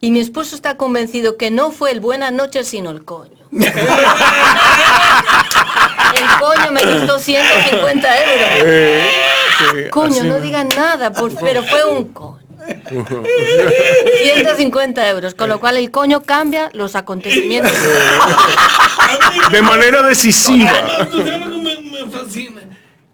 Y 0.00 0.10
mi 0.10 0.20
esposo 0.20 0.56
está 0.56 0.76
convencido 0.76 1.36
que 1.36 1.50
no 1.50 1.72
fue 1.72 1.90
el 1.90 2.00
buenas 2.00 2.32
noches, 2.32 2.66
sino 2.68 2.90
el 2.90 3.04
coño. 3.04 3.36
el 3.52 3.60
coño 6.40 6.72
me 6.72 6.82
costó 6.82 7.18
150 7.18 8.08
euros. 8.22 9.90
coño, 9.90 10.24
no 10.24 10.40
digan 10.40 10.68
nada, 10.74 11.12
pero 11.40 11.62
fue 11.64 11.84
un 11.84 12.04
coño. 12.12 12.40
150 14.22 15.08
euros, 15.10 15.34
con 15.34 15.48
lo 15.48 15.60
cual 15.60 15.76
el 15.76 15.90
coño 15.90 16.22
cambia 16.22 16.70
los 16.72 16.94
acontecimientos. 16.96 17.72
De 19.50 19.62
manera 19.62 20.02
decisiva. 20.02 20.72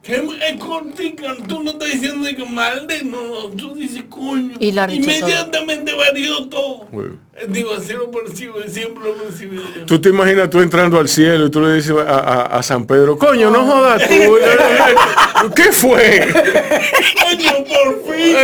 Es 0.09 0.57
cortica, 0.61 1.35
tú 1.49 1.63
no 1.65 1.73
estás 1.73 1.91
diciendo 1.91 2.25
de 2.27 2.37
que 2.37 2.45
malde, 2.45 3.03
no, 3.03 3.23
no, 3.23 3.49
tú 3.57 3.75
dices 3.75 4.05
coño. 4.09 4.55
Y 4.61 4.71
todo. 4.73 4.91
Inmediatamente 4.93 5.93
varió 5.95 6.47
todo. 6.49 6.87
Bueno. 6.93 7.15
Eh, 7.35 7.47
Digo, 7.49 7.73
así 7.75 7.93
lo 7.93 8.09
percibo, 8.13 8.55
siempre 8.69 9.03
lo 9.05 9.15
percibo. 9.15 9.63
Tú 9.87 10.01
te 10.01 10.11
imaginas 10.11 10.49
tú 10.49 10.61
entrando 10.61 11.01
al 11.01 11.09
cielo 11.09 11.47
y 11.47 11.51
tú 11.51 11.61
le 11.61 11.75
dices 11.75 11.93
a, 11.97 12.19
a- 12.19 12.43
a 12.59 12.63
San 12.63 12.87
Pedro, 12.87 13.19
coño, 13.19 13.51
no 13.51 13.65
jodas 13.67 14.03
tú. 14.09 14.15
¿Qué 15.57 15.73
fue? 15.73 16.29
Coño, 17.23 17.53
por 17.65 18.15
fin. 18.15 18.37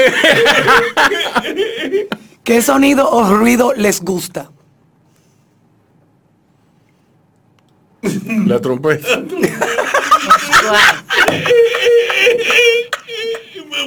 ¿Qué 2.45 2.61
sonido 2.61 3.09
o 3.09 3.23
ruido 3.37 3.73
les 3.77 4.01
gusta? 4.03 4.51
La 8.47 8.61
trompeta. 8.61 9.07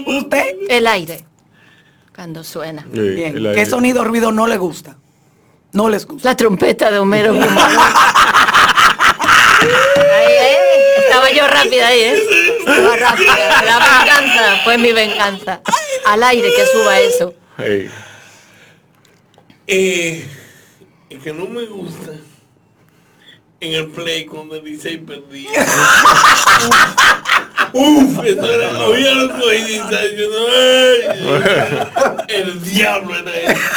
¿Usted? 0.06 0.56
El 0.70 0.88
aire, 0.88 1.26
cuando 2.14 2.44
suena. 2.44 2.86
Sí, 2.94 3.00
Bien. 3.00 3.38
el 3.38 3.44
¿Qué 3.44 3.50
aire. 3.50 3.66
sonido 3.66 4.02
o 4.02 4.04
ruido 4.04 4.32
no 4.32 4.48
les 4.48 4.58
gusta? 4.60 4.98
No 5.74 5.90
les 5.90 6.06
gusta. 6.06 6.30
La 6.30 6.36
trompeta 6.38 6.92
de 6.92 7.00
Homero. 7.00 7.34
Ahí, 7.34 7.42
¿eh? 10.34 10.58
Estaba 11.00 11.32
yo 11.32 11.48
rápida 11.48 11.88
ahí, 11.88 12.00
¿eh? 12.00 12.24
Estaba 12.60 12.96
rápida. 12.96 13.36
La 13.66 13.80
venganza 13.80 14.58
fue 14.64 14.78
mi 14.78 14.92
venganza. 14.94 15.62
Al 16.06 16.24
aire 16.24 16.50
que 16.56 16.66
suba 16.68 17.00
eso. 17.00 17.34
Hey. 17.58 17.90
Eh, 19.68 20.26
que 21.24 21.34
no 21.34 21.46
me 21.48 21.66
gusta 21.66 22.12
en 23.60 23.74
el 23.74 23.88
play 23.88 24.26
cuando 24.26 24.56
el 24.56 24.64
Licey 24.64 24.98
perdía. 24.98 25.50
Uf, 27.74 28.24
eso 28.24 28.46
era, 28.46 28.80
oía 28.86 29.14
los 29.16 29.32
"Ay". 29.50 29.82
el 32.30 32.64
diablo 32.64 33.16
era 33.18 33.36
eso. 33.36 33.62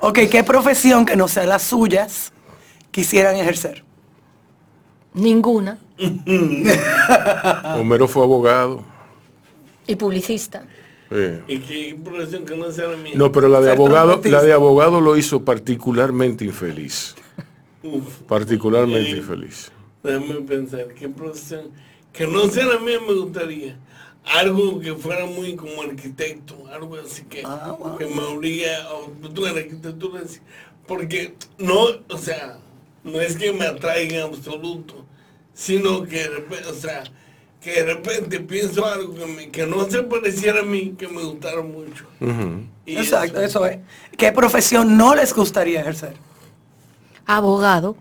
Ok, 0.00 0.18
¿qué 0.30 0.44
profesión 0.44 1.06
que 1.06 1.16
no 1.16 1.28
sea 1.28 1.44
las 1.46 1.62
suyas 1.62 2.30
quisieran 2.90 3.36
ejercer? 3.36 3.82
Ninguna. 5.14 5.78
Homero 7.76 8.06
fue 8.06 8.22
abogado. 8.22 8.84
Y 9.86 9.96
publicista. 9.96 10.66
Sí. 11.10 11.38
Y 11.48 11.58
qué 11.60 11.98
profesión 12.04 12.44
que 12.44 12.54
no 12.54 12.70
sea 12.70 12.88
la 12.88 12.96
mía. 12.98 13.12
No, 13.14 13.32
pero 13.32 13.48
la 13.48 13.62
de 13.62 13.70
abogado, 13.70 14.20
la 14.24 14.42
de 14.42 14.52
abogado 14.52 15.00
lo 15.00 15.16
hizo 15.16 15.42
particularmente 15.42 16.44
infeliz. 16.44 17.14
Uf, 17.84 18.20
Particularmente 18.26 19.10
Sí. 19.10 19.16
infeliz. 19.18 19.70
déjame 20.02 20.34
pensar, 20.42 20.88
qué 20.94 21.08
profesión 21.08 21.70
que 22.12 22.26
no 22.26 22.48
sea 22.48 22.66
la 22.66 22.78
mía 22.78 22.98
me 23.06 23.14
gustaría. 23.14 23.76
Algo 24.24 24.80
que 24.80 24.94
fuera 24.94 25.26
muy 25.26 25.54
como 25.54 25.82
arquitecto, 25.82 26.66
algo 26.72 26.96
así 26.96 27.22
que, 27.24 27.42
Ah, 27.44 27.76
wow. 27.78 27.96
que 27.98 28.06
me 28.06 28.22
obligue 28.22 28.74
a 28.74 28.86
tú 29.34 29.46
en 29.46 29.56
arquitectura, 29.58 30.22
porque 30.86 31.34
no, 31.58 31.86
o 32.08 32.18
sea, 32.18 32.58
no 33.02 33.20
es 33.20 33.36
que 33.36 33.52
me 33.52 33.66
atraiga 33.66 34.16
en 34.16 34.22
absoluto, 34.22 35.04
sino 35.52 36.04
que 36.04 36.18
de 36.20 36.28
repente, 36.28 36.68
o 36.68 36.74
sea, 36.74 37.04
que 37.60 37.72
de 37.82 37.94
repente 37.94 38.40
pienso 38.40 38.84
algo 38.86 39.14
que, 39.14 39.26
me- 39.26 39.48
que 39.50 39.66
no 39.66 39.88
se 39.90 40.02
pareciera 40.02 40.60
a 40.60 40.64
mí, 40.64 40.94
que 40.98 41.08
me 41.08 41.22
gustara 41.22 41.62
mucho. 41.62 42.06
Y 42.86 42.96
Exacto, 42.96 43.40
eso 43.42 43.64
es. 43.66 43.78
¿Qué 44.16 44.32
profesión 44.32 44.96
no 44.96 45.14
les 45.14 45.34
gustaría 45.34 45.80
ejercer? 45.80 46.14
Abogado. 47.26 47.96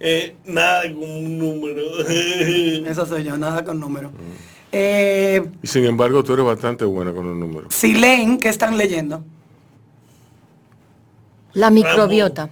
eh, 0.00 0.36
nada 0.44 0.82
como 0.92 1.18
un 1.18 1.38
número. 1.38 1.82
Eso 2.86 3.06
soy 3.06 3.24
yo, 3.24 3.36
nada 3.36 3.64
con 3.64 3.78
número. 3.80 4.10
Eh, 4.72 5.42
Y 5.62 5.66
sin 5.66 5.84
embargo, 5.84 6.24
tú 6.24 6.32
eres 6.34 6.44
bastante 6.46 6.84
buena 6.84 7.12
con 7.12 7.26
los 7.28 7.36
números. 7.36 7.74
si 7.74 7.94
leen, 7.94 8.38
¿qué 8.38 8.48
están 8.48 8.76
leyendo? 8.78 9.22
La 11.52 11.70
microbiota. 11.70 12.48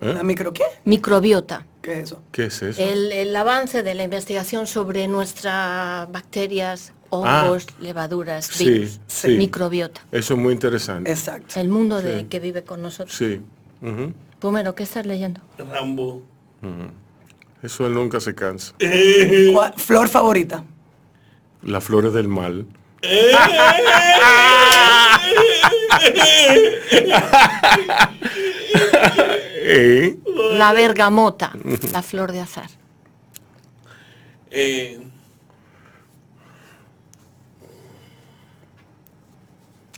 ¿Eh? 0.00 0.14
¿La 0.14 0.22
micro 0.22 0.52
qué? 0.52 0.62
Microbiota. 0.84 1.66
¿Qué 1.82 1.92
es 1.94 1.98
eso? 2.04 2.22
¿Qué 2.32 2.44
es 2.46 2.62
eso? 2.62 2.80
El, 2.82 3.12
el 3.12 3.34
avance 3.36 3.82
de 3.82 3.94
la 3.94 4.04
investigación 4.04 4.66
sobre 4.66 5.08
nuestras 5.08 6.10
bacterias, 6.10 6.92
hongos, 7.10 7.66
levaduras, 7.80 8.48
Ah. 8.50 8.54
Virus. 8.64 9.00
sí. 9.06 9.36
Microbiota. 9.36 10.00
Eso 10.12 10.34
es 10.34 10.40
muy 10.40 10.52
interesante. 10.54 11.10
Exacto. 11.10 11.58
El 11.60 11.68
mundo 11.68 12.00
de, 12.00 12.26
que 12.28 12.40
vive 12.40 12.62
con 12.64 12.80
nosotros. 12.82 13.14
Sí. 13.16 13.40
Primero, 14.40 14.74
¿qué 14.74 14.82
estás 14.84 15.04
leyendo? 15.06 15.40
Rambo. 15.58 16.22
Eso 17.62 17.86
él 17.86 17.94
nunca 17.94 18.20
se 18.20 18.34
cansa. 18.34 18.74
¿Cuál- 19.52 19.74
Flor 19.76 20.08
favorita. 20.08 20.64
Las 21.62 21.84
flores 21.84 22.12
del 22.12 22.28
mal. 22.28 22.66
¿Eh? 29.70 30.16
La 30.52 30.72
bergamota, 30.72 31.52
la 31.92 32.02
flor 32.02 32.32
de 32.32 32.40
azar. 32.40 32.70
Eh, 34.50 35.00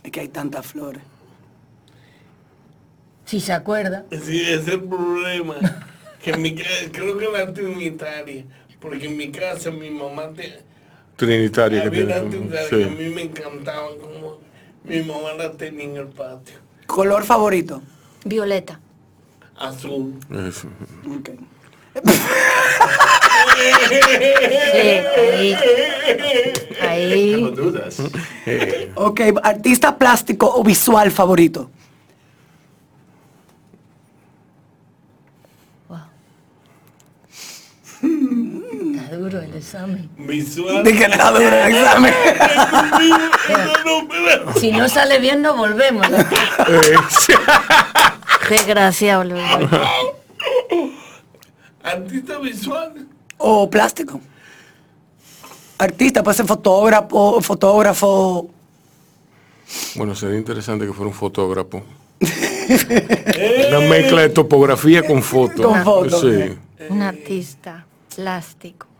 Es 0.03 0.11
que 0.11 0.19
hay 0.19 0.29
tantas 0.29 0.65
flores. 0.65 1.03
Si 3.31 3.39
se 3.39 3.53
acuerda. 3.53 4.03
Sí, 4.11 4.41
ese 4.41 4.55
es 4.55 4.67
el 4.67 4.83
problema. 4.83 5.55
Que 6.21 6.31
en 6.31 6.41
mi 6.41 6.53
casa, 6.53 6.69
creo 6.91 7.17
que 7.17 7.29
la 7.29 7.53
trinitaria, 7.53 8.43
porque 8.81 9.05
en 9.05 9.15
mi 9.15 9.31
casa 9.31 9.71
mi 9.71 9.89
mamá 9.89 10.33
te, 10.33 10.61
Trinitaria 11.15 11.81
que 11.83 11.87
había 11.87 12.05
tiene. 12.07 12.19
una 12.21 12.29
trinitaria 12.29 12.67
sí. 12.69 12.75
que 12.75 12.83
a 12.83 12.87
mí 12.89 13.09
me 13.15 13.21
encantaban 13.21 13.97
como 13.99 14.39
mi 14.83 15.01
mamá 15.01 15.31
la 15.37 15.53
tenía 15.53 15.85
en 15.85 15.95
el 15.95 16.07
patio. 16.07 16.55
Color 16.87 17.23
favorito. 17.23 17.81
Violeta. 18.25 18.81
Azul. 19.57 20.15
Eso. 20.49 20.67
Ok. 21.17 21.29
Sí, 24.73 25.55
ahí. 26.81 26.81
Ahí. 26.81 28.91
Ok, 28.95 29.21
artista 29.41 29.97
plástico 29.97 30.51
o 30.53 30.63
visual 30.65 31.11
favorito. 31.11 31.69
Wow. 35.89 35.99
Está 38.95 39.17
duro 39.17 39.39
el 39.41 39.49
examen. 39.61 40.09
Visual. 40.17 40.83
De 40.83 40.93
que 40.93 41.05
el 41.05 41.13
examen. 41.13 42.13
Si 44.59 44.71
no 44.71 44.89
sale 44.89 45.19
bien, 45.19 45.41
no 45.41 45.55
volvemos. 45.55 46.05
Desgraciado. 48.49 49.35
Artista 51.83 52.37
visual. 52.39 53.07
O 53.37 53.69
plástico. 53.69 54.19
Artista, 55.77 56.21
puede 56.21 56.37
ser 56.37 56.45
fotógrafo, 56.45 57.41
fotógrafo. 57.41 58.49
Bueno, 59.95 60.13
sería 60.15 60.37
interesante 60.37 60.85
que 60.85 60.93
fuera 60.93 61.07
un 61.07 61.15
fotógrafo. 61.15 61.83
Una 63.69 63.79
mezcla 63.79 64.21
de 64.21 64.29
topografía 64.29 65.03
con 65.03 65.23
foto. 65.23 65.63
Con 65.63 65.83
foto. 65.83 66.21
Sí. 66.21 66.55
Un 66.89 67.01
artista 67.01 67.85
plástico. 68.15 68.90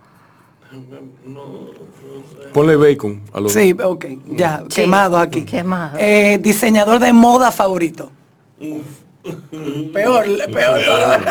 Ponle 2.53 2.75
bacon 2.75 3.21
a 3.33 3.39
los 3.39 3.53
Sí, 3.53 3.75
ok, 3.81 4.05
ya, 4.27 4.63
Sí, 4.69 4.81
quemado 4.81 5.17
aquí. 5.17 5.43
quemado. 5.43 5.97
Eh, 5.99 6.37
diseñador 6.41 6.99
de 6.99 7.13
moda 7.13 7.51
favorito. 7.51 8.11
Peor, 9.93 10.25
peor. 10.51 10.79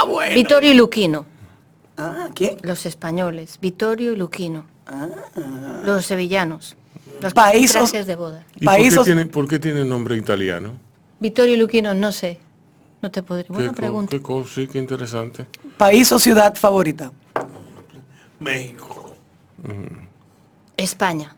Ah, 0.00 0.04
bueno. 0.06 0.34
Vittorio 0.34 0.70
y 0.70 0.74
Luquino. 0.74 1.24
Ah, 1.96 2.28
¿quién? 2.34 2.56
Los 2.62 2.84
españoles. 2.86 3.58
Vittorio 3.60 4.12
y 4.12 4.16
Luquino. 4.16 4.64
Los 5.84 6.04
sevillanos. 6.06 6.76
Los 7.20 7.32
País 7.32 7.70
o- 7.74 7.78
trajes 7.80 8.06
de 8.06 8.14
boda. 8.16 8.44
¿Y 8.50 8.52
por 8.52 8.58
qué, 8.60 8.64
Países- 8.66 9.04
tiene, 9.04 9.26
por 9.26 9.48
qué 9.48 9.58
tiene 9.58 9.84
nombre 9.84 10.16
italiano? 10.16 10.74
Vittorio 11.18 11.54
y 11.54 11.56
Luquino, 11.58 11.94
no 11.94 12.12
sé. 12.12 12.38
No 13.02 13.10
te 13.10 13.22
podría. 13.22 13.46
Buena 13.48 13.64
¿Qué, 13.70 13.74
co- 13.74 13.76
pregunta. 13.76 14.10
qué 14.10 14.22
cosa? 14.22 14.50
Sí, 14.54 14.66
qué 14.68 14.78
interesante. 14.78 15.46
País 15.78 16.12
o 16.12 16.18
ciudad 16.18 16.54
favorita. 16.54 17.10
México. 18.38 19.14
España. 20.76 21.34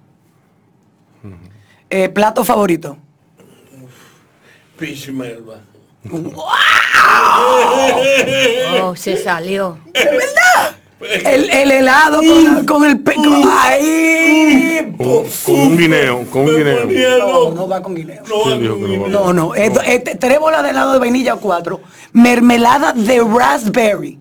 Eh, 1.90 2.08
plato 2.08 2.44
favorito. 2.44 2.96
Fish 4.76 5.10
Melba. 5.10 5.60
Oh, 8.80 8.94
se 8.96 9.16
salió. 9.16 9.78
El, 11.00 11.48
el 11.50 11.70
helado 11.70 12.18
con, 12.18 12.66
con 12.66 12.84
el 12.84 12.98
pe 13.00 13.14
con- 13.14 13.42
¡Ay! 13.48 14.92
Con, 14.98 15.24
con 15.46 15.54
un 15.54 15.78
guineo, 15.78 16.26
con 16.28 16.42
un 16.42 16.56
guineo. 16.56 17.18
No, 17.20 17.50
no 17.54 17.68
va 17.68 17.80
con 17.80 17.94
guineo. 17.94 18.24
¿Quién 18.24 18.60
dijo 18.60 18.74
que 18.76 18.98
no? 18.98 19.06
No, 19.06 19.32
no. 19.32 19.54
esto- 19.54 19.80
este, 19.82 20.16
tres 20.16 20.40
bolas 20.40 20.64
de 20.64 20.70
helado 20.70 20.92
de 20.94 20.98
vainilla 20.98 21.34
o 21.34 21.40
cuatro. 21.40 21.80
Mermelada 22.12 22.92
de 22.92 23.20
raspberry. 23.22 24.18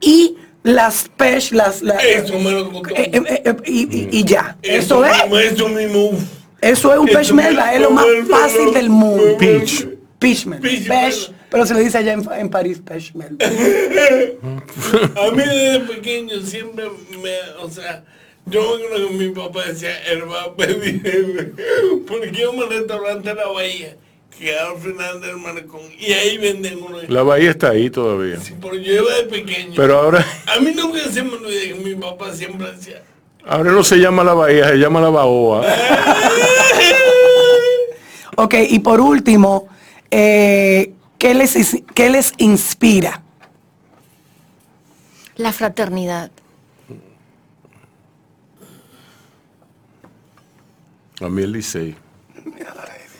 Y 0.00 0.36
las 0.66 1.08
pesh, 1.16 1.52
las... 1.52 1.80
las 1.82 2.02
Eso 2.04 2.38
me 2.38 2.50
lo 2.50 2.70
contó. 2.72 2.90
eh, 2.96 3.10
eh, 3.12 3.42
eh, 3.44 3.56
y, 3.66 3.82
y- 3.82 4.08
y 4.20 4.24
ya. 4.24 4.56
Eso, 4.62 5.04
es. 5.04 5.12
Eso 5.52 5.68
mismo. 5.68 6.10
uf. 6.10 6.20
Eso 6.60 6.92
es 6.92 6.98
un 6.98 7.06
pesh 7.06 7.32
me 7.32 7.44
melba. 7.44 7.72
Es 7.74 7.80
lo 7.80 7.90
más 7.90 8.06
fácil 8.28 8.72
del 8.74 8.90
mundo. 8.90 9.36
Peach. 9.38 9.86
Peach 10.18 10.46
Pesh, 10.88 11.30
pero 11.50 11.66
se 11.66 11.74
le 11.74 11.80
dice 11.80 11.98
allá 11.98 12.14
en, 12.14 12.26
en 12.38 12.48
París 12.48 12.80
pesh 12.84 13.12
melba. 13.14 13.36
A 15.16 15.30
mí 15.30 15.42
desde 15.42 15.80
pequeño 15.80 16.40
siempre 16.40 16.86
me, 17.22 17.62
o 17.62 17.70
sea, 17.70 18.02
yo 18.46 18.78
me 18.78 18.84
acuerdo 18.86 19.08
que 19.08 19.14
mi 19.14 19.28
papá 19.30 19.64
decía, 19.66 19.90
él 20.10 20.22
va 20.30 20.42
a 20.44 20.54
pedir, 20.56 21.54
porque 22.08 22.32
yo 22.32 22.52
me 22.54 22.64
restaurante 22.66 23.34
La 23.34 23.46
Bahía, 23.48 23.96
que 24.38 24.56
al 24.56 24.78
final 24.78 25.20
del 25.20 25.36
malecón, 25.36 25.82
y 25.98 26.12
ahí 26.12 26.38
venden 26.38 26.82
uno. 26.82 26.98
La 27.08 27.22
bahía 27.22 27.50
está 27.50 27.70
ahí 27.70 27.90
todavía. 27.90 28.38
Porque 28.60 28.82
yo 28.82 29.02
iba 29.02 29.14
de 29.14 29.24
pequeño. 29.24 29.72
Pero 29.74 29.98
ahora, 29.98 30.26
a 30.46 30.60
mí 30.60 30.72
nunca 30.74 31.00
se 31.10 31.22
me 31.22 31.32
olvida 31.32 31.60
que 31.62 31.74
mi 31.74 31.94
papá 31.94 32.32
siempre 32.34 32.70
decía, 32.72 33.02
ahora 33.46 33.72
no 33.72 33.82
se 33.82 33.96
llama 33.96 34.22
la 34.24 34.34
bahía, 34.34 34.68
se 34.68 34.76
llama 34.76 35.00
la 35.00 35.10
baoa. 35.10 35.66
Ok, 38.38 38.54
y 38.68 38.80
por 38.80 39.00
último, 39.00 39.66
eh, 40.10 40.92
¿qué, 41.16 41.32
les, 41.32 41.82
¿qué 41.94 42.10
les 42.10 42.34
inspira? 42.36 43.22
La 45.36 45.54
fraternidad. 45.54 46.30
A 51.22 51.28
mí 51.30 51.42
el 51.42 51.52
Licey. 51.52 51.96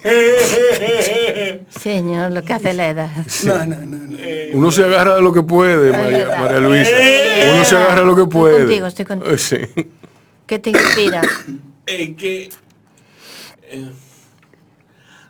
Señor, 1.81 2.33
lo 2.33 2.43
que 2.43 2.53
hace 2.53 2.73
la 2.75 2.89
edad. 2.89 3.11
No, 3.45 3.67
no, 3.67 3.77
no. 3.77 3.97
no. 3.97 4.17
Uno 4.53 4.71
se 4.71 4.85
agarra 4.85 5.17
de 5.17 5.23
lo 5.23 5.33
que 5.33 5.43
puede, 5.43 5.91
María. 5.91 6.29
María 6.39 6.61
Luisa. 6.61 6.91
Uno 7.55 7.65
se 7.65 7.77
agarra 7.77 8.01
de 8.01 8.07
lo 8.07 8.17
que 8.17 8.27
puede. 8.27 8.59
contigo, 8.61 8.87
estoy 8.87 9.05
contigo. 9.05 9.33
Eh, 9.33 9.39
Sí. 9.39 9.59
¿Qué 10.47 10.59
te 10.61 10.71
inspira? 10.71 11.23
eh, 11.87 12.15
que 12.15 12.51
eh, 13.69 13.91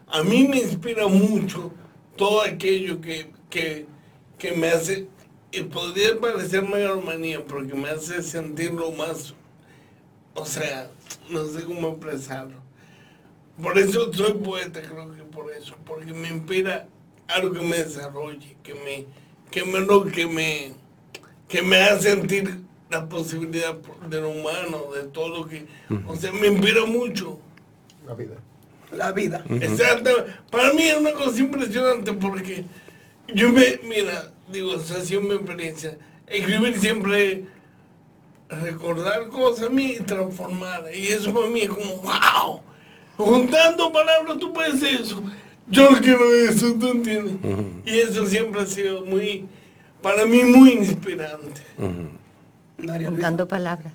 a 0.09 0.23
mí 0.23 0.47
me 0.47 0.59
inspira 0.59 1.07
mucho 1.09 1.73
todo 2.17 2.43
aquello 2.43 3.01
que, 3.01 3.31
que, 3.49 3.87
que 4.39 4.53
me 4.53 4.69
hace, 4.69 5.09
y 5.53 5.63
podría 5.63 6.19
parecer 6.21 6.63
megalomanía, 6.63 7.45
porque 7.45 7.75
me 7.75 7.89
hace 7.89 8.23
sentirlo 8.23 8.93
más, 8.93 9.35
o 10.35 10.45
sea, 10.45 10.91
no 11.31 11.47
sé 11.47 11.65
cómo 11.65 11.89
expresarlo. 11.89 12.66
Por 13.63 13.79
eso 13.79 14.13
soy 14.13 14.35
poeta, 14.35 14.83
creo 14.83 15.15
que 15.15 15.23
por 15.23 15.51
eso, 15.53 15.75
porque 15.87 16.13
me 16.13 16.29
inspira 16.29 16.87
algo 17.29 17.53
que 17.55 17.61
me 17.61 17.79
desarrolle, 17.79 18.57
que 18.63 18.75
me, 18.75 19.07
que 19.51 19.65
me, 19.65 19.81
lo- 19.81 20.05
que 20.05 20.27
me, 20.27 20.73
que 21.49 21.63
me 21.63 21.77
haga 21.83 21.99
sentir 22.01 22.61
la 22.91 23.09
posibilidad 23.09 23.75
de 24.09 24.21
lo 24.21 24.29
humano, 24.31 24.93
de 24.95 25.05
todo 25.05 25.29
lo 25.41 25.47
que, 25.49 25.67
o 26.07 26.15
sea, 26.17 26.33
me 26.33 26.49
inspira 26.49 26.85
mucho. 26.85 27.39
La 28.93 29.11
vida. 29.13 29.43
Exacto. 29.49 30.11
Para 30.51 30.73
mí 30.73 30.83
es 30.85 30.97
una 30.97 31.13
cosa 31.13 31.41
impresionante 31.41 32.13
porque 32.13 32.65
yo 33.35 33.51
me, 33.53 33.81
mira, 33.83 34.33
digo, 34.53 34.73
o 34.75 34.79
sea, 34.81 34.99
ha 34.99 35.01
sido 35.01 35.23
mi 35.23 35.35
experiencia. 35.35 35.99
Escribir 36.29 36.79
siempre, 36.79 37.47
recordar 38.49 39.29
cosas 39.29 39.67
a 39.67 39.71
mí 39.71 39.97
y 39.99 40.03
transformar. 40.03 40.85
Y 40.95 41.09
eso 41.09 41.33
para 41.35 41.49
mí 41.49 41.63
es 41.63 41.69
como, 41.71 41.97
wow. 41.97 42.61
Juntando 43.17 43.93
palabras 43.93 44.39
tú 44.39 44.53
puedes 44.53 44.83
eso. 44.83 45.23
Yo 45.69 45.91
no 45.91 45.99
quiero 46.01 46.33
eso, 46.35 46.73
¿tú 46.75 46.89
entiendes? 46.91 47.35
Y 47.85 47.99
eso 47.99 48.27
siempre 48.27 48.61
ha 48.63 48.67
sido 48.67 49.05
muy, 49.05 49.47
para 50.03 50.25
mí 50.27 50.45
muy 50.45 50.73
inspirante. 50.73 51.61
Luisa. 52.79 53.09
Juntando 53.11 53.49
palabras. 53.49 53.93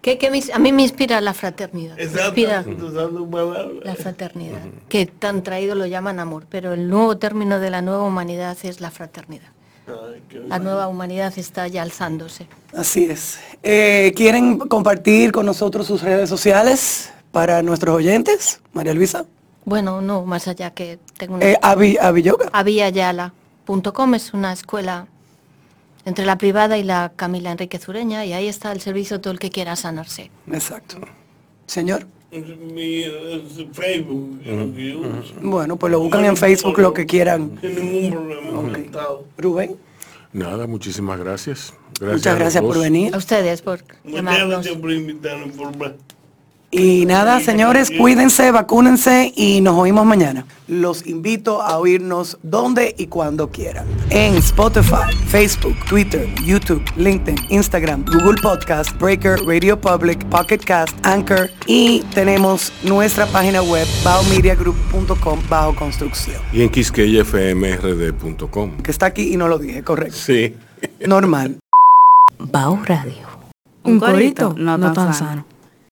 ¿Qué, 0.00 0.18
qué 0.18 0.30
me 0.32 0.38
ins- 0.40 0.50
a 0.52 0.58
mí 0.58 0.72
me 0.72 0.82
inspira 0.82 1.20
la 1.20 1.32
fraternidad. 1.34 1.96
Me 1.96 2.02
Exacto. 2.02 2.40
inspira 2.40 2.64
Usando 2.84 3.30
palabras. 3.30 3.84
la 3.84 3.94
fraternidad. 3.94 4.58
Que 4.88 5.06
tan 5.06 5.44
traído 5.44 5.76
lo 5.76 5.86
llaman 5.86 6.18
amor, 6.18 6.46
pero 6.48 6.72
el 6.72 6.88
nuevo 6.88 7.16
término 7.18 7.60
de 7.60 7.70
la 7.70 7.82
nueva 7.82 8.02
humanidad 8.02 8.56
es 8.64 8.80
la 8.80 8.90
fraternidad. 8.90 9.50
Ay, 9.86 10.22
La 10.48 10.58
nueva 10.58 10.88
humanidad 10.88 11.32
está 11.36 11.68
ya 11.68 11.82
alzándose. 11.82 12.46
Así 12.74 13.04
es. 13.04 13.38
Eh, 13.62 14.12
¿Quieren 14.16 14.58
compartir 14.58 15.30
con 15.30 15.46
nosotros 15.46 15.86
sus 15.86 16.02
redes 16.02 16.28
sociales 16.28 17.12
para 17.32 17.62
nuestros 17.62 17.96
oyentes? 17.96 18.60
María 18.72 18.94
Luisa. 18.94 19.24
Bueno, 19.64 20.00
no, 20.00 20.24
más 20.24 20.48
allá 20.48 20.72
que 20.72 20.98
tengo 21.18 21.36
una... 21.36 21.44
Eh, 21.46 22.22
Yoga. 22.22 22.50
aviayala.com 22.52 24.14
es 24.14 24.34
una 24.34 24.52
escuela 24.52 25.06
entre 26.04 26.26
la 26.26 26.36
privada 26.36 26.78
y 26.78 26.82
la 26.82 27.12
Camila 27.14 27.52
Enrique 27.52 27.78
Zureña 27.78 28.24
y 28.24 28.32
ahí 28.32 28.48
está 28.48 28.72
el 28.72 28.80
servicio 28.80 29.20
todo 29.20 29.32
el 29.32 29.38
que 29.38 29.50
quiera 29.50 29.76
sanarse. 29.76 30.30
Exacto. 30.50 30.98
Señor. 31.66 32.06
Mi 32.32 33.04
Facebook. 33.72 34.40
Bueno, 35.42 35.76
pues 35.76 35.92
lo 35.92 36.00
buscan 36.00 36.24
en 36.24 36.36
Facebook 36.36 36.78
lo 36.78 36.94
que 36.94 37.04
quieran. 37.06 37.58
Sin 37.60 37.74
ningún 37.74 38.10
problema. 38.10 39.18
Rubén. 39.36 39.76
Nada, 40.32 40.66
muchísimas 40.66 41.18
gracias. 41.18 41.74
gracias 42.00 42.18
Muchas 42.20 42.38
gracias 42.38 42.64
por 42.64 42.78
venir. 42.80 43.14
A 43.14 43.18
ustedes 43.18 43.60
por 43.60 43.82
Muchas 44.02 44.16
llamarnos. 44.16 44.48
gracias 44.48 44.76
por 44.76 44.92
invitarme 44.92 45.52
por. 45.52 45.96
Y 46.74 47.04
nada, 47.04 47.38
señores, 47.40 47.90
cuídense, 47.90 48.50
vacúnense 48.50 49.30
y 49.36 49.60
nos 49.60 49.74
oímos 49.74 50.06
mañana. 50.06 50.46
Los 50.68 51.06
invito 51.06 51.60
a 51.60 51.76
oírnos 51.76 52.38
donde 52.42 52.94
y 52.96 53.08
cuando 53.08 53.50
quieran. 53.50 53.84
En 54.08 54.36
Spotify, 54.36 55.14
Facebook, 55.26 55.76
Twitter, 55.86 56.26
YouTube, 56.42 56.82
LinkedIn, 56.96 57.36
Instagram, 57.50 58.06
Google 58.06 58.40
Podcast, 58.40 58.98
Breaker, 58.98 59.38
Radio 59.44 59.78
Public, 59.78 60.24
Pocket 60.30 60.60
Cast, 60.60 60.96
Anchor 61.04 61.50
y 61.66 62.00
tenemos 62.14 62.72
nuestra 62.84 63.26
página 63.26 63.60
web 63.60 63.86
baomediagroup.com 64.02 65.40
bajo 65.50 65.76
construcción. 65.76 66.40
Y 66.54 66.62
en 66.62 66.70
quisqueyafmrd.com. 66.70 68.78
Que 68.78 68.90
está 68.90 69.04
aquí 69.04 69.34
y 69.34 69.36
no 69.36 69.46
lo 69.46 69.58
dije, 69.58 69.82
correcto. 69.82 70.16
Sí. 70.16 70.56
Normal. 71.06 71.58
Bao 72.38 72.80
Radio. 72.86 73.28
Un 73.84 74.00
corito 74.00 74.54
no 74.56 74.90
tan 74.94 75.12
sano. 75.12 75.51